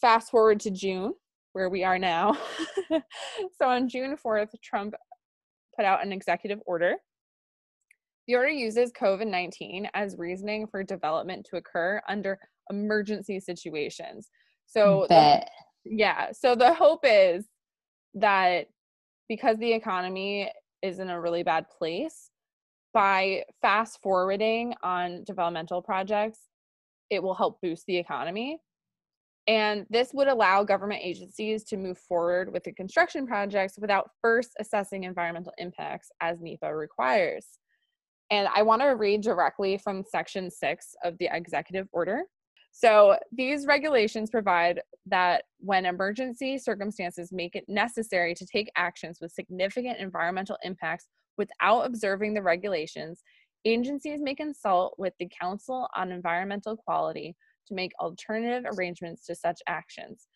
fast 0.00 0.30
forward 0.30 0.60
to 0.60 0.70
June, 0.70 1.14
where 1.52 1.68
we 1.68 1.84
are 1.84 1.98
now. 1.98 2.36
so, 2.90 3.68
on 3.68 3.88
June 3.88 4.16
4th, 4.16 4.50
Trump 4.62 4.94
put 5.76 5.84
out 5.84 6.04
an 6.04 6.12
executive 6.12 6.60
order. 6.66 6.94
The 8.26 8.36
order 8.36 8.50
uses 8.50 8.92
COVID 8.92 9.26
19 9.26 9.88
as 9.94 10.16
reasoning 10.18 10.66
for 10.66 10.84
development 10.84 11.46
to 11.50 11.56
occur 11.56 12.00
under 12.08 12.38
emergency 12.70 13.40
situations. 13.40 14.28
So, 14.66 15.06
the, 15.08 15.44
yeah, 15.84 16.30
so 16.32 16.54
the 16.54 16.72
hope 16.72 17.00
is 17.04 17.46
that 18.14 18.66
because 19.28 19.58
the 19.58 19.72
economy 19.72 20.50
is 20.82 20.98
in 20.98 21.10
a 21.10 21.20
really 21.20 21.42
bad 21.42 21.66
place, 21.76 22.29
by 22.92 23.44
fast 23.62 24.00
forwarding 24.02 24.74
on 24.82 25.24
developmental 25.24 25.82
projects, 25.82 26.40
it 27.10 27.22
will 27.22 27.34
help 27.34 27.60
boost 27.60 27.86
the 27.86 27.96
economy. 27.96 28.58
And 29.46 29.86
this 29.90 30.12
would 30.12 30.28
allow 30.28 30.62
government 30.62 31.00
agencies 31.02 31.64
to 31.64 31.76
move 31.76 31.98
forward 31.98 32.52
with 32.52 32.64
the 32.64 32.72
construction 32.72 33.26
projects 33.26 33.78
without 33.78 34.10
first 34.22 34.52
assessing 34.60 35.04
environmental 35.04 35.52
impacts 35.58 36.10
as 36.20 36.40
NEPA 36.40 36.74
requires. 36.74 37.46
And 38.30 38.48
I 38.54 38.62
want 38.62 38.82
to 38.82 38.88
read 38.88 39.22
directly 39.22 39.76
from 39.78 40.04
Section 40.04 40.50
6 40.50 40.94
of 41.04 41.18
the 41.18 41.28
executive 41.32 41.88
order. 41.92 42.22
So, 42.72 43.16
these 43.32 43.66
regulations 43.66 44.30
provide 44.30 44.80
that 45.06 45.42
when 45.58 45.84
emergency 45.84 46.56
circumstances 46.56 47.32
make 47.32 47.56
it 47.56 47.64
necessary 47.66 48.32
to 48.34 48.46
take 48.46 48.70
actions 48.76 49.18
with 49.20 49.32
significant 49.32 49.98
environmental 49.98 50.56
impacts 50.62 51.08
without 51.40 51.86
observing 51.86 52.34
the 52.34 52.42
regulations, 52.42 53.22
agencies 53.64 54.20
may 54.20 54.34
consult 54.34 54.94
with 54.98 55.14
the 55.18 55.30
Council 55.40 55.88
on 55.96 56.12
Environmental 56.12 56.76
Quality 56.76 57.34
to 57.66 57.74
make 57.74 57.92
alternative 57.98 58.70
arrangements 58.70 59.24
to 59.24 59.34
such 59.34 59.58
actions. 59.66 60.26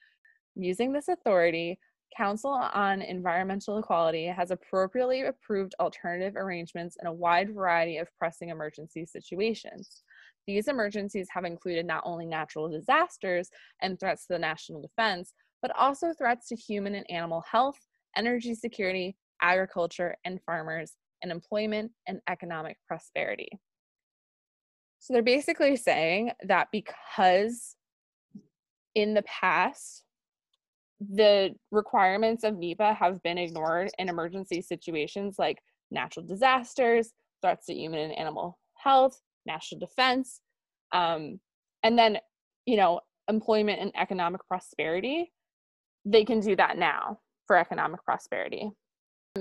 Using 0.57 0.95
this 0.95 1.09
authority, 1.09 1.79
Council 2.17 2.53
on 2.53 3.03
Environmental 3.03 3.77
Equality 3.77 4.25
has 4.25 4.51
appropriately 4.51 5.25
approved 5.25 5.75
alternative 5.79 6.37
arrangements 6.37 6.97
in 7.03 7.07
a 7.07 7.13
wide 7.13 7.55
variety 7.55 7.99
of 7.99 8.09
pressing 8.19 8.49
emergency 8.49 9.05
situations. 9.05 10.05
These 10.47 10.69
emergencies 10.69 11.29
have 11.35 11.45
included 11.45 11.85
not 11.85 12.03
only 12.07 12.25
natural 12.25 12.71
disasters 12.71 13.51
and 13.83 14.01
threats 14.01 14.27
to 14.27 14.33
the 14.33 14.39
national 14.39 14.81
defense, 14.81 15.35
but 15.61 15.71
also 15.77 16.15
threats 16.15 16.49
to 16.49 16.57
human 16.57 16.95
and 16.95 17.11
animal 17.11 17.45
health, 17.51 17.79
energy 18.17 18.55
security, 18.55 19.17
agriculture 19.41 20.17
and 20.25 20.41
farmers, 20.45 20.93
and 21.23 21.33
employment 21.33 21.91
and 22.07 22.21
economic 22.29 22.77
prosperity. 22.87 23.49
So 25.01 25.13
they're 25.13 25.23
basically 25.23 25.77
saying 25.77 26.33
that 26.45 26.69
because 26.71 27.77
in 28.95 29.15
the 29.15 29.23
past, 29.23 30.05
the 31.01 31.55
requirements 31.71 32.45
of 32.45 32.57
NEPA 32.57 32.95
have 32.95 33.23
been 33.23 33.39
ignored 33.39 33.91
in 33.99 34.09
emergency 34.09 34.61
situations 34.63 35.37
like 35.39 35.59
natural 35.91 36.27
disasters, 36.27 37.11
threats 37.43 37.67
to 37.67 37.75
human 37.75 38.01
and 38.01 38.19
animal 38.19 38.59
health, 38.77 39.21
national 39.47 39.81
defense, 39.81 40.41
um, 40.93 41.41
and 41.83 41.99
then, 41.99 42.19
you 42.67 42.77
know, 42.77 43.01
employment 43.29 43.81
and 43.81 43.93
economic 43.97 44.47
prosperity. 44.47 45.33
They 46.05 46.25
can 46.25 46.41
do 46.41 46.55
that 46.57 46.79
now 46.79 47.19
for 47.47 47.57
economic 47.57 48.05
prosperity. 48.05 48.71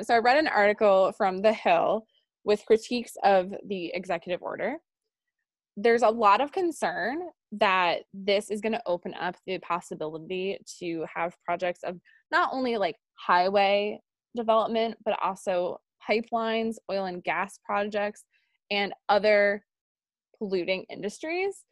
So 0.02 0.16
I 0.16 0.18
read 0.18 0.38
an 0.38 0.48
article 0.48 1.12
from 1.16 1.38
The 1.38 1.54
Hill 1.54 2.08
with 2.44 2.66
critiques 2.66 3.14
of 3.24 3.54
the 3.68 3.92
executive 3.94 4.42
order. 4.42 4.78
There's 5.78 6.02
a 6.02 6.10
lot 6.10 6.42
of 6.42 6.52
concern 6.52 7.20
that 7.52 8.00
this 8.12 8.50
is 8.50 8.60
going 8.60 8.72
to 8.72 8.82
open 8.88 9.14
up 9.14 9.36
the 9.46 9.60
possibility 9.60 10.58
to 10.80 11.06
have 11.14 11.36
projects 11.46 11.82
of 11.84 12.00
not 12.32 12.50
only 12.52 12.78
like 12.78 12.96
highway 13.14 14.00
development, 14.36 14.98
but 15.06 15.16
also 15.24 15.80
pipelines, 16.10 16.78
oil 16.92 17.06
and 17.06 17.24
gas 17.24 17.60
projects, 17.64 18.24
and 18.72 18.94
other 19.10 19.64
polluting 20.40 20.86
industries. 20.90 21.64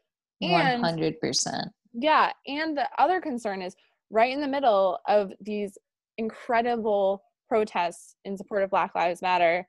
And, 0.42 0.84
100%. 0.84 1.64
Yeah. 1.94 2.32
And 2.46 2.78
the 2.78 2.88
other 3.00 3.20
concern 3.20 3.64
is 3.64 3.76
right 4.12 4.32
in 4.32 4.42
the 4.42 4.48
middle 4.48 5.00
of 5.08 5.32
these 5.42 5.76
incredible 6.20 7.24
protests 7.52 8.16
in 8.24 8.38
support 8.38 8.64
of 8.64 8.70
Black 8.70 8.96
Lives 8.96 9.22
Matter, 9.22 9.68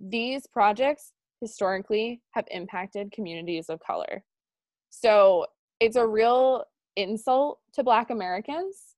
these 0.00 0.48
projects 0.48 1.12
historically 1.40 2.20
have 2.32 2.44
impacted 2.50 3.12
communities 3.12 3.66
of 3.68 3.78
color. 3.78 4.24
So 4.90 5.46
it's 5.78 5.94
a 5.94 6.04
real 6.04 6.64
insult 6.96 7.60
to 7.74 7.84
Black 7.84 8.10
Americans 8.10 8.96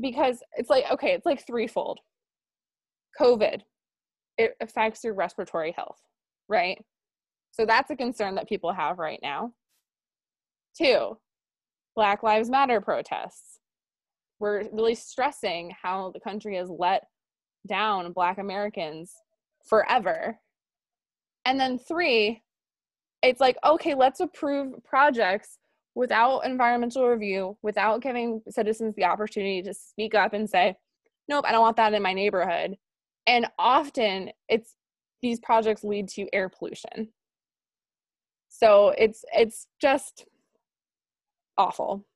because 0.00 0.42
it's 0.56 0.70
like, 0.70 0.84
okay, 0.90 1.12
it's 1.12 1.26
like 1.26 1.46
threefold. 1.46 2.00
COVID, 3.20 3.60
it 4.38 4.54
affects 4.62 5.04
your 5.04 5.12
respiratory 5.12 5.72
health, 5.72 6.00
right? 6.48 6.82
So 7.50 7.66
that's 7.66 7.90
a 7.90 7.96
concern 7.96 8.36
that 8.36 8.48
people 8.48 8.72
have 8.72 8.98
right 8.98 9.20
now. 9.22 9.52
Two, 10.74 11.18
Black 11.94 12.22
Lives 12.22 12.48
Matter 12.48 12.80
protests. 12.80 13.59
We're 14.40 14.64
really 14.72 14.94
stressing 14.94 15.72
how 15.80 16.10
the 16.12 16.20
country 16.20 16.56
has 16.56 16.68
let 16.68 17.04
down 17.68 18.12
Black 18.12 18.38
Americans 18.38 19.12
forever. 19.68 20.38
And 21.44 21.60
then 21.60 21.78
three, 21.78 22.42
it's 23.22 23.40
like, 23.40 23.58
okay, 23.64 23.94
let's 23.94 24.20
approve 24.20 24.82
projects 24.82 25.58
without 25.94 26.40
environmental 26.40 27.06
review, 27.06 27.56
without 27.62 28.02
giving 28.02 28.42
citizens 28.48 28.94
the 28.96 29.04
opportunity 29.04 29.62
to 29.62 29.74
speak 29.74 30.14
up 30.14 30.32
and 30.32 30.48
say, 30.48 30.74
nope, 31.28 31.44
I 31.46 31.52
don't 31.52 31.60
want 31.60 31.76
that 31.76 31.94
in 31.94 32.02
my 32.02 32.14
neighborhood. 32.14 32.76
And 33.26 33.46
often 33.58 34.30
it's 34.48 34.74
these 35.22 35.38
projects 35.40 35.84
lead 35.84 36.08
to 36.10 36.26
air 36.32 36.48
pollution. 36.48 37.08
So 38.48 38.94
it's 38.96 39.24
it's 39.32 39.66
just 39.80 40.24
awful. 41.56 42.06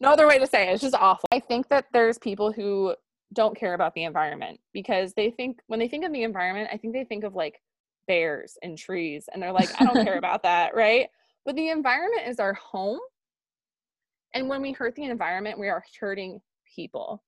No 0.00 0.10
other 0.10 0.26
way 0.26 0.38
to 0.38 0.46
say 0.46 0.68
it. 0.68 0.72
It's 0.72 0.82
just 0.82 0.94
awful. 0.94 1.28
I 1.30 1.40
think 1.40 1.68
that 1.68 1.86
there's 1.92 2.18
people 2.18 2.52
who 2.52 2.94
don't 3.32 3.56
care 3.56 3.74
about 3.74 3.94
the 3.94 4.04
environment 4.04 4.58
because 4.72 5.12
they 5.14 5.30
think 5.30 5.60
when 5.66 5.78
they 5.78 5.88
think 5.88 6.04
of 6.04 6.12
the 6.12 6.22
environment, 6.22 6.70
I 6.72 6.76
think 6.76 6.94
they 6.94 7.04
think 7.04 7.24
of 7.24 7.34
like 7.34 7.60
bears 8.08 8.58
and 8.62 8.76
trees 8.76 9.28
and 9.32 9.42
they're 9.42 9.52
like, 9.52 9.68
I 9.80 9.84
don't 9.84 10.04
care 10.04 10.18
about 10.18 10.42
that, 10.42 10.74
right? 10.74 11.08
But 11.44 11.54
the 11.54 11.68
environment 11.68 12.26
is 12.26 12.40
our 12.40 12.54
home. 12.54 12.98
And 14.34 14.48
when 14.48 14.62
we 14.62 14.72
hurt 14.72 14.94
the 14.94 15.04
environment, 15.04 15.58
we 15.58 15.68
are 15.68 15.82
hurting 15.98 16.40
people. 16.74 17.22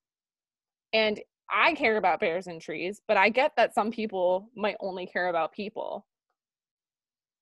And 0.92 1.20
I 1.50 1.74
care 1.74 1.98
about 1.98 2.20
bears 2.20 2.46
and 2.46 2.60
trees, 2.60 3.00
but 3.06 3.16
I 3.16 3.28
get 3.28 3.52
that 3.56 3.74
some 3.74 3.90
people 3.90 4.48
might 4.56 4.76
only 4.80 5.06
care 5.06 5.28
about 5.28 5.52
people. 5.52 6.06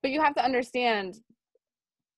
But 0.03 0.11
you 0.11 0.21
have 0.21 0.35
to 0.35 0.45
understand 0.45 1.21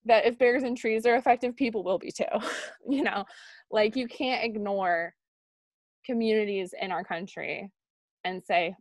that 0.05 0.27
if 0.27 0.39
bears 0.39 0.63
and 0.63 0.77
trees 0.77 1.07
are 1.07 1.17
effective, 1.17 1.57
people 1.57 1.85
will 1.85 1.99
be 1.99 2.11
too. 2.11 2.25
you 2.89 3.03
know, 3.03 3.25
like 3.71 3.97
you 3.97 4.07
can't 4.07 4.45
ignore 4.45 5.15
communities 6.05 6.75
in 6.81 6.91
our 6.91 7.05
country 7.05 7.71
and 8.25 8.43
say, 8.43 8.75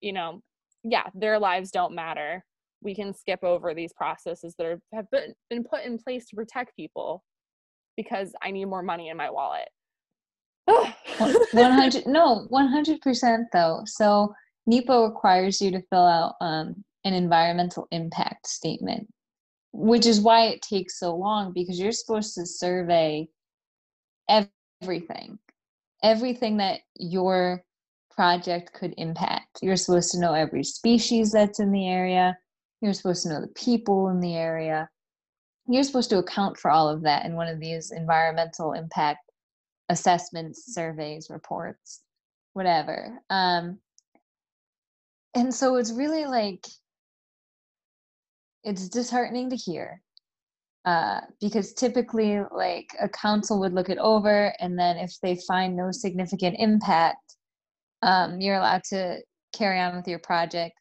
you 0.00 0.12
know, 0.12 0.42
yeah, 0.84 1.04
their 1.14 1.38
lives 1.38 1.70
don't 1.70 1.94
matter. 1.94 2.44
We 2.82 2.94
can 2.94 3.12
skip 3.12 3.42
over 3.42 3.74
these 3.74 3.92
processes 3.92 4.54
that 4.56 4.66
are, 4.66 4.80
have 4.94 5.10
been, 5.10 5.34
been 5.50 5.64
put 5.64 5.84
in 5.84 5.98
place 5.98 6.26
to 6.26 6.36
protect 6.36 6.76
people 6.76 7.22
because 7.96 8.32
I 8.42 8.50
need 8.50 8.64
more 8.66 8.82
money 8.82 9.08
in 9.08 9.16
my 9.16 9.30
wallet. 9.30 9.68
100 10.66 12.06
no 12.06 12.46
100% 12.52 13.44
though 13.52 13.82
so 13.86 14.32
NEPA 14.66 15.08
requires 15.08 15.60
you 15.60 15.70
to 15.72 15.82
fill 15.90 16.06
out 16.06 16.34
um, 16.40 16.84
an 17.04 17.14
environmental 17.14 17.88
impact 17.90 18.46
statement 18.46 19.08
which 19.72 20.06
is 20.06 20.20
why 20.20 20.46
it 20.46 20.62
takes 20.62 20.98
so 20.98 21.14
long 21.14 21.52
because 21.52 21.78
you're 21.78 21.92
supposed 21.92 22.34
to 22.34 22.44
survey 22.46 23.28
everything 24.28 25.38
everything 26.02 26.56
that 26.58 26.80
your 26.96 27.62
project 28.10 28.72
could 28.72 28.94
impact. 28.96 29.60
You're 29.62 29.76
supposed 29.76 30.12
to 30.12 30.20
know 30.20 30.34
every 30.34 30.64
species 30.64 31.32
that's 31.32 31.60
in 31.60 31.72
the 31.72 31.88
area. 31.88 32.36
You're 32.80 32.92
supposed 32.92 33.22
to 33.24 33.28
know 33.30 33.40
the 33.40 33.48
people 33.48 34.08
in 34.08 34.20
the 34.20 34.34
area. 34.34 34.88
You're 35.66 35.84
supposed 35.84 36.10
to 36.10 36.18
account 36.18 36.58
for 36.58 36.70
all 36.70 36.88
of 36.88 37.02
that 37.02 37.24
in 37.24 37.34
one 37.34 37.48
of 37.48 37.60
these 37.60 37.92
environmental 37.92 38.72
impact 38.72 39.20
assessments 39.88 40.72
surveys 40.72 41.28
reports 41.30 42.02
whatever. 42.52 43.18
Um 43.28 43.78
and 45.34 45.54
so 45.54 45.76
it's 45.76 45.92
really 45.92 46.26
like 46.26 46.66
it's 48.64 48.88
disheartening 48.88 49.50
to 49.50 49.56
hear 49.56 50.00
uh, 50.84 51.20
because 51.40 51.74
typically 51.74 52.40
like 52.52 52.88
a 53.00 53.08
council 53.08 53.60
would 53.60 53.74
look 53.74 53.90
it 53.90 53.98
over 53.98 54.54
and 54.60 54.78
then 54.78 54.96
if 54.96 55.12
they 55.22 55.38
find 55.46 55.76
no 55.76 55.90
significant 55.90 56.56
impact 56.58 57.36
um, 58.02 58.40
you're 58.40 58.56
allowed 58.56 58.82
to 58.84 59.18
carry 59.54 59.78
on 59.78 59.96
with 59.96 60.08
your 60.08 60.18
project 60.20 60.74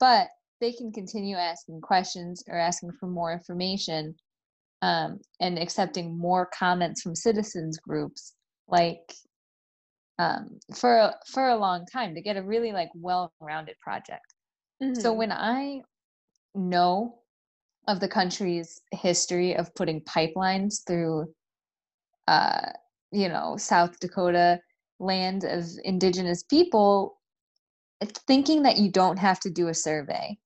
but 0.00 0.28
they 0.60 0.72
can 0.72 0.92
continue 0.92 1.36
asking 1.36 1.80
questions 1.80 2.42
or 2.48 2.56
asking 2.58 2.90
for 2.98 3.06
more 3.06 3.32
information 3.32 4.14
um, 4.82 5.18
and 5.40 5.58
accepting 5.58 6.16
more 6.16 6.48
comments 6.56 7.02
from 7.02 7.14
citizens 7.14 7.78
groups 7.78 8.34
like 8.68 9.14
um, 10.18 10.58
for 10.74 11.12
for 11.26 11.48
a 11.50 11.56
long 11.56 11.84
time 11.92 12.14
to 12.14 12.22
get 12.22 12.36
a 12.36 12.42
really 12.42 12.72
like 12.72 12.88
well-rounded 12.94 13.76
project 13.82 14.24
mm-hmm. 14.82 14.94
so 14.94 15.12
when 15.12 15.32
i 15.32 15.80
know 16.54 17.18
of 17.88 18.00
the 18.00 18.08
country's 18.08 18.80
history 18.92 19.54
of 19.54 19.74
putting 19.74 20.00
pipelines 20.02 20.86
through 20.86 21.26
uh, 22.28 22.70
you 23.12 23.28
know 23.28 23.56
south 23.56 23.98
dakota 24.00 24.58
land 24.98 25.44
of 25.44 25.64
indigenous 25.84 26.42
people 26.42 27.18
thinking 28.26 28.62
that 28.62 28.78
you 28.78 28.90
don't 28.90 29.18
have 29.18 29.40
to 29.40 29.50
do 29.50 29.68
a 29.68 29.74
survey 29.74 30.36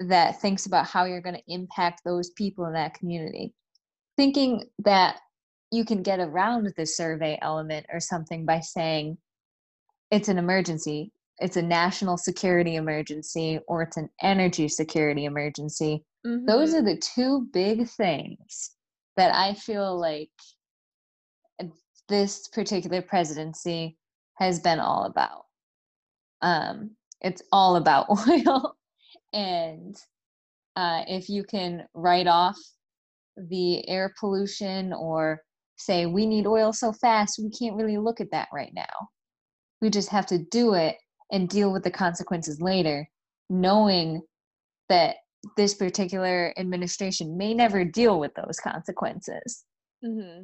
that 0.00 0.40
thinks 0.40 0.66
about 0.66 0.86
how 0.86 1.04
you're 1.04 1.20
going 1.20 1.36
to 1.36 1.52
impact 1.52 2.02
those 2.04 2.30
people 2.30 2.64
in 2.66 2.72
that 2.72 2.94
community. 2.94 3.52
Thinking 4.16 4.64
that 4.80 5.18
you 5.70 5.84
can 5.84 6.02
get 6.02 6.20
around 6.20 6.72
the 6.76 6.86
survey 6.86 7.38
element 7.42 7.86
or 7.92 8.00
something 8.00 8.44
by 8.44 8.60
saying 8.60 9.18
it's 10.10 10.28
an 10.28 10.38
emergency 10.38 11.12
it's 11.40 11.56
a 11.56 11.62
national 11.62 12.16
security 12.16 12.76
emergency 12.76 13.58
or 13.66 13.82
it's 13.82 13.96
an 13.96 14.08
energy 14.22 14.68
security 14.68 15.24
emergency. 15.24 16.04
Mm-hmm. 16.26 16.44
those 16.44 16.74
are 16.74 16.82
the 16.82 16.98
two 16.98 17.48
big 17.50 17.88
things 17.88 18.72
that 19.16 19.34
i 19.34 19.54
feel 19.54 19.98
like 19.98 20.28
this 22.10 22.48
particular 22.48 23.00
presidency 23.00 23.96
has 24.34 24.58
been 24.60 24.80
all 24.80 25.04
about. 25.04 25.46
Um 26.42 26.90
it's 27.22 27.42
all 27.52 27.76
about 27.76 28.06
oil. 28.28 28.74
And 29.32 29.96
uh, 30.74 31.02
if 31.06 31.28
you 31.28 31.44
can 31.44 31.84
write 31.94 32.26
off 32.26 32.56
the 33.36 33.86
air 33.88 34.12
pollution 34.18 34.92
or 34.92 35.42
say 35.76 36.06
we 36.06 36.26
need 36.26 36.46
oil 36.46 36.72
so 36.72 36.92
fast 36.92 37.38
we 37.42 37.50
can't 37.50 37.76
really 37.76 37.98
look 37.98 38.20
at 38.20 38.30
that 38.32 38.48
right 38.52 38.72
now. 38.74 39.08
We 39.80 39.88
just 39.88 40.08
have 40.10 40.26
to 40.26 40.38
do 40.38 40.74
it 40.74 40.96
and 41.30 41.48
deal 41.48 41.72
with 41.72 41.84
the 41.84 41.90
consequences 41.90 42.60
later, 42.60 43.08
knowing 43.48 44.22
that 44.88 45.16
this 45.56 45.74
particular 45.74 46.52
administration 46.58 47.36
may 47.36 47.54
never 47.54 47.84
deal 47.84 48.18
with 48.18 48.32
those 48.34 48.58
consequences. 48.60 49.64
Mm-hmm. 50.04 50.42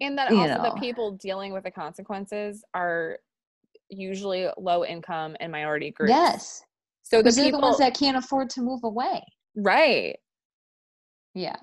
And 0.00 0.18
that 0.18 0.30
you 0.30 0.38
also 0.38 0.56
know. 0.56 0.74
the 0.74 0.80
people 0.80 1.12
dealing 1.12 1.52
with 1.52 1.64
the 1.64 1.70
consequences 1.70 2.62
are 2.74 3.18
usually 3.88 4.48
low 4.58 4.84
income 4.84 5.36
and 5.40 5.50
minority 5.50 5.90
groups. 5.90 6.10
Yes. 6.10 6.62
So 7.02 7.22
the 7.22 7.32
people 7.32 7.60
the 7.60 7.66
ones 7.66 7.78
that 7.78 7.94
can't 7.94 8.16
afford 8.16 8.50
to 8.50 8.60
move 8.60 8.84
away. 8.84 9.22
Right. 9.56 10.16
Yeah. 11.34 11.56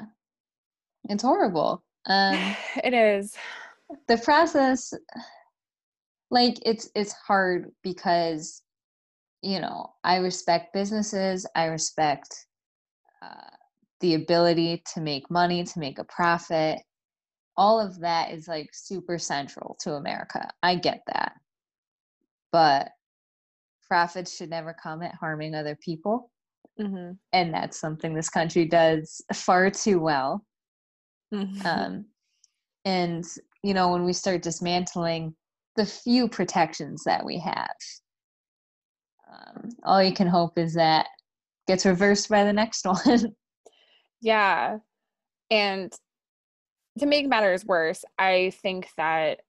It's 1.10 1.22
horrible. 1.22 1.84
Um, 2.08 2.56
it 2.84 2.94
is. 2.94 3.36
The 4.08 4.18
process 4.18 4.94
like 6.32 6.58
it's 6.66 6.90
it's 6.96 7.14
hard 7.14 7.72
because 7.84 8.62
you 9.42 9.60
know 9.60 9.94
i 10.04 10.18
respect 10.18 10.74
businesses 10.74 11.46
i 11.56 11.66
respect 11.66 12.46
uh, 13.22 13.56
the 14.02 14.16
ability 14.16 14.84
to 14.94 15.02
make 15.02 15.32
money 15.32 15.64
to 15.64 15.80
make 15.80 16.00
a 16.00 16.04
profit. 16.04 16.80
All 17.58 17.80
of 17.80 18.00
that 18.02 18.32
is 18.32 18.48
like 18.48 18.70
super 18.74 19.18
central 19.18 19.78
to 19.82 19.94
america. 19.94 20.50
I 20.62 20.76
get 20.76 21.02
that. 21.08 21.34
But 22.52 22.90
profits 23.88 24.36
should 24.36 24.50
never 24.50 24.76
come 24.82 25.02
at 25.02 25.16
harming 25.16 25.56
other 25.56 25.78
people. 25.82 26.32
Mm-hmm. 26.78 27.12
and 27.32 27.54
that's 27.54 27.80
something 27.80 28.14
this 28.14 28.28
country 28.28 28.66
does 28.66 29.22
far 29.34 29.70
too 29.70 29.98
well. 29.98 30.46
Mm-hmm. 31.34 31.66
um, 31.66 32.06
and 32.84 33.24
you 33.64 33.74
know 33.74 33.92
when 33.92 34.04
we 34.04 34.12
start 34.12 34.42
dismantling 34.42 35.34
the 35.76 35.86
few 35.86 36.28
protections 36.28 37.04
that 37.06 37.26
we 37.26 37.40
have. 37.40 37.76
Um, 39.32 39.70
all 39.84 40.02
you 40.02 40.14
can 40.14 40.28
hope 40.28 40.58
is 40.58 40.74
that 40.76 41.08
gets 41.68 41.86
reversed 41.86 42.30
by 42.30 42.44
the 42.44 42.54
next 42.54 42.86
one. 42.86 43.36
yeah. 44.22 44.78
And 45.52 45.94
to 47.00 47.06
make 47.06 47.28
matters 47.28 47.66
worse, 47.66 48.04
I 48.18 48.54
think 48.62 48.90
that 48.98 49.42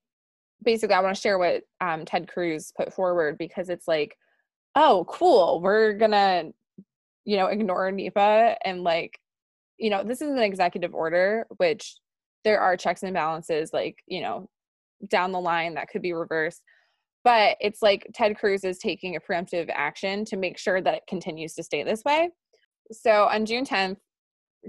basically 0.63 0.95
I 0.95 0.99
want 1.01 1.15
to 1.15 1.21
share 1.21 1.37
what 1.37 1.63
um, 1.79 2.05
Ted 2.05 2.27
Cruz 2.27 2.73
put 2.75 2.93
forward 2.93 3.37
because 3.37 3.69
it's 3.69 3.87
like, 3.87 4.17
oh, 4.75 5.05
cool, 5.07 5.61
we're 5.61 5.93
gonna, 5.93 6.51
you 7.25 7.37
know, 7.37 7.47
ignore 7.47 7.91
NEPA 7.91 8.57
and 8.63 8.83
like, 8.83 9.19
you 9.77 9.89
know, 9.89 10.03
this 10.03 10.21
is 10.21 10.29
an 10.29 10.39
executive 10.39 10.93
order, 10.93 11.47
which 11.57 11.95
there 12.43 12.59
are 12.59 12.77
checks 12.77 13.03
and 13.03 13.13
balances, 13.13 13.71
like, 13.73 14.03
you 14.07 14.21
know, 14.21 14.49
down 15.07 15.31
the 15.31 15.39
line 15.39 15.75
that 15.75 15.89
could 15.89 16.01
be 16.01 16.13
reversed. 16.13 16.61
But 17.23 17.57
it's 17.59 17.81
like 17.81 18.07
Ted 18.13 18.37
Cruz 18.37 18.63
is 18.63 18.77
taking 18.77 19.15
a 19.15 19.19
preemptive 19.19 19.69
action 19.73 20.23
to 20.25 20.37
make 20.37 20.57
sure 20.57 20.81
that 20.81 20.93
it 20.93 21.03
continues 21.07 21.53
to 21.55 21.63
stay 21.63 21.83
this 21.83 22.03
way. 22.03 22.29
So 22.91 23.23
on 23.25 23.45
June 23.45 23.65
10th, 23.65 23.97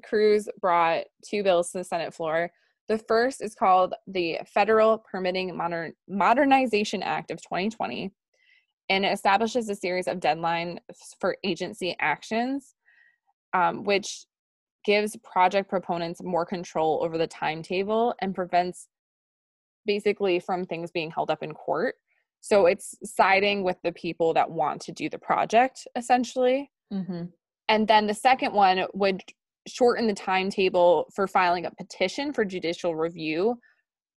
Cruz 0.03 0.49
brought 0.61 1.05
two 1.25 1.43
bills 1.43 1.71
to 1.71 1.79
the 1.79 1.85
Senate 1.85 2.15
floor. 2.15 2.51
The 2.89 2.99
first 2.99 3.43
is 3.43 3.55
called 3.55 3.95
the 4.07 4.39
Federal 4.47 4.99
Permitting 4.99 5.57
Modern- 5.57 5.95
Modernization 6.09 7.03
Act 7.03 7.31
of 7.31 7.41
2020, 7.43 8.11
and 8.89 9.05
it 9.05 9.13
establishes 9.13 9.69
a 9.69 9.75
series 9.75 10.09
of 10.09 10.21
deadlines 10.21 10.79
for 11.21 11.37
agency 11.45 11.95
actions, 12.01 12.75
um, 13.53 13.85
which 13.85 14.27
gives 14.85 15.17
project 15.19 15.69
proponents 15.69 16.23
more 16.23 16.47
control 16.47 17.01
over 17.05 17.19
the 17.19 17.27
timetable 17.27 18.15
and 18.21 18.35
prevents 18.35 18.89
basically 19.89 20.39
from 20.39 20.65
things 20.65 20.93
being 20.93 21.11
held 21.11 21.31
up 21.31 21.43
in 21.43 21.53
court. 21.53 21.97
So 22.41 22.67
it's 22.67 22.95
siding 23.03 23.65
with 23.65 23.79
the 23.83 23.91
people 23.91 24.35
that 24.35 24.49
want 24.49 24.81
to 24.83 24.93
do 24.93 25.09
the 25.09 25.19
project, 25.19 25.89
essentially. 25.97 26.71
Mm-hmm. 26.93 27.25
And 27.69 27.89
then 27.89 28.07
the 28.07 28.15
second 28.15 28.53
one 28.53 28.85
would 28.95 29.23
shorten 29.67 30.07
the 30.07 30.15
timetable 30.15 31.11
for 31.15 31.27
filing 31.27 31.67
a 31.67 31.71
petition 31.73 32.33
for 32.33 32.45
judicial 32.45 32.95
review 32.95 33.59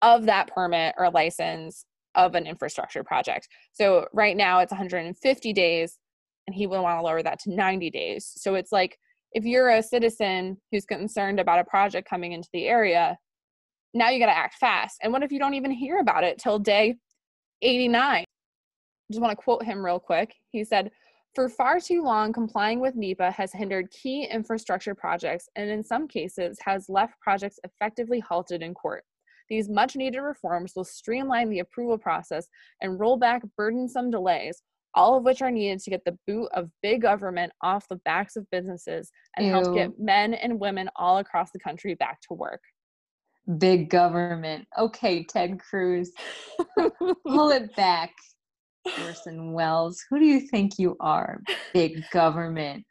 of 0.02 0.26
that 0.26 0.48
permit 0.54 0.94
or 0.98 1.10
license 1.10 1.84
of 2.14 2.34
an 2.34 2.46
infrastructure 2.46 3.04
project. 3.04 3.48
So 3.72 4.06
right 4.12 4.36
now 4.36 4.58
it's 4.58 4.72
150 4.72 5.52
days, 5.52 5.98
and 6.46 6.54
he 6.54 6.66
will 6.66 6.82
want 6.82 6.98
to 6.98 7.02
lower 7.02 7.22
that 7.22 7.38
to 7.40 7.54
90 7.54 7.90
days. 7.90 8.32
So 8.36 8.54
it's 8.54 8.72
like 8.72 8.98
if 9.32 9.44
you're 9.44 9.70
a 9.70 9.82
citizen 9.82 10.56
who's 10.70 10.84
concerned 10.84 11.38
about 11.38 11.60
a 11.60 11.64
project 11.64 12.08
coming 12.08 12.32
into 12.32 12.48
the 12.52 12.66
area, 12.66 13.16
now 13.94 14.10
you 14.10 14.18
got 14.18 14.26
to 14.26 14.36
act 14.36 14.54
fast. 14.54 14.98
And 15.02 15.12
what 15.12 15.22
if 15.22 15.32
you 15.32 15.38
don't 15.38 15.54
even 15.54 15.70
hear 15.70 15.98
about 15.98 16.24
it 16.24 16.38
till 16.38 16.58
day 16.58 16.96
89? 17.62 18.24
Just 19.10 19.20
want 19.20 19.36
to 19.36 19.42
quote 19.42 19.64
him 19.64 19.84
real 19.84 19.98
quick. 19.98 20.34
He 20.50 20.64
said, 20.64 20.90
for 21.34 21.48
far 21.48 21.78
too 21.78 22.02
long, 22.02 22.32
complying 22.32 22.80
with 22.80 22.96
NEPA 22.96 23.30
has 23.30 23.52
hindered 23.52 23.90
key 23.90 24.24
infrastructure 24.24 24.94
projects 24.94 25.48
and, 25.54 25.70
in 25.70 25.84
some 25.84 26.08
cases, 26.08 26.58
has 26.64 26.88
left 26.88 27.14
projects 27.20 27.58
effectively 27.62 28.18
halted 28.18 28.62
in 28.62 28.74
court. 28.74 29.04
These 29.48 29.68
much 29.68 29.96
needed 29.96 30.20
reforms 30.20 30.72
will 30.74 30.84
streamline 30.84 31.50
the 31.50 31.60
approval 31.60 31.98
process 31.98 32.48
and 32.80 32.98
roll 32.98 33.16
back 33.16 33.42
burdensome 33.56 34.10
delays, 34.10 34.62
all 34.94 35.16
of 35.16 35.24
which 35.24 35.42
are 35.42 35.50
needed 35.50 35.80
to 35.80 35.90
get 35.90 36.04
the 36.04 36.18
boot 36.26 36.48
of 36.52 36.70
big 36.82 37.02
government 37.02 37.52
off 37.62 37.88
the 37.88 37.96
backs 38.04 38.36
of 38.36 38.48
businesses 38.50 39.10
and 39.36 39.46
Ew. 39.46 39.52
help 39.52 39.74
get 39.74 39.98
men 39.98 40.34
and 40.34 40.58
women 40.58 40.88
all 40.96 41.18
across 41.18 41.50
the 41.52 41.60
country 41.60 41.94
back 41.94 42.20
to 42.22 42.34
work. 42.34 42.60
Big 43.58 43.90
government. 43.90 44.66
Okay, 44.78 45.24
Ted 45.24 45.58
Cruz, 45.58 46.12
pull 47.26 47.50
it 47.50 47.74
back. 47.76 48.12
Orson 49.04 49.52
Welles, 49.52 50.02
who 50.08 50.18
do 50.18 50.24
you 50.24 50.40
think 50.40 50.78
you 50.78 50.96
are? 51.00 51.40
Big 51.74 52.02
government. 52.12 52.84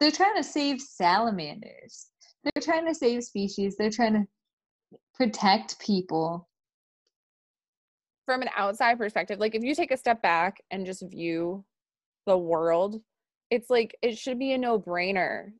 They're 0.00 0.10
trying 0.10 0.36
to 0.36 0.44
save 0.44 0.80
salamanders. 0.80 2.08
They're 2.44 2.62
trying 2.62 2.86
to 2.86 2.94
save 2.94 3.24
species. 3.24 3.76
They're 3.76 3.90
trying 3.90 4.14
to 4.14 4.26
protect 5.14 5.78
people. 5.80 6.48
From 8.26 8.42
an 8.42 8.50
outside 8.56 8.98
perspective, 8.98 9.38
like 9.38 9.54
if 9.54 9.62
you 9.62 9.74
take 9.74 9.90
a 9.90 9.96
step 9.96 10.20
back 10.22 10.58
and 10.70 10.84
just 10.86 11.02
view 11.08 11.64
the 12.26 12.36
world, 12.36 13.00
it's 13.50 13.70
like 13.70 13.96
it 14.02 14.18
should 14.18 14.38
be 14.38 14.52
a 14.52 14.58
no 14.58 14.78
brainer 14.78 15.52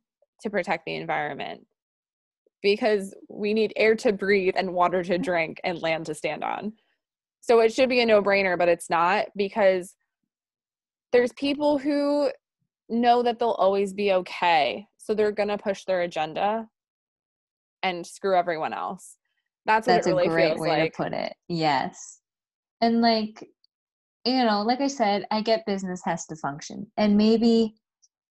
to 0.43 0.51
protect 0.51 0.85
the 0.85 0.97
environment 0.97 1.67
because 2.67 3.15
we 3.29 3.55
need 3.55 3.73
air 3.77 3.95
to 3.95 4.13
breathe 4.13 4.55
and 4.57 4.75
water 4.75 5.05
to 5.05 5.19
drink 5.19 5.61
and 5.63 5.81
land 5.81 6.05
to 6.07 6.17
stand 6.17 6.43
on. 6.43 6.73
So 7.41 7.61
it 7.61 7.73
should 7.73 7.89
be 7.89 8.01
a 8.01 8.07
no 8.07 8.21
brainer, 8.21 8.59
but 8.59 8.69
it's 8.69 8.91
not 8.91 9.27
because 9.37 9.95
there's 11.13 11.33
people 11.35 11.79
who 11.79 12.33
know 12.89 13.23
that 13.23 13.39
they'll 13.39 13.51
always 13.51 13.93
be 13.93 14.13
okay. 14.15 14.85
So 14.99 15.15
they're 15.15 15.31
going 15.31 15.49
to 15.51 15.59
push 15.59 15.85
their 15.85 16.01
agenda 16.01 16.67
and 17.85 18.05
screw 18.05 18.37
everyone 18.37 18.73
else. 18.73 19.17
That's, 19.65 19.87
That's 19.87 20.09
really 20.09 20.27
a 20.27 20.29
great 20.29 20.59
way 20.59 20.71
like. 20.71 20.93
to 20.93 21.05
put 21.05 21.13
it. 21.13 21.35
Yes. 21.49 22.19
And 22.81 23.01
like, 23.01 23.49
you 24.25 24.45
know, 24.45 24.63
like 24.63 24.81
I 24.81 24.89
said, 24.89 25.25
I 25.31 25.41
get 25.41 25.67
business 25.67 26.03
has 26.05 26.27
to 26.27 26.35
function. 26.35 26.91
And 26.97 27.17
maybe 27.17 27.77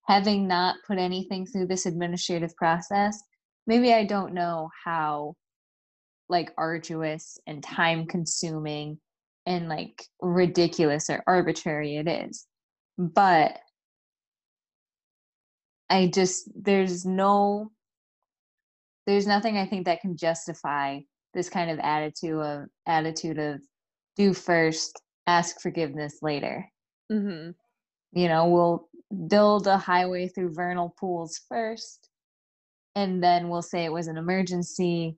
having 0.10 0.46
not 0.46 0.76
put 0.86 0.98
anything 0.98 1.46
through 1.46 1.68
this 1.68 1.86
administrative 1.86 2.54
process, 2.58 3.24
maybe 3.68 3.94
I 3.94 4.06
don't 4.06 4.34
know 4.34 4.70
how 4.84 5.36
like 6.30 6.52
arduous 6.58 7.38
and 7.46 7.64
time 7.64 8.08
consuming 8.08 9.00
and 9.46 9.70
like 9.70 10.04
ridiculous 10.22 11.10
or 11.10 11.24
arbitrary 11.28 11.98
it 11.98 12.08
is. 12.08 12.46
But 12.98 13.60
I 15.90 16.08
just, 16.08 16.50
there's 16.56 17.06
no, 17.06 17.72
there's 19.06 19.28
nothing 19.28 19.58
I 19.58 19.68
think 19.68 19.86
that 19.86 20.02
can 20.02 20.18
justify 20.18 21.00
this 21.34 21.50
kind 21.50 21.70
of 21.70 21.80
attitude 21.80 22.42
of 22.42 22.66
attitude 22.88 23.38
of 23.38 23.62
do 24.16 24.34
first, 24.34 25.02
ask 25.28 25.62
forgiveness 25.62 26.20
later. 26.22 26.68
Mm-hmm. 27.12 27.52
You 28.20 28.28
know, 28.28 28.48
we'll 28.48 28.90
build 29.28 29.68
a 29.68 29.78
highway 29.78 30.28
through 30.28 30.54
vernal 30.54 30.96
pools 31.00 31.42
first, 31.50 32.05
and 32.96 33.22
then 33.22 33.50
we'll 33.50 33.62
say 33.62 33.86
it 33.86 33.92
was 33.92 34.08
an 34.08 34.18
emergency, 34.18 35.18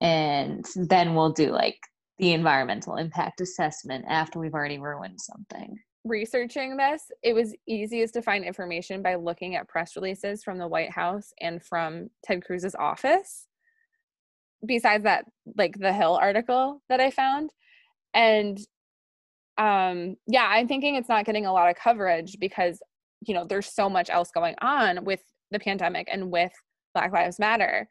and 0.00 0.64
then 0.76 1.14
we'll 1.14 1.32
do 1.32 1.50
like 1.50 1.78
the 2.18 2.32
environmental 2.32 2.96
impact 2.96 3.40
assessment 3.40 4.04
after 4.08 4.38
we've 4.38 4.54
already 4.54 4.78
ruined 4.78 5.20
something. 5.20 5.76
Researching 6.04 6.76
this, 6.76 7.10
it 7.22 7.32
was 7.32 7.54
easiest 7.66 8.14
to 8.14 8.22
find 8.22 8.44
information 8.44 9.02
by 9.02 9.14
looking 9.14 9.54
at 9.54 9.68
press 9.68 9.94
releases 9.94 10.42
from 10.42 10.58
the 10.58 10.66
White 10.66 10.90
House 10.90 11.32
and 11.40 11.62
from 11.62 12.10
Ted 12.24 12.44
Cruz's 12.44 12.74
office. 12.74 13.46
Besides 14.66 15.04
that, 15.04 15.24
like 15.56 15.78
the 15.78 15.92
Hill 15.92 16.18
article 16.20 16.82
that 16.88 17.00
I 17.00 17.10
found. 17.10 17.50
And 18.14 18.58
um 19.58 20.16
yeah, 20.26 20.46
I'm 20.48 20.66
thinking 20.66 20.94
it's 20.94 21.08
not 21.08 21.24
getting 21.24 21.46
a 21.46 21.52
lot 21.52 21.70
of 21.70 21.76
coverage 21.76 22.36
because 22.40 22.80
you 23.26 23.34
know, 23.34 23.44
there's 23.44 23.72
so 23.72 23.90
much 23.90 24.10
else 24.10 24.30
going 24.32 24.54
on 24.60 25.04
with 25.04 25.20
the 25.50 25.58
pandemic 25.58 26.08
and 26.10 26.30
with 26.30 26.52
Black 26.98 27.12
Lives 27.12 27.38
Matter. 27.38 27.88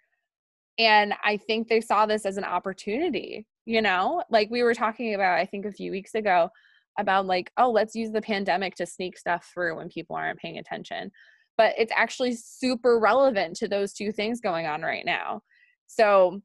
And 0.77 1.13
I 1.23 1.37
think 1.37 1.67
they 1.67 1.81
saw 1.81 2.05
this 2.05 2.25
as 2.25 2.37
an 2.37 2.43
opportunity 2.43 3.47
you 3.67 3.81
know? 3.81 4.23
Like 4.31 4.49
we 4.49 4.63
were 4.63 4.73
talking 4.73 5.13
about 5.13 5.37
i 5.37 5.45
think 5.45 5.65
a 5.65 5.71
few 5.71 5.91
weeks 5.91 6.15
ago 6.15 6.49
about 6.97 7.27
like 7.27 7.51
oh 7.57 7.69
let's 7.69 7.93
use 7.93 8.09
the 8.11 8.21
pandemic 8.21 8.73
to 8.75 8.87
sneak 8.87 9.15
stuff 9.17 9.51
through 9.53 9.75
when 9.75 9.89
people 9.89 10.15
aren't 10.15 10.39
paying 10.39 10.57
attention. 10.57 11.11
But 11.57 11.75
it's 11.77 11.91
actually 11.95 12.33
super 12.35 12.97
relevant 12.99 13.55
to 13.57 13.67
those 13.67 13.93
two 13.93 14.11
things 14.11 14.41
going 14.41 14.65
on 14.65 14.81
right 14.81 15.05
now. 15.05 15.41
So 15.85 16.41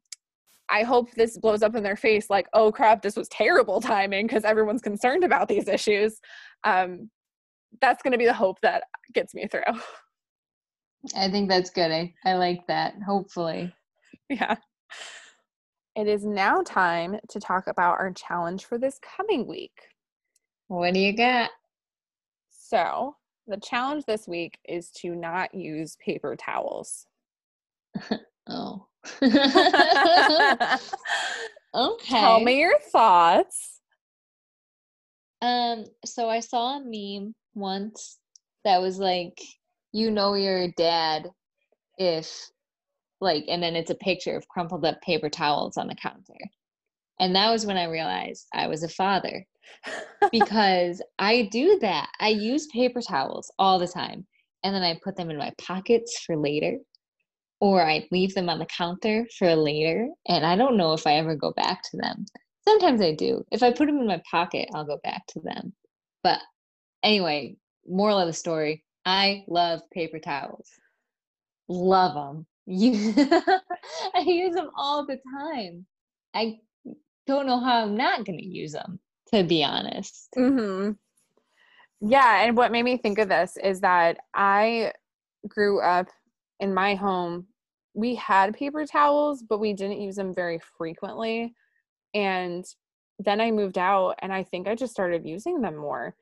i 0.69 0.83
hope 0.83 1.11
this 1.11 1.37
blows 1.37 1.61
up 1.61 1.75
in 1.75 1.83
their 1.83 1.97
face 1.97 2.29
like 2.29 2.47
oh 2.53 2.71
crap 2.71 3.01
this 3.01 3.17
was 3.17 3.27
terrible 3.27 3.81
timing 3.93 4.25
because 4.25 4.45
everyone's 4.45 4.81
concerned 4.81 5.23
about 5.23 5.47
these 5.47 5.67
issues. 5.67 6.19
Um, 6.63 7.09
that's 7.81 8.03
going 8.03 8.11
to 8.11 8.17
be 8.19 8.25
the 8.25 8.33
hope 8.33 8.59
that 8.61 8.83
gets 9.13 9.33
me 9.33 9.47
through 9.47 9.61
i 11.15 11.29
think 11.29 11.49
that's 11.49 11.69
good 11.69 11.91
I, 11.91 12.13
I 12.23 12.35
like 12.35 12.67
that 12.67 12.95
hopefully 13.05 13.73
yeah 14.29 14.55
it 15.95 16.07
is 16.07 16.25
now 16.25 16.61
time 16.61 17.19
to 17.29 17.39
talk 17.39 17.67
about 17.67 17.99
our 17.99 18.11
challenge 18.11 18.65
for 18.65 18.79
this 18.79 18.99
coming 18.99 19.47
week. 19.47 19.77
What 20.67 20.93
do 20.93 20.99
you 20.99 21.15
got? 21.15 21.51
So, 22.49 23.15
the 23.45 23.57
challenge 23.57 24.05
this 24.05 24.27
week 24.27 24.57
is 24.67 24.89
to 25.01 25.15
not 25.15 25.53
use 25.53 25.95
paper 26.03 26.35
towels. 26.35 27.05
oh. 28.47 28.87
okay. 29.21 29.29
Tell 32.09 32.39
me 32.39 32.59
your 32.59 32.79
thoughts. 32.91 33.81
Um, 35.43 35.85
so 36.05 36.27
I 36.27 36.39
saw 36.39 36.77
a 36.77 36.83
meme 36.83 37.35
once 37.53 38.17
that 38.63 38.81
was 38.81 38.97
like, 38.97 39.39
you 39.93 40.11
know 40.11 40.33
your 40.33 40.67
dad 40.69 41.29
if 41.97 42.49
like 43.21 43.45
and 43.47 43.63
then 43.63 43.75
it's 43.75 43.91
a 43.91 43.95
picture 43.95 44.35
of 44.35 44.47
crumpled 44.49 44.83
up 44.83 44.99
paper 45.01 45.29
towels 45.29 45.77
on 45.77 45.87
the 45.87 45.95
counter. 45.95 46.37
And 47.19 47.35
that 47.35 47.51
was 47.51 47.65
when 47.65 47.77
i 47.77 47.85
realized 47.85 48.47
i 48.53 48.67
was 48.67 48.83
a 48.83 48.89
father 48.89 49.45
because 50.31 51.01
i 51.19 51.47
do 51.51 51.77
that. 51.81 52.09
I 52.19 52.29
use 52.29 52.67
paper 52.67 53.01
towels 53.01 53.51
all 53.59 53.79
the 53.79 53.87
time 53.87 54.25
and 54.63 54.75
then 54.75 54.83
i 54.83 54.99
put 55.03 55.15
them 55.15 55.29
in 55.29 55.37
my 55.37 55.53
pockets 55.61 56.19
for 56.25 56.35
later 56.35 56.77
or 57.61 57.85
i 57.85 58.05
leave 58.11 58.33
them 58.33 58.49
on 58.49 58.59
the 58.59 58.65
counter 58.65 59.25
for 59.37 59.55
later 59.55 60.07
and 60.27 60.45
i 60.45 60.55
don't 60.55 60.75
know 60.75 60.93
if 60.93 61.05
i 61.07 61.13
ever 61.13 61.35
go 61.35 61.53
back 61.53 61.81
to 61.91 61.97
them. 61.97 62.25
Sometimes 62.67 63.01
i 63.01 63.13
do. 63.13 63.43
If 63.51 63.61
i 63.61 63.71
put 63.71 63.85
them 63.85 63.99
in 63.99 64.07
my 64.07 64.21
pocket 64.29 64.67
i'll 64.73 64.85
go 64.85 64.99
back 65.03 65.21
to 65.29 65.39
them. 65.41 65.73
But 66.23 66.39
anyway 67.03 67.55
moral 67.87 68.19
of 68.19 68.27
the 68.27 68.33
story 68.33 68.83
I 69.05 69.43
love 69.47 69.81
paper 69.91 70.19
towels. 70.19 70.69
Love 71.67 72.13
them. 72.13 72.45
You, 72.65 73.13
I 74.15 74.21
use 74.21 74.55
them 74.55 74.69
all 74.75 75.05
the 75.05 75.19
time. 75.39 75.85
I 76.33 76.59
don't 77.27 77.47
know 77.47 77.59
how 77.59 77.83
I'm 77.83 77.95
not 77.97 78.25
going 78.25 78.39
to 78.39 78.45
use 78.45 78.73
them, 78.73 78.99
to 79.33 79.43
be 79.43 79.63
honest. 79.63 80.29
hmm 80.35 80.91
Yeah, 82.01 82.43
and 82.43 82.57
what 82.57 82.71
made 82.71 82.83
me 82.83 82.97
think 82.97 83.17
of 83.19 83.29
this 83.29 83.57
is 83.57 83.81
that 83.81 84.17
I 84.33 84.93
grew 85.47 85.81
up 85.81 86.07
in 86.59 86.73
my 86.73 86.95
home. 86.95 87.47
We 87.93 88.15
had 88.15 88.55
paper 88.55 88.85
towels, 88.85 89.43
but 89.43 89.59
we 89.59 89.73
didn't 89.73 90.01
use 90.01 90.15
them 90.15 90.33
very 90.33 90.59
frequently. 90.77 91.53
And 92.13 92.65
then 93.19 93.41
I 93.41 93.51
moved 93.51 93.77
out, 93.77 94.15
and 94.21 94.33
I 94.33 94.43
think 94.43 94.67
I 94.67 94.75
just 94.75 94.93
started 94.93 95.25
using 95.25 95.61
them 95.61 95.77
more. 95.77 96.15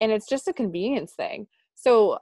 And 0.00 0.12
it's 0.12 0.28
just 0.28 0.48
a 0.48 0.52
convenience 0.52 1.12
thing. 1.14 1.48
So 1.74 2.18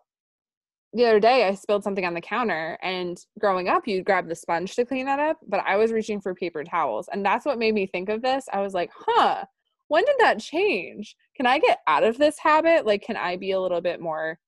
the 0.92 1.06
other 1.06 1.20
day 1.20 1.46
I 1.46 1.54
spilled 1.54 1.84
something 1.84 2.04
on 2.04 2.14
the 2.14 2.20
counter 2.20 2.78
and 2.82 3.18
growing 3.38 3.68
up 3.68 3.86
you'd 3.86 4.04
grab 4.04 4.28
the 4.28 4.34
sponge 4.34 4.74
to 4.76 4.84
clean 4.84 5.06
that 5.06 5.18
up, 5.18 5.38
but 5.48 5.64
I 5.66 5.76
was 5.76 5.92
reaching 5.92 6.20
for 6.20 6.34
paper 6.34 6.64
towels. 6.64 7.08
And 7.12 7.24
that's 7.24 7.46
what 7.46 7.58
made 7.58 7.74
me 7.74 7.86
think 7.86 8.08
of 8.08 8.22
this. 8.22 8.46
I 8.52 8.60
was 8.60 8.74
like, 8.74 8.90
"Huh, 8.94 9.44
when 9.88 10.04
did 10.04 10.16
that 10.20 10.40
change? 10.40 11.16
Can 11.36 11.46
I 11.46 11.58
get 11.58 11.78
out 11.86 12.04
of 12.04 12.18
this 12.18 12.38
habit? 12.38 12.86
Like 12.86 13.02
can 13.02 13.16
I 13.16 13.36
be 13.36 13.52
a 13.52 13.60
little 13.60 13.80
bit 13.80 14.00
more 14.00 14.38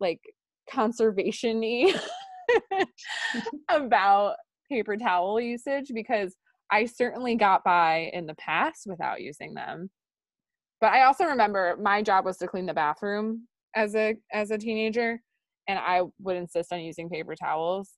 like 0.00 0.20
conservation-y 0.70 1.94
mm-hmm. 2.72 3.56
about 3.68 4.36
paper 4.70 4.96
towel 4.96 5.40
usage 5.40 5.90
because 5.94 6.36
I 6.70 6.84
certainly 6.84 7.36
got 7.36 7.64
by 7.64 8.10
in 8.12 8.26
the 8.26 8.34
past 8.34 8.82
without 8.86 9.20
using 9.22 9.54
them. 9.54 9.90
But 10.80 10.92
I 10.92 11.04
also 11.04 11.24
remember 11.24 11.76
my 11.80 12.02
job 12.02 12.24
was 12.24 12.36
to 12.38 12.46
clean 12.46 12.66
the 12.66 12.74
bathroom 12.74 13.48
as 13.78 13.94
a 13.94 14.16
as 14.32 14.50
a 14.50 14.58
teenager 14.58 15.20
and 15.68 15.78
I 15.78 16.02
would 16.20 16.36
insist 16.36 16.72
on 16.72 16.80
using 16.80 17.08
paper 17.08 17.36
towels. 17.36 17.92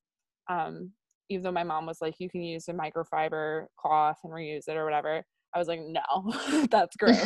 Um, 0.49 0.91
even 1.31 1.45
though 1.45 1.53
my 1.53 1.63
mom 1.63 1.87
was 1.87 1.99
like, 2.01 2.15
you 2.19 2.29
can 2.29 2.43
use 2.43 2.67
a 2.69 2.73
microfiber 2.73 3.67
cloth 3.79 4.17
and 4.25 4.33
reuse 4.33 4.69
it 4.69 4.77
or 4.77 4.85
whatever. 4.85 5.23
I 5.55 5.59
was 5.59 5.69
like, 5.69 5.81
no, 5.81 6.67
that's 6.71 6.97
gross. 6.99 7.25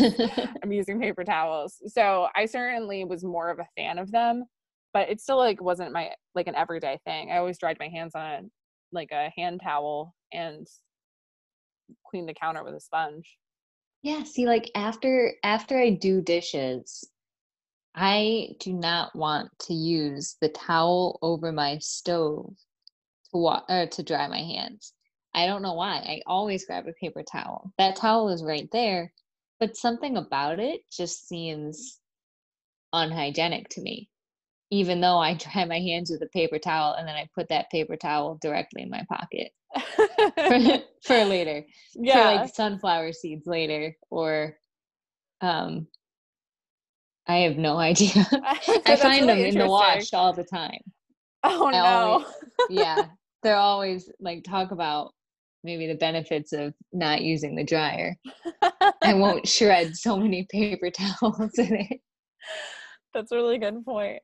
I'm 0.63 0.71
using 0.71 1.01
paper 1.01 1.25
towels. 1.25 1.77
So 1.87 2.29
I 2.37 2.45
certainly 2.47 3.05
was 3.05 3.25
more 3.25 3.51
of 3.51 3.59
a 3.59 3.67
fan 3.77 3.99
of 3.99 4.13
them, 4.13 4.45
but 4.93 5.09
it 5.09 5.21
still 5.21 5.39
like 5.39 5.63
wasn't 5.63 5.93
my 5.93 6.11
like 6.35 6.47
an 6.47 6.55
everyday 6.55 6.99
thing. 7.07 7.33
I 7.33 7.39
always 7.39 7.59
dried 7.59 7.79
my 7.81 7.89
hands 7.89 8.13
on 8.15 8.27
a, 8.27 8.41
like 8.93 9.11
a 9.13 9.31
hand 9.37 9.63
towel 9.65 10.15
and 10.33 10.67
cleaned 12.07 12.29
the 12.29 12.35
counter 12.35 12.63
with 12.63 12.75
a 12.75 12.81
sponge. 12.81 13.39
Yeah, 14.03 14.23
see, 14.25 14.45
like 14.45 14.71
after 14.75 15.33
after 15.43 15.79
I 15.79 15.91
do 15.91 16.21
dishes, 16.21 17.05
I 17.95 18.57
do 18.61 18.73
not 18.73 19.15
want 19.15 19.51
to 19.61 19.75
use 19.75 20.37
the 20.41 20.49
towel 20.49 21.19
over 21.23 21.53
my 21.53 21.79
stove 21.79 22.55
to 23.31 23.39
wa- 23.39 23.63
or 23.69 23.87
to 23.87 24.03
dry 24.03 24.27
my 24.29 24.39
hands. 24.41 24.93
I 25.33 25.47
don't 25.47 25.63
know 25.63 25.75
why. 25.75 25.97
I 25.97 26.21
always 26.27 26.65
grab 26.67 26.87
a 26.89 26.93
paper 26.93 27.23
towel. 27.23 27.73
That 27.79 27.97
towel 27.97 28.29
is 28.31 28.43
right 28.43 28.69
there, 28.73 29.13
but 29.61 29.77
something 29.77 30.17
about 30.17 30.61
it 30.61 30.81
just 30.91 31.29
seems 31.29 31.99
unhygienic 32.93 33.69
to 33.71 33.81
me. 33.81 34.09
Even 34.71 35.01
though 35.01 35.19
I 35.19 35.35
dry 35.53 35.65
my 35.65 35.79
hands 35.79 36.11
with 36.11 36.23
a 36.23 36.29
paper 36.29 36.59
towel 36.59 36.95
and 36.95 37.07
then 37.07 37.17
I 37.17 37.29
put 37.35 37.49
that 37.49 37.71
paper 37.71 37.97
towel 37.97 38.39
directly 38.41 38.83
in 38.83 38.91
my 38.91 39.05
pocket 39.09 39.53
for, 40.37 40.59
for 41.03 41.25
later. 41.25 41.65
yeah. 41.95 42.31
For 42.31 42.37
like 42.37 42.55
sunflower 42.55 43.13
seeds 43.13 43.47
later 43.47 43.97
or 44.11 44.57
um 45.41 45.87
I 47.27 47.37
have 47.39 47.57
no 47.57 47.77
idea. 47.79 48.13
I 48.33 48.81
That's 48.85 49.03
find 49.03 49.29
them 49.29 49.39
in 49.39 49.57
the 49.57 49.67
wash 49.67 50.13
all 50.13 50.33
the 50.33 50.45
time. 50.45 50.81
Oh 51.43 51.67
I 51.69 51.73
no. 51.73 51.85
always- 51.85 52.27
Yeah. 52.71 53.07
They're 53.43 53.57
always 53.57 54.11
like 54.21 54.43
talk 54.45 54.71
about 54.71 55.13
maybe 55.63 55.87
the 55.87 55.95
benefits 55.95 56.53
of 56.53 56.73
not 56.93 57.23
using 57.23 57.55
the 57.55 57.65
dryer. 57.65 58.17
I 59.03 59.15
won't 59.15 59.47
shred 59.47 59.95
so 59.97 60.17
many 60.17 60.47
paper 60.51 60.91
towels 60.91 61.59
in 61.59 61.77
it. 61.77 62.01
That's 63.13 63.33
a 63.33 63.37
really 63.37 63.59
good 63.59 63.85
point. 63.85 64.21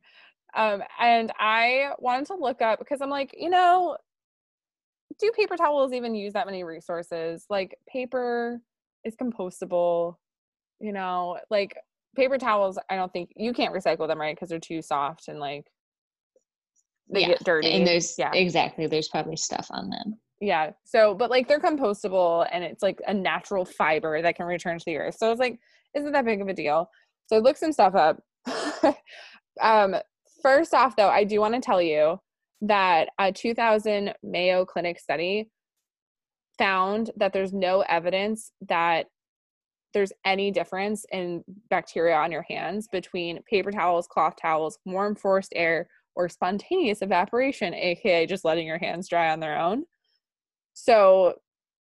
Um, 0.57 0.83
and 0.99 1.33
I 1.39 1.91
wanted 1.99 2.27
to 2.29 2.35
look 2.35 2.61
up 2.63 2.79
because 2.79 3.01
I'm 3.03 3.11
like, 3.11 3.35
you 3.39 3.51
know, 3.51 3.97
do 5.19 5.31
paper 5.37 5.57
towels 5.57 5.93
even 5.93 6.15
use 6.15 6.33
that 6.33 6.47
many 6.47 6.65
resources? 6.65 7.45
Like 7.51 7.77
paper 7.89 8.61
is 9.05 9.15
compostable, 9.17 10.17
you 10.81 10.93
know, 10.93 11.39
like 11.51 11.77
paper 12.17 12.39
towels, 12.39 12.79
I 12.89 12.97
don't 12.97 13.13
think 13.13 13.31
you 13.37 13.53
can't 13.53 13.75
recycle 13.75 14.09
them, 14.09 14.21
right? 14.21 14.35
Because 14.35 14.49
they're 14.49 14.59
too 14.59 14.83
soft 14.83 15.29
and 15.29 15.39
like 15.39 15.67
they 17.13 17.23
Yeah, 17.23 17.29
get 17.29 17.45
dirty. 17.45 17.71
And 17.71 17.87
there's 17.87 18.17
yeah. 18.19 18.33
exactly 18.33 18.87
there's 18.87 19.09
probably 19.09 19.37
stuff 19.37 19.67
on 19.71 19.91
them. 19.91 20.19
Yeah. 20.41 20.71
So, 20.85 21.15
but 21.15 21.31
like 21.31 21.49
they're 21.49 21.61
compostable 21.61 22.47
and 22.51 22.65
it's 22.65 22.83
like 22.83 23.01
a 23.07 23.13
natural 23.13 23.65
fiber 23.65 24.23
that 24.23 24.37
can 24.37 24.47
return 24.47 24.79
to 24.79 24.85
the 24.87 24.97
earth. 24.97 25.17
So 25.19 25.31
it's 25.31 25.41
like, 25.41 25.59
isn't 25.95 26.13
that 26.13 26.25
big 26.25 26.41
of 26.41 26.49
a 26.49 26.55
deal? 26.55 26.89
So 27.27 27.37
I 27.37 27.41
looked 27.41 27.59
some 27.59 27.73
stuff 27.73 27.95
up. 27.95 28.21
um, 29.61 29.97
first 30.43 30.73
off, 30.73 30.97
though, 30.97 31.09
I 31.09 31.25
do 31.25 31.41
want 31.41 31.55
to 31.55 31.61
tell 31.61 31.83
you 31.83 32.19
that 32.63 33.11
a 33.19 33.33
2000 33.33 34.15
Mayo 34.23 34.65
Clinic 34.65 34.99
study 34.99 35.51
found 36.59 37.11
that 37.17 37.33
there's 37.33 37.53
no 37.53 37.83
evidence 37.89 38.53
that 38.69 39.07
there's 39.93 40.13
any 40.25 40.51
difference 40.51 41.05
in 41.13 41.43
bacteria 41.69 42.17
on 42.17 42.31
your 42.33 42.45
hands 42.49 42.89
between 42.89 43.43
paper 43.43 43.71
towels, 43.73 44.07
cloth 44.07 44.35
towels, 44.41 44.79
warm 44.85 45.15
forced 45.15 45.53
air, 45.57 45.89
or 46.15 46.29
spontaneous 46.29 47.03
evaporation, 47.03 47.75
aka 47.75 48.27
just 48.27 48.45
letting 48.45 48.67
your 48.67 48.79
hands 48.79 49.09
dry 49.09 49.31
on 49.31 49.41
their 49.41 49.59
own. 49.59 49.85
So, 50.75 51.35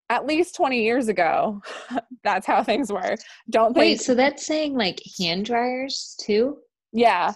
at 0.08 0.26
least 0.26 0.56
20 0.56 0.82
years 0.82 1.08
ago, 1.08 1.62
that's 2.24 2.46
how 2.46 2.64
things 2.64 2.90
were. 2.92 3.16
Don't 3.48 3.74
think, 3.74 3.76
Wait, 3.76 4.00
so 4.00 4.14
that's 4.14 4.44
saying 4.46 4.74
like 4.74 5.00
hand 5.18 5.44
dryers 5.44 6.16
too? 6.20 6.58
yeah, 6.92 7.32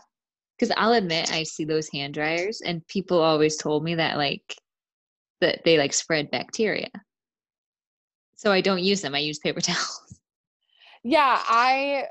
Because 0.59 0.75
I'll 0.77 0.93
admit 0.95 1.33
I 1.33 1.45
see 1.45 1.65
those 1.65 1.89
hand 1.89 2.15
dryers 2.15 2.61
and 2.65 2.87
people 2.89 3.21
always 3.21 3.57
told 3.57 3.85
me 3.85 3.95
that 3.97 4.17
like 4.17 4.43
that 5.41 5.61
they 5.65 5.79
like 5.79 5.93
spread 5.93 6.31
bacteria. 6.31 6.89
So 8.37 8.51
I 8.53 8.61
don't 8.61 8.83
use 8.83 9.01
them. 9.01 9.15
I 9.15 9.21
use 9.21 9.39
paper 9.39 9.61
towels. 9.63 10.04
Yeah, 11.05 11.41
I, 11.47 12.07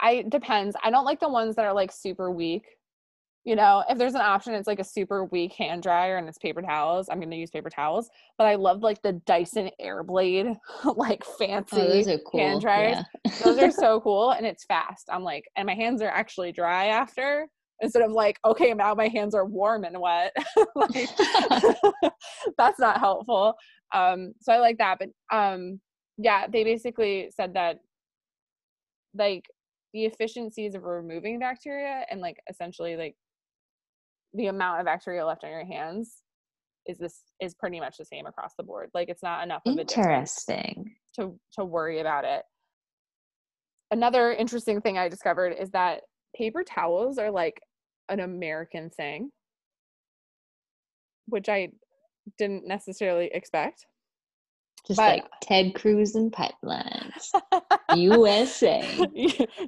I 0.00 0.22
depends. 0.28 0.76
I 0.82 0.90
don't 0.90 1.04
like 1.04 1.20
the 1.20 1.28
ones 1.28 1.56
that 1.56 1.64
are 1.64 1.74
like 1.74 1.92
super 1.92 2.30
weak. 2.30 2.64
You 3.44 3.56
know, 3.56 3.84
if 3.90 3.98
there's 3.98 4.14
an 4.14 4.22
option, 4.22 4.54
it's 4.54 4.66
like 4.66 4.80
a 4.80 4.84
super 4.84 5.26
weak 5.26 5.52
hand 5.52 5.82
dryer 5.82 6.16
and 6.16 6.26
it's 6.26 6.38
paper 6.38 6.62
towels. 6.62 7.08
I'm 7.10 7.20
gonna 7.20 7.36
use 7.36 7.50
paper 7.50 7.68
towels. 7.68 8.08
But 8.38 8.46
I 8.46 8.54
love 8.54 8.82
like 8.82 9.02
the 9.02 9.12
Dyson 9.12 9.70
Airblade, 9.80 10.56
like 10.96 11.24
fancy 11.38 11.76
Oh, 11.76 11.88
those 12.02 12.18
cool. 12.26 12.40
hand 12.40 12.60
dryers. 12.62 12.98
Yeah. 13.24 13.30
those 13.44 13.58
are 13.58 13.70
so 13.84 14.00
cool 14.00 14.30
and 14.30 14.46
it's 14.46 14.64
fast 14.64 15.08
i'm 15.10 15.22
like 15.24 15.44
and 15.56 15.66
my 15.66 15.74
hands 15.74 16.00
are 16.02 16.08
actually 16.08 16.52
dry 16.52 16.86
after 16.86 17.46
instead 17.80 18.02
of 18.02 18.12
like 18.12 18.38
okay 18.44 18.72
now 18.74 18.94
my 18.94 19.08
hands 19.08 19.34
are 19.34 19.44
warm 19.44 19.82
and 19.84 19.98
wet 20.00 20.34
like, 20.76 21.08
that's 22.56 22.78
not 22.78 22.98
helpful 22.98 23.54
um 23.92 24.32
so 24.40 24.52
i 24.52 24.58
like 24.58 24.78
that 24.78 24.98
but 24.98 25.08
um 25.36 25.80
yeah 26.16 26.46
they 26.46 26.62
basically 26.64 27.28
said 27.34 27.54
that 27.54 27.78
like 29.14 29.44
the 29.92 30.04
efficiencies 30.04 30.74
of 30.74 30.82
removing 30.82 31.38
bacteria 31.38 32.04
and 32.10 32.20
like 32.20 32.36
essentially 32.50 32.96
like 32.96 33.14
the 34.34 34.46
amount 34.46 34.80
of 34.80 34.86
bacteria 34.86 35.24
left 35.24 35.44
on 35.44 35.50
your 35.50 35.64
hands 35.64 36.22
is 36.86 36.98
this 36.98 37.22
is 37.40 37.54
pretty 37.54 37.80
much 37.80 37.96
the 37.96 38.04
same 38.04 38.26
across 38.26 38.54
the 38.56 38.62
board 38.62 38.90
like 38.92 39.08
it's 39.08 39.22
not 39.22 39.42
enough 39.42 39.62
of 39.66 39.78
a 39.78 39.80
Interesting. 39.80 40.96
to 41.14 41.38
to 41.52 41.64
worry 41.64 42.00
about 42.00 42.24
it. 42.24 42.42
Another 43.90 44.32
interesting 44.32 44.80
thing 44.80 44.98
I 44.98 45.08
discovered 45.08 45.54
is 45.58 45.70
that 45.70 46.02
paper 46.36 46.64
towels 46.64 47.18
are 47.18 47.30
like 47.30 47.60
an 48.08 48.20
American 48.20 48.90
thing, 48.90 49.30
which 51.26 51.48
I 51.48 51.68
didn't 52.38 52.66
necessarily 52.66 53.30
expect. 53.32 53.86
Just 54.86 54.98
But- 54.98 55.12
like 55.14 55.24
Ted 55.42 55.74
Cruz 55.74 56.14
and 56.14 56.30
pipelines. 56.32 57.30
USA. 57.96 58.84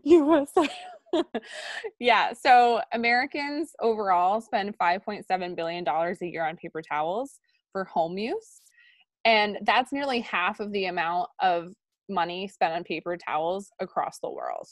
USA. 0.04 0.68
yeah, 1.98 2.32
so 2.34 2.80
Americans 2.92 3.72
overall 3.80 4.40
spend 4.40 4.76
5.7 4.76 5.56
billion 5.56 5.84
dollars 5.84 6.20
a 6.20 6.26
year 6.26 6.44
on 6.46 6.56
paper 6.56 6.82
towels 6.82 7.38
for 7.72 7.84
home 7.84 8.18
use. 8.18 8.60
And 9.24 9.58
that's 9.62 9.92
nearly 9.92 10.20
half 10.20 10.60
of 10.60 10.70
the 10.72 10.86
amount 10.86 11.30
of 11.40 11.72
money 12.08 12.46
spent 12.48 12.74
on 12.74 12.84
paper 12.84 13.16
towels 13.16 13.70
across 13.80 14.18
the 14.20 14.30
world. 14.30 14.68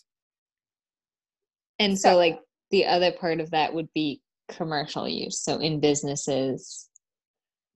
And 1.78 1.98
so 1.98 2.10
So- 2.10 2.16
like 2.16 2.38
the 2.70 2.86
other 2.86 3.12
part 3.12 3.40
of 3.40 3.50
that 3.52 3.72
would 3.74 3.88
be 3.94 4.20
commercial 4.48 5.08
use. 5.08 5.40
So 5.40 5.58
in 5.58 5.80
businesses. 5.80 6.88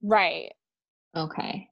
Right. 0.03 0.53
Okay. 1.17 1.67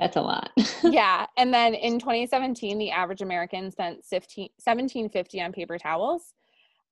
That's 0.00 0.16
a 0.16 0.22
lot. 0.22 0.50
yeah. 0.84 1.26
And 1.36 1.52
then 1.52 1.74
in 1.74 1.98
2017, 1.98 2.78
the 2.78 2.90
average 2.90 3.22
American 3.22 3.70
spent 3.70 4.04
15, 4.04 4.44
1750 4.62 5.40
on 5.42 5.52
paper 5.52 5.78
towels. 5.78 6.32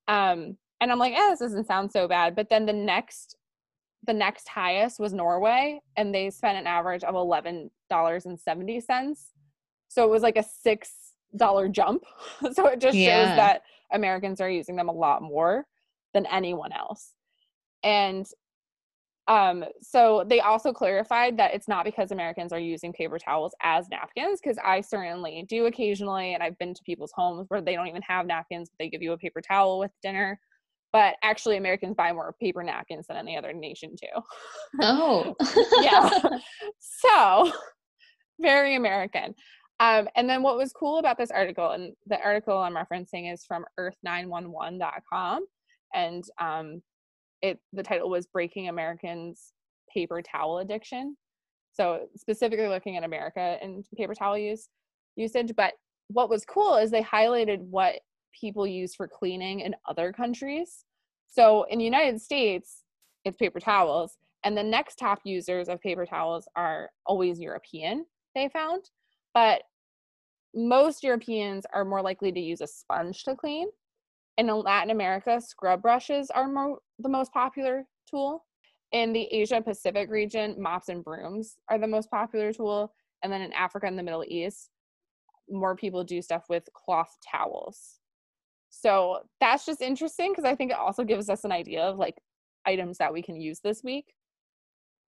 Um, 0.06 0.56
and 0.80 0.92
I'm 0.92 0.98
like, 0.98 1.14
eh, 1.14 1.28
this 1.30 1.40
doesn't 1.40 1.66
sound 1.66 1.90
so 1.90 2.06
bad. 2.06 2.36
But 2.36 2.48
then 2.48 2.66
the 2.66 2.72
next 2.72 3.36
the 4.06 4.12
next 4.14 4.48
highest 4.48 5.00
was 5.00 5.12
Norway, 5.12 5.80
and 5.96 6.14
they 6.14 6.30
spent 6.30 6.56
an 6.56 6.68
average 6.68 7.02
of 7.02 7.16
eleven 7.16 7.70
dollars 7.90 8.26
and 8.26 8.38
seventy 8.38 8.80
cents. 8.80 9.32
So 9.88 10.04
it 10.04 10.10
was 10.10 10.22
like 10.22 10.36
a 10.36 10.44
six 10.44 10.92
dollar 11.36 11.68
jump. 11.68 12.04
so 12.52 12.66
it 12.68 12.80
just 12.80 12.96
Yeah. 12.96 13.26
shows 13.26 13.36
that 13.36 13.62
Americans 13.92 14.40
are 14.40 14.48
using 14.50 14.76
them 14.76 14.88
a 14.88 14.92
lot 14.92 15.20
more 15.22 15.66
than 16.14 16.26
anyone 16.26 16.72
else. 16.72 17.12
And 17.82 18.26
um, 19.28 19.62
so 19.82 20.24
they 20.26 20.40
also 20.40 20.72
clarified 20.72 21.36
that 21.36 21.54
it's 21.54 21.68
not 21.68 21.84
because 21.84 22.10
Americans 22.10 22.50
are 22.50 22.58
using 22.58 22.94
paper 22.94 23.18
towels 23.18 23.54
as 23.62 23.88
napkins, 23.90 24.40
because 24.42 24.58
I 24.64 24.80
certainly 24.80 25.44
do 25.46 25.66
occasionally, 25.66 26.32
and 26.32 26.42
I've 26.42 26.58
been 26.58 26.72
to 26.72 26.82
people's 26.82 27.12
homes 27.14 27.44
where 27.48 27.60
they 27.60 27.74
don't 27.74 27.88
even 27.88 28.02
have 28.02 28.26
napkins, 28.26 28.70
but 28.70 28.82
they 28.82 28.88
give 28.88 29.02
you 29.02 29.12
a 29.12 29.18
paper 29.18 29.42
towel 29.42 29.78
with 29.78 29.90
dinner. 30.02 30.40
But 30.94 31.16
actually, 31.22 31.58
Americans 31.58 31.94
buy 31.94 32.10
more 32.12 32.34
paper 32.40 32.62
napkins 32.62 33.06
than 33.06 33.18
any 33.18 33.36
other 33.36 33.52
nation 33.52 33.94
too. 34.00 34.22
Oh. 34.80 35.36
yeah. 35.82 36.08
so 36.80 37.52
very 38.40 38.76
American. 38.76 39.34
Um, 39.80 40.08
and 40.16 40.28
then 40.28 40.42
what 40.42 40.56
was 40.56 40.72
cool 40.72 40.98
about 40.98 41.18
this 41.18 41.30
article, 41.30 41.70
and 41.72 41.92
the 42.06 42.18
article 42.20 42.56
I'm 42.56 42.74
referencing 42.74 43.32
is 43.32 43.44
from 43.44 43.66
earth911.com. 43.78 45.44
And 45.94 46.24
um, 46.40 46.82
it 47.42 47.58
the 47.72 47.82
title 47.82 48.10
was 48.10 48.26
Breaking 48.26 48.68
Americans 48.68 49.52
Paper 49.92 50.22
Towel 50.22 50.58
Addiction. 50.58 51.16
So 51.72 52.08
specifically 52.16 52.68
looking 52.68 52.96
at 52.96 53.04
America 53.04 53.56
and 53.62 53.84
paper 53.96 54.14
towel 54.14 54.36
use 54.36 54.68
usage. 55.16 55.52
But 55.56 55.74
what 56.08 56.30
was 56.30 56.44
cool 56.44 56.76
is 56.76 56.90
they 56.90 57.02
highlighted 57.02 57.60
what 57.60 58.00
people 58.38 58.66
use 58.66 58.94
for 58.94 59.08
cleaning 59.08 59.60
in 59.60 59.74
other 59.88 60.12
countries. 60.12 60.84
So 61.28 61.64
in 61.70 61.78
the 61.78 61.84
United 61.84 62.20
States, 62.20 62.82
it's 63.24 63.36
paper 63.36 63.60
towels. 63.60 64.16
And 64.44 64.56
the 64.56 64.62
next 64.62 64.96
top 64.96 65.20
users 65.24 65.68
of 65.68 65.80
paper 65.80 66.06
towels 66.06 66.48
are 66.56 66.90
always 67.06 67.40
European, 67.40 68.06
they 68.34 68.48
found. 68.48 68.84
But 69.34 69.62
most 70.54 71.02
Europeans 71.02 71.66
are 71.74 71.84
more 71.84 72.02
likely 72.02 72.32
to 72.32 72.40
use 72.40 72.60
a 72.60 72.66
sponge 72.66 73.24
to 73.24 73.34
clean. 73.34 73.68
And 74.38 74.48
in 74.48 74.56
Latin 74.56 74.90
America, 74.90 75.40
scrub 75.40 75.82
brushes 75.82 76.30
are 76.30 76.48
more, 76.48 76.80
the 77.00 77.10
most 77.10 77.32
popular 77.32 77.86
tool. 78.10 78.46
In 78.92 79.12
the 79.12 79.24
Asia 79.32 79.60
Pacific 79.60 80.10
region, 80.10 80.56
mops 80.58 80.88
and 80.88 81.04
brooms 81.04 81.56
are 81.68 81.78
the 81.78 81.88
most 81.88 82.10
popular 82.10 82.52
tool. 82.54 82.94
And 83.22 83.32
then 83.32 83.42
in 83.42 83.52
Africa 83.52 83.86
and 83.86 83.98
the 83.98 84.04
Middle 84.04 84.24
East, 84.26 84.70
more 85.50 85.76
people 85.76 86.04
do 86.04 86.22
stuff 86.22 86.46
with 86.48 86.68
cloth 86.74 87.16
towels. 87.30 88.00
So 88.70 89.20
that's 89.40 89.66
just 89.66 89.82
interesting 89.82 90.32
because 90.32 90.44
I 90.44 90.56
think 90.56 90.72
it 90.72 90.78
also 90.78 91.04
gives 91.04 91.30
us 91.30 91.44
an 91.44 91.52
idea 91.52 91.82
of 91.82 91.98
like 91.98 92.22
items 92.66 92.98
that 92.98 93.12
we 93.12 93.22
can 93.22 93.40
use 93.40 93.60
this 93.60 93.82
week. 93.84 94.14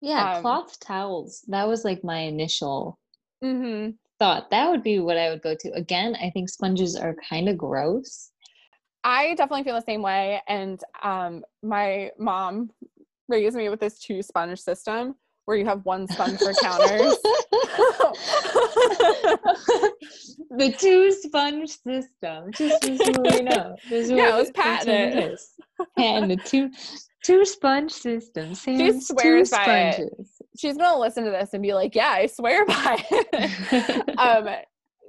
yeah, 0.01 0.27
Um, 0.27 0.41
cloth 0.41 0.79
towels. 0.79 1.43
That 1.49 1.67
was 1.67 1.83
like 1.83 2.01
my 2.03 2.19
initial 2.19 2.97
Mm-hmm. 3.43 3.95
thought. 4.19 4.49
That 4.51 4.69
would 4.71 4.83
be 4.83 4.99
what 4.99 5.17
I 5.17 5.29
would 5.29 5.41
go 5.41 5.55
to. 5.55 5.71
Again, 5.73 6.15
I 6.15 6.29
think 6.29 6.49
sponges 6.49 6.95
are 6.95 7.15
kind 7.29 7.49
of 7.49 7.57
gross. 7.57 8.31
I 9.05 9.35
definitely 9.35 9.63
feel 9.63 9.75
the 9.75 9.81
same 9.81 10.01
way. 10.01 10.41
And 10.47 10.81
um, 11.03 11.43
my 11.61 12.11
mom 12.17 12.71
raised 13.29 13.55
me 13.55 13.69
with 13.69 13.79
this 13.79 13.99
two 13.99 14.23
sponge 14.23 14.59
system 14.59 15.15
where 15.45 15.55
you 15.55 15.65
have 15.65 15.85
one 15.85 16.07
sponge 16.07 16.39
for 16.39 16.53
counters. 16.53 17.15
the 20.57 20.75
two 20.79 21.11
sponge 21.11 21.69
system. 21.69 22.51
Just, 22.53 22.81
just 22.81 23.05
so 23.05 23.11
you 23.35 23.43
know. 23.43 23.75
This 23.87 24.09
Yeah, 24.09 24.15
what- 24.15 24.35
let's 24.37 24.51
that's 24.55 24.85
patent 24.85 25.15
what 25.15 25.23
it. 25.23 25.31
is. 25.33 25.51
Patent 25.97 26.29
the 26.29 26.37
two 26.37 26.71
two 27.23 27.45
sponge 27.45 27.91
system. 27.91 28.55
Sam's 28.55 29.07
swears 29.07 29.51
two 29.51 29.55
by 29.55 29.79
it. 29.89 30.09
She's 30.57 30.77
gonna 30.77 30.97
listen 30.99 31.25
to 31.25 31.31
this 31.31 31.53
and 31.53 31.61
be 31.61 31.73
like, 31.75 31.93
"Yeah, 31.93 32.09
I 32.09 32.25
swear 32.25 32.65
by 32.65 33.03
it." 33.11 34.09
um, 34.17 34.47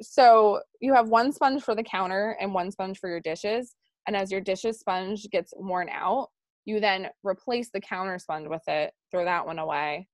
so 0.02 0.60
you 0.80 0.92
have 0.92 1.08
one 1.08 1.32
sponge 1.32 1.62
for 1.62 1.74
the 1.74 1.82
counter 1.82 2.36
and 2.40 2.52
one 2.52 2.70
sponge 2.70 2.98
for 2.98 3.08
your 3.08 3.20
dishes. 3.20 3.74
And 4.06 4.16
as 4.16 4.30
your 4.30 4.40
dishes 4.40 4.78
sponge 4.78 5.26
gets 5.30 5.52
worn 5.56 5.88
out, 5.90 6.28
you 6.64 6.80
then 6.80 7.08
replace 7.22 7.70
the 7.72 7.80
counter 7.80 8.18
sponge 8.18 8.48
with 8.48 8.62
it, 8.66 8.92
throw 9.10 9.24
that 9.24 9.46
one 9.46 9.58
away, 9.58 10.08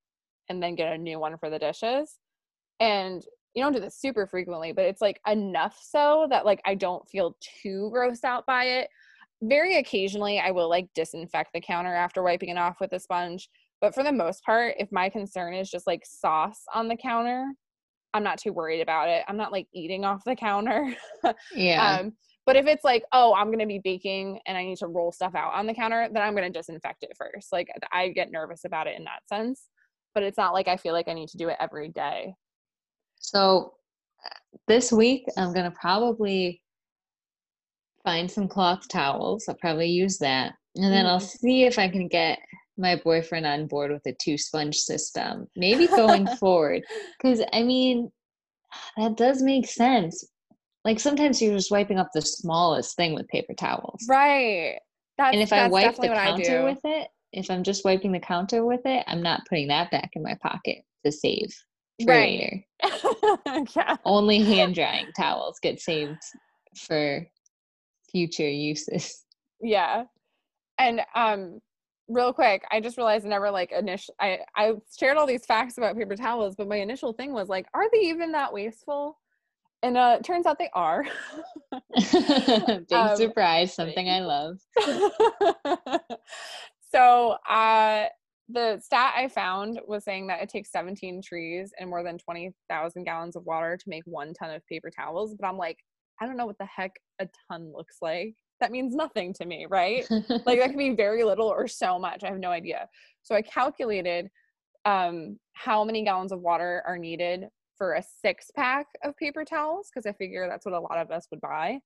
and 0.49 0.63
then 0.63 0.75
get 0.75 0.93
a 0.93 0.99
new 0.99 1.19
one 1.19 1.37
for 1.39 1.51
the 1.51 1.59
dishes. 1.59 2.19
And 2.81 3.23
you 3.55 3.63
don't 3.63 3.73
do 3.73 3.81
this 3.81 3.99
super 3.99 4.27
frequently, 4.27 4.73
but 4.73 4.85
it's 4.85 5.01
like 5.01 5.21
enough 5.27 5.79
so 5.83 6.27
that 6.31 6.47
like 6.47 6.61
I 6.65 6.75
don't 6.75 7.09
feel 7.09 7.37
too 7.63 7.91
grossed 7.95 8.25
out 8.25 8.47
by 8.47 8.65
it. 8.65 8.89
Very 9.43 9.77
occasionally, 9.77 10.39
I 10.39 10.51
will 10.53 10.69
like 10.69 10.89
disinfect 10.95 11.51
the 11.53 11.61
counter 11.61 11.95
after 11.95 12.23
wiping 12.23 12.51
it 12.51 12.59
off 12.59 12.77
with 12.81 12.93
a 12.93 13.01
sponge. 13.01 13.49
But 13.81 13.95
for 13.95 14.05
the 14.05 14.13
most 14.13 14.45
part, 14.45 14.77
if 14.79 14.93
my 14.93 15.09
concern 15.09 15.55
is 15.55 15.71
just 15.71 15.87
like 15.87 16.03
sauce 16.07 16.63
on 16.73 16.87
the 16.89 16.97
counter, 16.97 17.47
I'm 18.15 18.23
not 18.23 18.39
too 18.39 18.53
worried 18.53 18.81
about 18.81 19.09
it. 19.09 19.25
I'm 19.27 19.37
not 19.37 19.53
like 19.53 19.67
eating 19.73 20.05
off 20.05 20.23
the 20.25 20.37
counter. 20.37 20.95
Yeah. 21.55 22.01
Um, 22.01 22.13
but 22.47 22.57
if 22.57 22.67
it's 22.67 22.85
like, 22.85 23.05
oh, 23.13 23.35
I'm 23.35 23.51
gonna 23.51 23.67
be 23.67 23.79
baking 23.83 24.41
and 24.47 24.57
I 24.57 24.65
need 24.65 24.79
to 24.79 24.87
roll 24.89 25.13
stuff 25.13 25.35
out 25.35 25.55
on 25.55 25.67
the 25.67 25.75
counter, 25.75 26.09
then 26.13 26.23
I'm 26.23 26.35
gonna 26.35 26.51
disinfect 26.51 27.03
it 27.05 27.17
first. 27.17 27.53
Like 27.53 27.69
I 27.93 28.09
get 28.09 28.31
nervous 28.33 28.65
about 28.65 28.87
it 28.87 28.97
in 28.97 29.05
that 29.05 29.21
sense. 29.29 29.69
But 30.15 30.25
it's 30.25 30.37
not 30.39 30.53
like 30.53 30.69
I 30.69 30.77
feel 30.77 30.93
like 30.93 31.09
I 31.09 31.15
need 31.15 31.29
to 31.31 31.39
do 31.39 31.49
it 31.49 31.57
every 31.61 31.89
day. 31.89 32.35
So 33.19 33.75
uh, 34.27 34.39
this 34.69 34.93
week 34.93 35.25
I'm 35.39 35.53
gonna 35.55 35.73
probably 35.81 36.61
find 38.05 38.31
some 38.31 38.49
cloth 38.49 38.89
towels. 38.89 39.45
I'll 39.49 39.55
probably 39.55 39.87
use 39.89 40.19
that. 40.19 40.55
And 40.75 40.93
then 40.93 41.07
I'll 41.07 41.19
Mhm. 41.21 41.39
see 41.39 41.63
if 41.65 41.79
I 41.79 41.89
can 41.89 42.09
get 42.09 42.39
my 42.77 42.97
boyfriend 42.97 43.47
on 43.47 43.67
board 43.69 43.91
with 43.93 44.05
a 44.07 44.15
two 44.21 44.37
sponge 44.37 44.77
system. 44.77 45.47
Maybe 45.57 45.87
going 45.87 46.27
forward. 46.41 46.83
Because 47.17 47.43
I 47.53 47.63
mean, 47.63 48.11
that 48.97 49.17
does 49.17 49.43
make 49.43 49.67
sense. 49.67 50.25
Like 50.85 50.99
sometimes 50.99 51.41
you're 51.41 51.55
just 51.55 51.71
wiping 51.71 51.99
up 51.99 52.11
the 52.13 52.23
smallest 52.23 52.97
thing 52.97 53.15
with 53.15 53.29
paper 53.29 53.55
towels. 53.55 54.05
Right. 54.09 54.79
That's, 55.17 55.35
and 55.35 55.43
if 55.43 55.53
I 55.53 55.69
wipe 55.69 55.97
the 55.97 56.03
definitely 56.03 56.09
what 56.09 56.19
I 56.19 56.25
counter 56.25 56.65
with 56.65 56.81
it, 56.85 57.09
if 57.33 57.51
I'm 57.51 57.63
just 57.63 57.85
wiping 57.85 58.13
the 58.13 58.21
counter 58.21 58.65
with 58.65 58.81
it, 58.85 59.05
I'm 59.07 59.23
not 59.23 59.43
putting 59.49 59.69
that 59.69 59.91
back 59.91 60.11
in 60.15 60.23
my 60.23 60.37
pocket 60.43 60.79
to 61.05 61.13
save 61.13 61.55
for 62.05 62.13
Right. 62.13 62.65
later. 62.83 63.67
yeah. 63.77 63.97
Only 64.05 64.43
hand 64.43 64.75
drying 64.75 65.07
towels 65.17 65.59
get 65.63 65.81
saved 65.81 66.23
for 66.77 67.27
future 68.11 68.49
uses. 68.49 69.25
Yeah. 69.61 70.05
And 70.79 71.03
um 71.15 71.61
real 72.09 72.33
quick, 72.33 72.65
I 72.73 72.81
just 72.81 72.97
realized 72.97 73.25
I 73.25 73.29
never 73.29 73.51
like 73.51 73.71
initial 73.71 74.15
I 74.21 74.41
I 74.57 74.73
shared 74.99 75.17
all 75.17 75.27
these 75.27 75.47
facts 75.47 75.79
about 75.79 75.97
paper 75.97 76.17
towels, 76.17 76.57
but 76.57 76.69
my 76.69 76.77
initial 76.77 77.13
thing 77.13 77.33
was 77.33 77.49
like, 77.49 77.67
are 77.73 77.89
they 77.93 78.01
even 78.01 78.33
that 78.33 78.53
wasteful? 78.53 79.19
And 79.83 79.97
uh 79.97 80.17
it 80.21 80.25
turns 80.25 80.47
out 80.47 80.59
they 80.59 80.71
are. 80.75 81.05
Big 81.95 82.93
Um, 82.93 83.17
surprise, 83.17 83.75
something 83.75 84.09
I 84.09 84.21
love. 84.21 84.59
so 86.93 87.37
uh 87.49 88.07
the 88.49 88.79
stat 88.83 89.15
I 89.17 89.29
found 89.29 89.81
was 89.87 90.05
saying 90.05 90.27
that 90.27 90.43
it 90.43 90.49
takes 90.51 90.71
17 90.73 91.23
trees 91.23 91.73
and 91.79 91.89
more 91.89 92.03
than 92.03 92.19
20,000 92.19 93.05
gallons 93.05 93.35
of 93.35 93.47
water 93.47 93.79
to 93.79 93.89
make 93.89 94.03
one 94.05 94.35
ton 94.35 94.51
of 94.51 94.67
paper 94.67 94.91
towels. 94.91 95.35
But 95.39 95.47
I'm 95.47 95.57
like, 95.57 95.79
I 96.21 96.27
don't 96.27 96.37
know 96.37 96.45
what 96.45 96.59
the 96.59 96.67
heck 96.67 96.93
a 97.19 97.29
ton 97.51 97.73
looks 97.75 97.97
like. 98.03 98.35
That 98.61 98.71
means 98.71 98.95
nothing 98.95 99.33
to 99.35 99.47
me, 99.47 99.67
right? 99.71 100.05
like 100.11 100.59
that 100.59 100.69
could 100.69 100.77
be 100.79 100.95
very 100.95 101.25
little 101.25 101.49
or 101.49 101.67
so 101.67 101.99
much 101.99 102.23
i 102.23 102.29
have 102.29 102.39
no 102.39 102.51
idea 102.51 102.89
so 103.23 103.35
i 103.35 103.43
calculated 103.43 104.29
um 104.85 105.39
how 105.55 105.83
many 105.85 106.05
gallons 106.05 106.33
of 106.33 106.41
water 106.41 106.83
are 106.87 106.99
needed 106.99 107.47
for 107.83 107.95
a 107.95 108.03
six 108.23 108.49
pack 108.55 108.87
of 109.03 109.17
paper 109.17 109.45
towels 109.45 109.91
because 109.93 110.07
i 110.07 110.13
figure 110.13 110.47
that's 110.49 110.65
what 110.65 110.73
a 110.73 110.79
lot 110.79 110.99
of 110.99 111.11
us 111.11 111.27
would 111.33 111.41
buy 111.41 111.81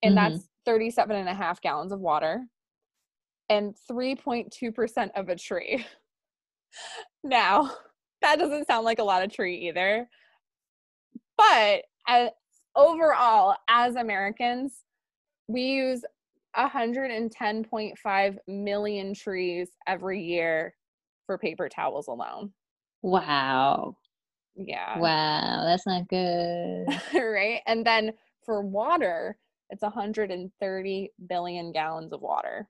and 0.00 0.16
Mhm. 0.16 0.16
that's 0.16 0.48
37 0.66 1.16
and 1.16 1.28
a 1.28 1.34
half 1.34 1.60
gallons 1.60 1.90
of 1.90 1.98
water 1.98 2.46
and 3.48 3.74
3.2% 3.90 5.10
of 5.16 5.28
a 5.28 5.34
tree 5.34 5.84
now 7.24 7.74
that 8.20 8.38
doesn't 8.38 8.68
sound 8.68 8.84
like 8.84 9.00
a 9.00 9.02
lot 9.02 9.24
of 9.24 9.32
tree 9.32 9.66
either 9.66 10.08
but 11.36 11.82
uh, 12.06 12.28
overall 12.76 13.56
as 13.66 13.96
americans 13.96 14.84
we 15.48 15.62
use 15.62 16.04
110.5 16.56 18.38
million 18.46 19.12
trees 19.12 19.70
every 19.88 20.22
year 20.22 20.76
for 21.26 21.36
paper 21.36 21.68
towels 21.68 22.06
alone. 22.06 22.52
wow. 23.02 23.96
Yeah. 24.54 24.98
Wow, 24.98 25.64
that's 25.64 25.86
not 25.86 26.08
good. 26.08 26.86
right? 27.14 27.60
And 27.66 27.86
then 27.86 28.12
for 28.44 28.60
water, 28.62 29.36
it's 29.70 29.82
130 29.82 31.12
billion 31.28 31.72
gallons 31.72 32.12
of 32.12 32.20
water. 32.20 32.68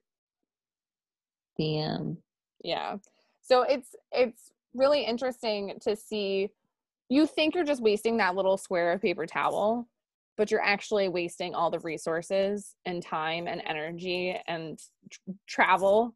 Damn. 1.57 2.17
Yeah. 2.63 2.97
So 3.41 3.63
it's 3.63 3.95
it's 4.11 4.51
really 4.73 5.03
interesting 5.03 5.73
to 5.81 5.95
see 5.95 6.49
you 7.09 7.27
think 7.27 7.53
you're 7.53 7.65
just 7.65 7.83
wasting 7.83 8.17
that 8.17 8.35
little 8.35 8.57
square 8.57 8.93
of 8.93 9.01
paper 9.01 9.25
towel, 9.25 9.87
but 10.37 10.49
you're 10.49 10.63
actually 10.63 11.09
wasting 11.09 11.53
all 11.53 11.69
the 11.69 11.79
resources 11.79 12.75
and 12.85 13.03
time 13.03 13.47
and 13.47 13.61
energy 13.65 14.35
and 14.47 14.79
tr- 15.11 15.31
travel 15.45 16.15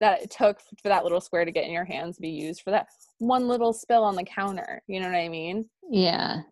that 0.00 0.22
it 0.22 0.30
took 0.30 0.60
for 0.60 0.88
that 0.88 1.02
little 1.02 1.20
square 1.20 1.44
to 1.44 1.50
get 1.50 1.64
in 1.64 1.72
your 1.72 1.84
hands 1.84 2.16
to 2.16 2.22
be 2.22 2.30
used 2.30 2.62
for 2.62 2.70
that 2.70 2.86
one 3.18 3.48
little 3.48 3.72
spill 3.72 4.04
on 4.04 4.14
the 4.14 4.24
counter. 4.24 4.82
You 4.86 5.00
know 5.00 5.08
what 5.08 5.16
I 5.16 5.28
mean? 5.28 5.68
Yeah. 5.90 6.42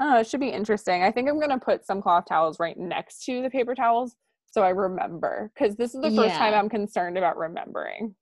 Oh, 0.00 0.18
it 0.18 0.26
should 0.26 0.40
be 0.40 0.48
interesting. 0.48 1.02
I 1.02 1.10
think 1.10 1.28
I'm 1.28 1.40
gonna 1.40 1.58
put 1.58 1.84
some 1.84 2.00
cloth 2.00 2.24
towels 2.28 2.60
right 2.60 2.78
next 2.78 3.24
to 3.24 3.42
the 3.42 3.50
paper 3.50 3.74
towels 3.74 4.16
so 4.50 4.62
I 4.62 4.70
remember 4.70 5.50
because 5.54 5.76
this 5.76 5.94
is 5.94 6.00
the 6.00 6.10
first 6.10 6.34
time 6.36 6.54
I'm 6.54 6.68
concerned 6.68 7.18
about 7.18 7.36
remembering. 7.36 8.14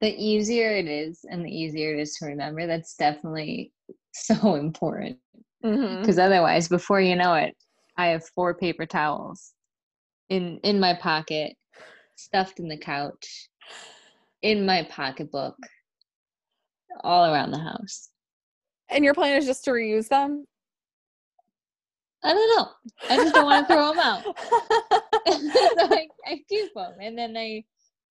The 0.00 0.10
easier 0.10 0.70
it 0.76 0.86
is 0.86 1.20
and 1.30 1.44
the 1.44 1.50
easier 1.50 1.94
it 1.94 2.00
is 2.00 2.14
to 2.16 2.26
remember, 2.26 2.66
that's 2.66 2.94
definitely 2.96 3.72
so 4.12 4.54
important. 4.56 5.18
Mm-hmm. 5.64 6.00
Because 6.00 6.18
otherwise, 6.18 6.68
before 6.68 7.00
you 7.00 7.16
know 7.16 7.34
it, 7.34 7.54
I 7.96 8.08
have 8.08 8.24
four 8.34 8.54
paper 8.54 8.86
towels 8.86 9.54
in 10.28 10.58
in 10.62 10.78
my 10.78 10.94
pocket, 10.94 11.54
stuffed 12.16 12.60
in 12.60 12.68
the 12.68 12.78
couch, 12.78 13.48
in 14.42 14.64
my 14.66 14.86
pocketbook, 14.90 15.56
all 17.02 17.32
around 17.32 17.50
the 17.50 17.58
house. 17.58 18.08
And 18.90 19.04
your 19.04 19.14
plan 19.14 19.36
is 19.36 19.46
just 19.46 19.64
to 19.64 19.70
reuse 19.72 20.08
them? 20.08 20.46
I 22.24 22.32
don't 22.34 22.56
know. 22.56 22.68
I 23.10 23.16
just 23.16 23.34
don't 23.34 23.44
want 23.44 23.68
to 23.68 23.72
throw 23.72 23.90
them 23.90 24.00
out. 24.00 24.22
so 24.24 25.94
I, 25.94 26.08
I 26.26 26.40
keep 26.48 26.74
them 26.74 26.94
and 27.00 27.16
then 27.16 27.36
I 27.36 27.64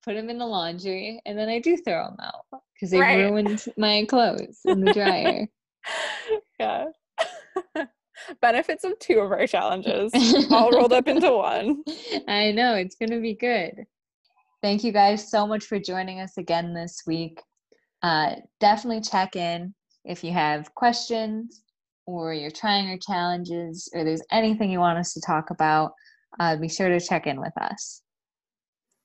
put 0.04 0.14
them 0.14 0.30
in 0.30 0.38
the 0.38 0.46
laundry 0.46 1.20
and 1.26 1.38
then 1.38 1.48
I 1.48 1.58
do 1.58 1.76
throw 1.76 2.04
them 2.04 2.16
out 2.22 2.62
because 2.74 2.90
they 2.90 3.00
Right. 3.00 3.24
ruined 3.24 3.64
my 3.76 4.06
clothes 4.08 4.60
in 4.64 4.80
the 4.80 4.92
dryer. 4.92 5.46
yeah. 6.60 6.86
Benefits 8.40 8.84
of 8.84 8.98
two 8.98 9.20
of 9.20 9.30
our 9.30 9.46
challenges 9.46 10.12
all 10.50 10.72
rolled 10.72 10.92
up 10.92 11.06
into 11.06 11.30
one. 11.32 11.82
I 12.26 12.52
know 12.52 12.74
it's 12.74 12.96
going 12.96 13.10
to 13.10 13.20
be 13.20 13.34
good. 13.34 13.84
Thank 14.60 14.82
you 14.82 14.90
guys 14.90 15.30
so 15.30 15.46
much 15.46 15.64
for 15.64 15.78
joining 15.78 16.20
us 16.20 16.36
again 16.36 16.74
this 16.74 17.02
week. 17.06 17.40
Uh, 18.02 18.36
definitely 18.58 19.00
check 19.00 19.36
in 19.36 19.72
if 20.04 20.24
you 20.24 20.32
have 20.32 20.74
questions 20.74 21.62
or 22.06 22.34
you're 22.34 22.50
trying 22.50 22.88
your 22.88 22.98
challenges 22.98 23.88
or 23.94 24.02
there's 24.02 24.22
anything 24.32 24.70
you 24.70 24.80
want 24.80 24.98
us 24.98 25.12
to 25.12 25.20
talk 25.20 25.50
about. 25.50 25.92
Uh, 26.40 26.56
be 26.56 26.68
sure 26.68 26.88
to 26.88 27.00
check 27.00 27.26
in 27.26 27.40
with 27.40 27.52
us. 27.60 28.02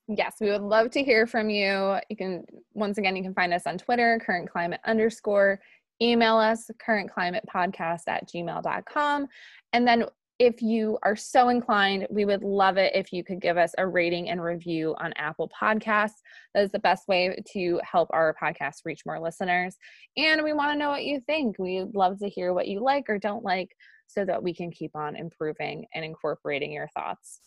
Yes, 0.08 0.34
we 0.40 0.50
would 0.50 0.60
love 0.60 0.90
to 0.90 1.04
hear 1.04 1.26
from 1.26 1.48
you. 1.48 1.98
You 2.10 2.16
can, 2.16 2.44
once 2.72 2.98
again, 2.98 3.14
you 3.14 3.22
can 3.22 3.34
find 3.34 3.54
us 3.54 3.66
on 3.66 3.78
Twitter, 3.78 4.20
current 4.24 4.50
climate 4.50 4.80
underscore, 4.84 5.60
email 6.02 6.36
us, 6.36 6.68
currentclimatepodcast 6.86 8.02
at 8.08 8.28
gmail.com. 8.28 9.26
And 9.72 9.86
then 9.86 10.04
if 10.38 10.60
you 10.60 10.98
are 11.02 11.14
so 11.14 11.48
inclined, 11.48 12.06
we 12.10 12.24
would 12.24 12.42
love 12.42 12.76
it 12.76 12.94
if 12.94 13.12
you 13.12 13.22
could 13.22 13.40
give 13.40 13.56
us 13.56 13.72
a 13.78 13.86
rating 13.86 14.30
and 14.30 14.42
review 14.42 14.94
on 14.98 15.12
Apple 15.16 15.50
Podcasts. 15.60 16.22
That 16.54 16.64
is 16.64 16.72
the 16.72 16.80
best 16.80 17.06
way 17.06 17.40
to 17.52 17.80
help 17.84 18.08
our 18.12 18.34
podcast 18.42 18.78
reach 18.84 19.02
more 19.06 19.20
listeners. 19.20 19.76
And 20.16 20.42
we 20.42 20.52
want 20.52 20.72
to 20.72 20.78
know 20.78 20.90
what 20.90 21.04
you 21.04 21.20
think. 21.20 21.58
We'd 21.58 21.94
love 21.94 22.18
to 22.18 22.28
hear 22.28 22.52
what 22.52 22.68
you 22.68 22.80
like 22.80 23.04
or 23.08 23.18
don't 23.18 23.44
like 23.44 23.70
so 24.06 24.24
that 24.24 24.42
we 24.42 24.52
can 24.54 24.70
keep 24.70 24.96
on 24.96 25.16
improving 25.16 25.86
and 25.94 26.04
incorporating 26.04 26.72
your 26.72 26.88
thoughts. 26.88 27.40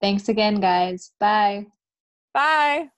Thanks 0.00 0.28
again, 0.28 0.60
guys. 0.60 1.12
Bye. 1.20 1.66
Bye. 2.32 2.93